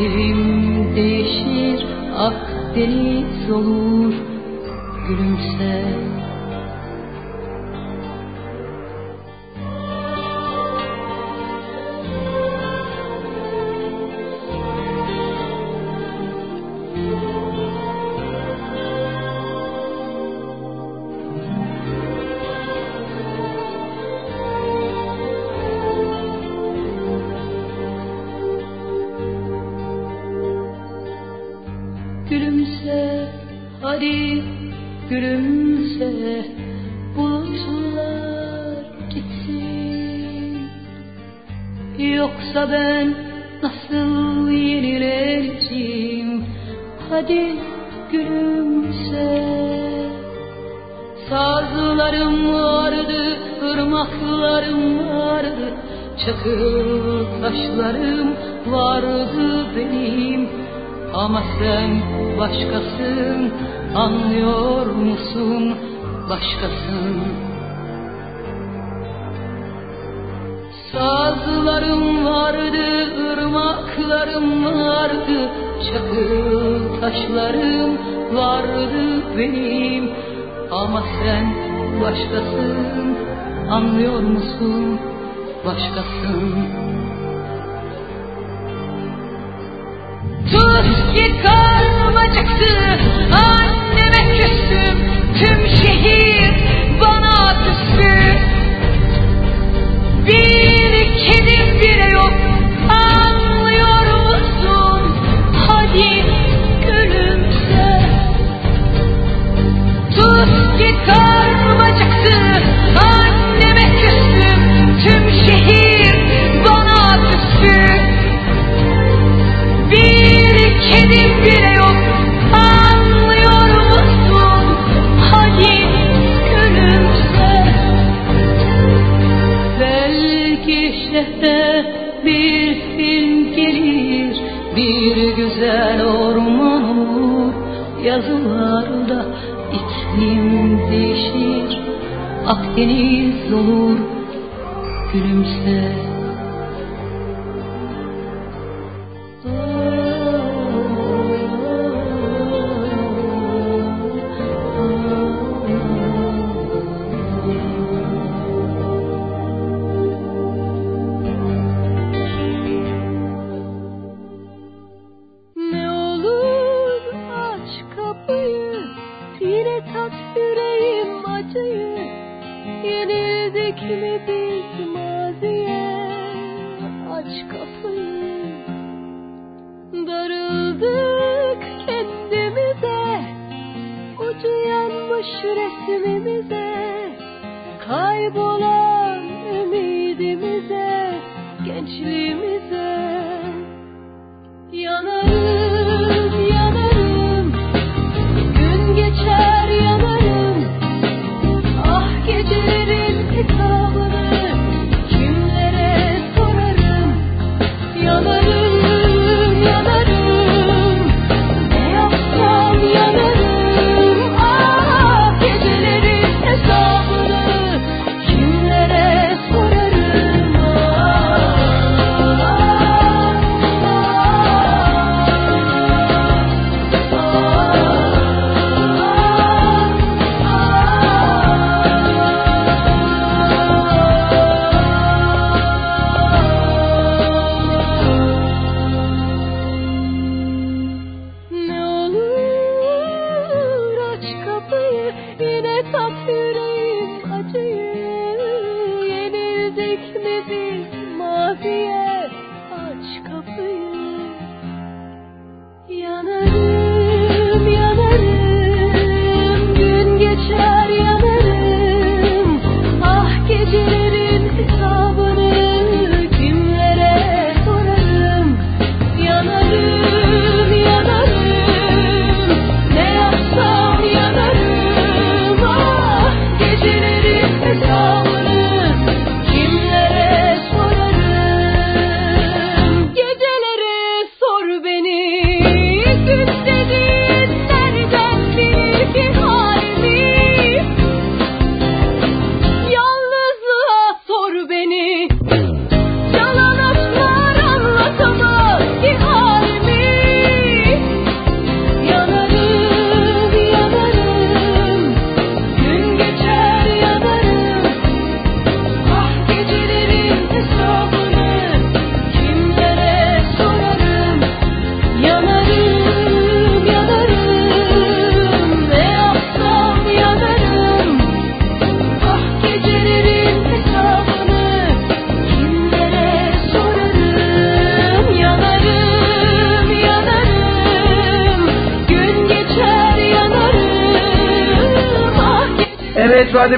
Evim 0.01 0.97
değişir, 0.97 1.87
ah 2.17 2.75
deniz 2.75 3.51
olur, 3.51 4.15
gülümser. 5.09 5.96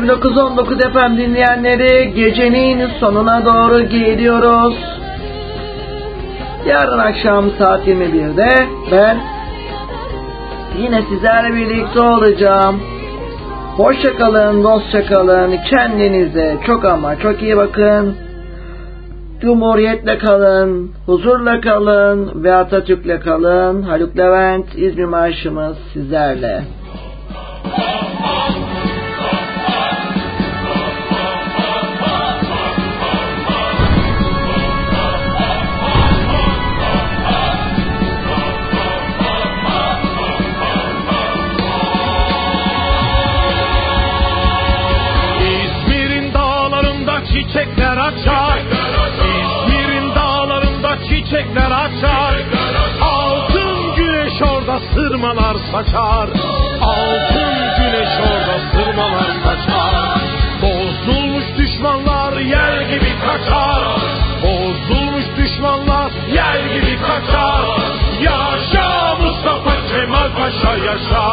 89.19 0.08 0.92
FM 0.92 1.18
dinleyenleri 1.18 2.14
gecenin 2.14 2.88
sonuna 3.00 3.46
doğru 3.46 3.88
geliyoruz. 3.88 4.74
Yarın 6.66 6.98
akşam 6.98 7.50
saat 7.58 7.88
21'de 7.88 8.48
ben 8.92 9.18
yine 10.78 11.02
sizlerle 11.02 11.56
birlikte 11.56 12.00
olacağım. 12.00 12.80
Hoşçakalın, 13.76 14.64
dostçakalın, 14.64 15.56
kendinize 15.70 16.56
çok 16.66 16.84
ama 16.84 17.18
çok 17.18 17.42
iyi 17.42 17.56
bakın. 17.56 18.16
Cumhuriyetle 19.40 20.18
kalın, 20.18 20.92
huzurla 21.06 21.60
kalın 21.60 22.44
ve 22.44 22.54
Atatürk'le 22.54 23.20
kalın. 23.24 23.82
Haluk 23.82 24.18
Levent, 24.18 24.78
İzmir 24.78 25.04
Marşımız 25.04 25.76
sizlerle. 25.92 26.77
Sırmalar 55.18 55.56
saçar. 55.72 56.28
Altın 56.82 57.54
güneş 57.78 58.08
orada 58.20 58.58
sırmalar 58.72 59.30
saçar. 59.44 60.20
Bozulmuş 60.62 61.44
düşmanlar 61.58 62.32
yer 62.32 62.80
gibi 62.80 63.12
kaçar. 63.26 63.82
Bozulmuş 64.42 65.24
düşmanlar 65.36 66.12
yer 66.34 66.60
gibi 66.74 66.98
kaçar. 67.00 67.64
Yaşa 68.20 69.16
Mustafa 69.20 69.74
Kemal 69.88 70.30
Paşa 70.38 70.76
yaşa. 70.76 71.26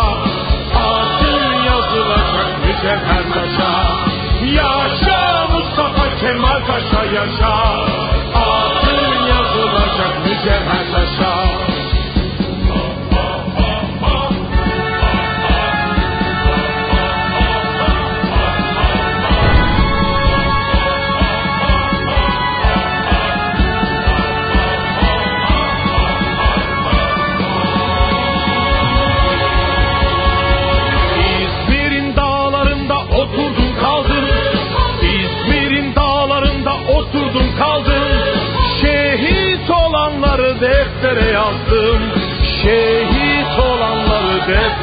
Adın 0.75 1.63
yazılacak 1.65 2.49
mücevher 2.65 3.23
taşa. 3.33 3.71
Yaşa 4.45 5.47
Mustafa 5.53 6.15
Kemal 6.19 6.61
Paşa 6.67 7.03
yaşa. 7.05 7.55
Adın 8.35 9.27
yazılacak 9.27 10.25
mücevher 10.25 10.85
taşa. 10.93 11.34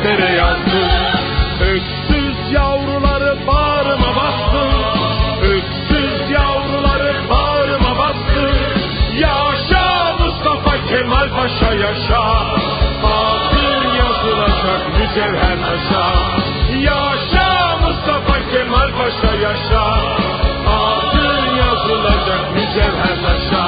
Deftere 0.03 0.33
yazdım. 0.37 0.89
Öksüz 1.61 2.53
yavruları 2.53 3.37
bağrıma 3.47 4.17
bastım. 4.17 4.73
Öksüz 5.43 6.31
yavruları 6.31 7.15
bağrıma 7.31 7.99
bastım. 7.99 8.57
Yaşa 9.19 10.15
Mustafa 10.19 10.87
Kemal 10.89 11.29
Paşa 11.37 11.73
yaşa. 11.75 12.23
Adın 13.05 13.95
yazılacak 13.99 14.83
mücevher 14.99 15.59
taşa. 15.67 16.07
Yaşa 16.79 17.77
Mustafa 17.83 18.39
Kemal 18.53 18.91
Paşa 18.99 19.35
yaşa. 19.35 19.85
Adın 20.69 21.57
yazılacak 21.57 22.55
mücevher 22.55 23.17
taşa. 23.25 23.65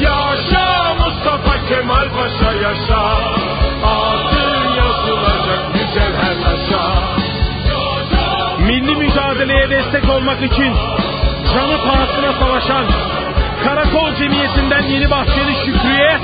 Yaşa 0.00 0.94
Mustafa 0.94 1.68
Kemal 1.68 2.08
Paşa 2.16 2.52
yaşa. 2.52 3.37
Mücadeleye 9.38 9.70
destek 9.70 10.10
olmak 10.10 10.42
için 10.42 10.74
canı 11.54 11.78
pahasına 11.78 12.32
savaşan 12.32 12.84
Karakol 13.64 14.14
Cemiyeti'nden 14.14 14.82
Yeni 14.82 15.10
Bahçeli 15.10 15.54
Şükrü'ye, 15.64 16.18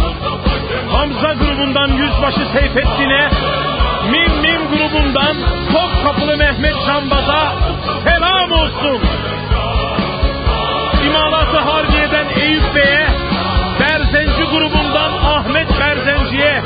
Hamza 0.92 1.32
grubundan 1.32 1.88
Yüzbaşı 1.88 2.46
Seyfettin'e, 2.52 3.30
Mim 4.10 4.40
Mim 4.40 4.60
grubundan 4.70 5.36
Topkapılı 5.72 6.36
Mehmet 6.36 6.74
Cambaz'a 6.86 7.52
selam 8.04 8.52
olsun. 8.52 9.00
İmalatı 11.06 11.58
Harbiye'den 11.58 12.26
Eyüp 12.40 12.74
Bey'e, 12.74 13.06
Berzenci 13.80 14.44
grubundan 14.44 15.12
Ahmet 15.12 15.68
Berzenci'ye, 15.80 16.62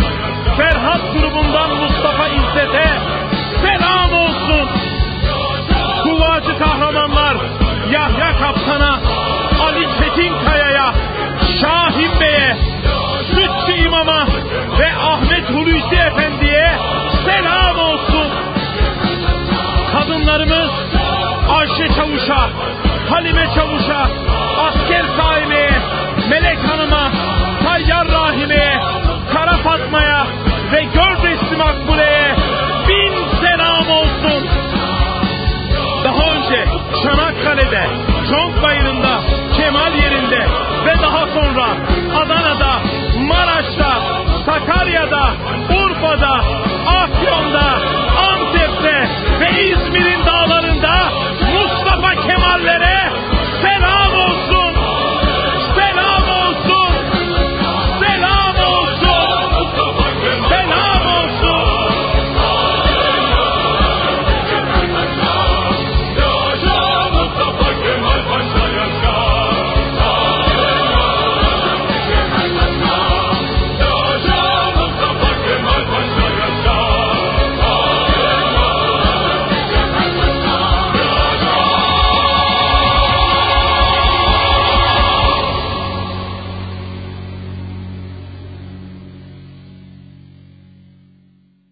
Ferhat 0.56 1.00
grubundan 1.12 1.70
Mustafa 1.70 2.28
İzzet'e 2.28 2.88
selam 3.62 4.12
olsun. 4.12 4.77
Kuvacı 6.38 6.58
kahramanlar 6.58 7.36
Yahya 7.90 8.38
Kaptan'a, 8.40 9.00
Ali 9.62 9.86
Çetinkaya'ya, 9.98 10.94
Şahin 11.60 12.20
Bey'e, 12.20 12.56
Sütçü 13.34 13.82
İmam'a 13.82 14.26
ve 14.78 14.92
Ahmet 14.96 15.50
Hulusi 15.50 15.96
Efendi'ye 15.96 16.78
selam 17.24 17.78
olsun. 17.78 18.28
Kadınlarımız 19.92 20.70
Ayşe 21.50 21.94
Çavuş'a, 21.94 22.50
Halime 23.10 23.46
Çavuş'a, 23.54 24.10
Asker 24.66 25.04
Saime'ye, 25.16 25.72
Melek 26.30 26.58
Hanım'a, 26.68 27.10
Tayyar 27.64 28.08
Rahime'ye, 28.08 28.80
Kara 29.32 29.56
Fatma'ya 29.56 30.26
ve 30.72 30.84
Çanakkale'de, 37.02 37.86
Conk 38.30 38.62
Bayırı'nda, 38.62 39.20
Kemal 39.56 39.94
yerinde 39.94 40.46
ve 40.86 41.02
daha 41.02 41.26
sonra 41.26 41.66
Adana'da, 42.16 42.80
Maraş'ta, 43.28 44.00
Sakarya'da, 44.46 45.32
Urfa'da, 45.70 46.40
Afyon'da, 46.86 47.68
Antep'te 48.28 49.08
ve 49.40 49.62
İzmir'in 49.62 50.26
dağlarında 50.26 51.12
Mustafa 51.54 52.14
Kemal'lere 52.14 53.12
selam 53.62 54.07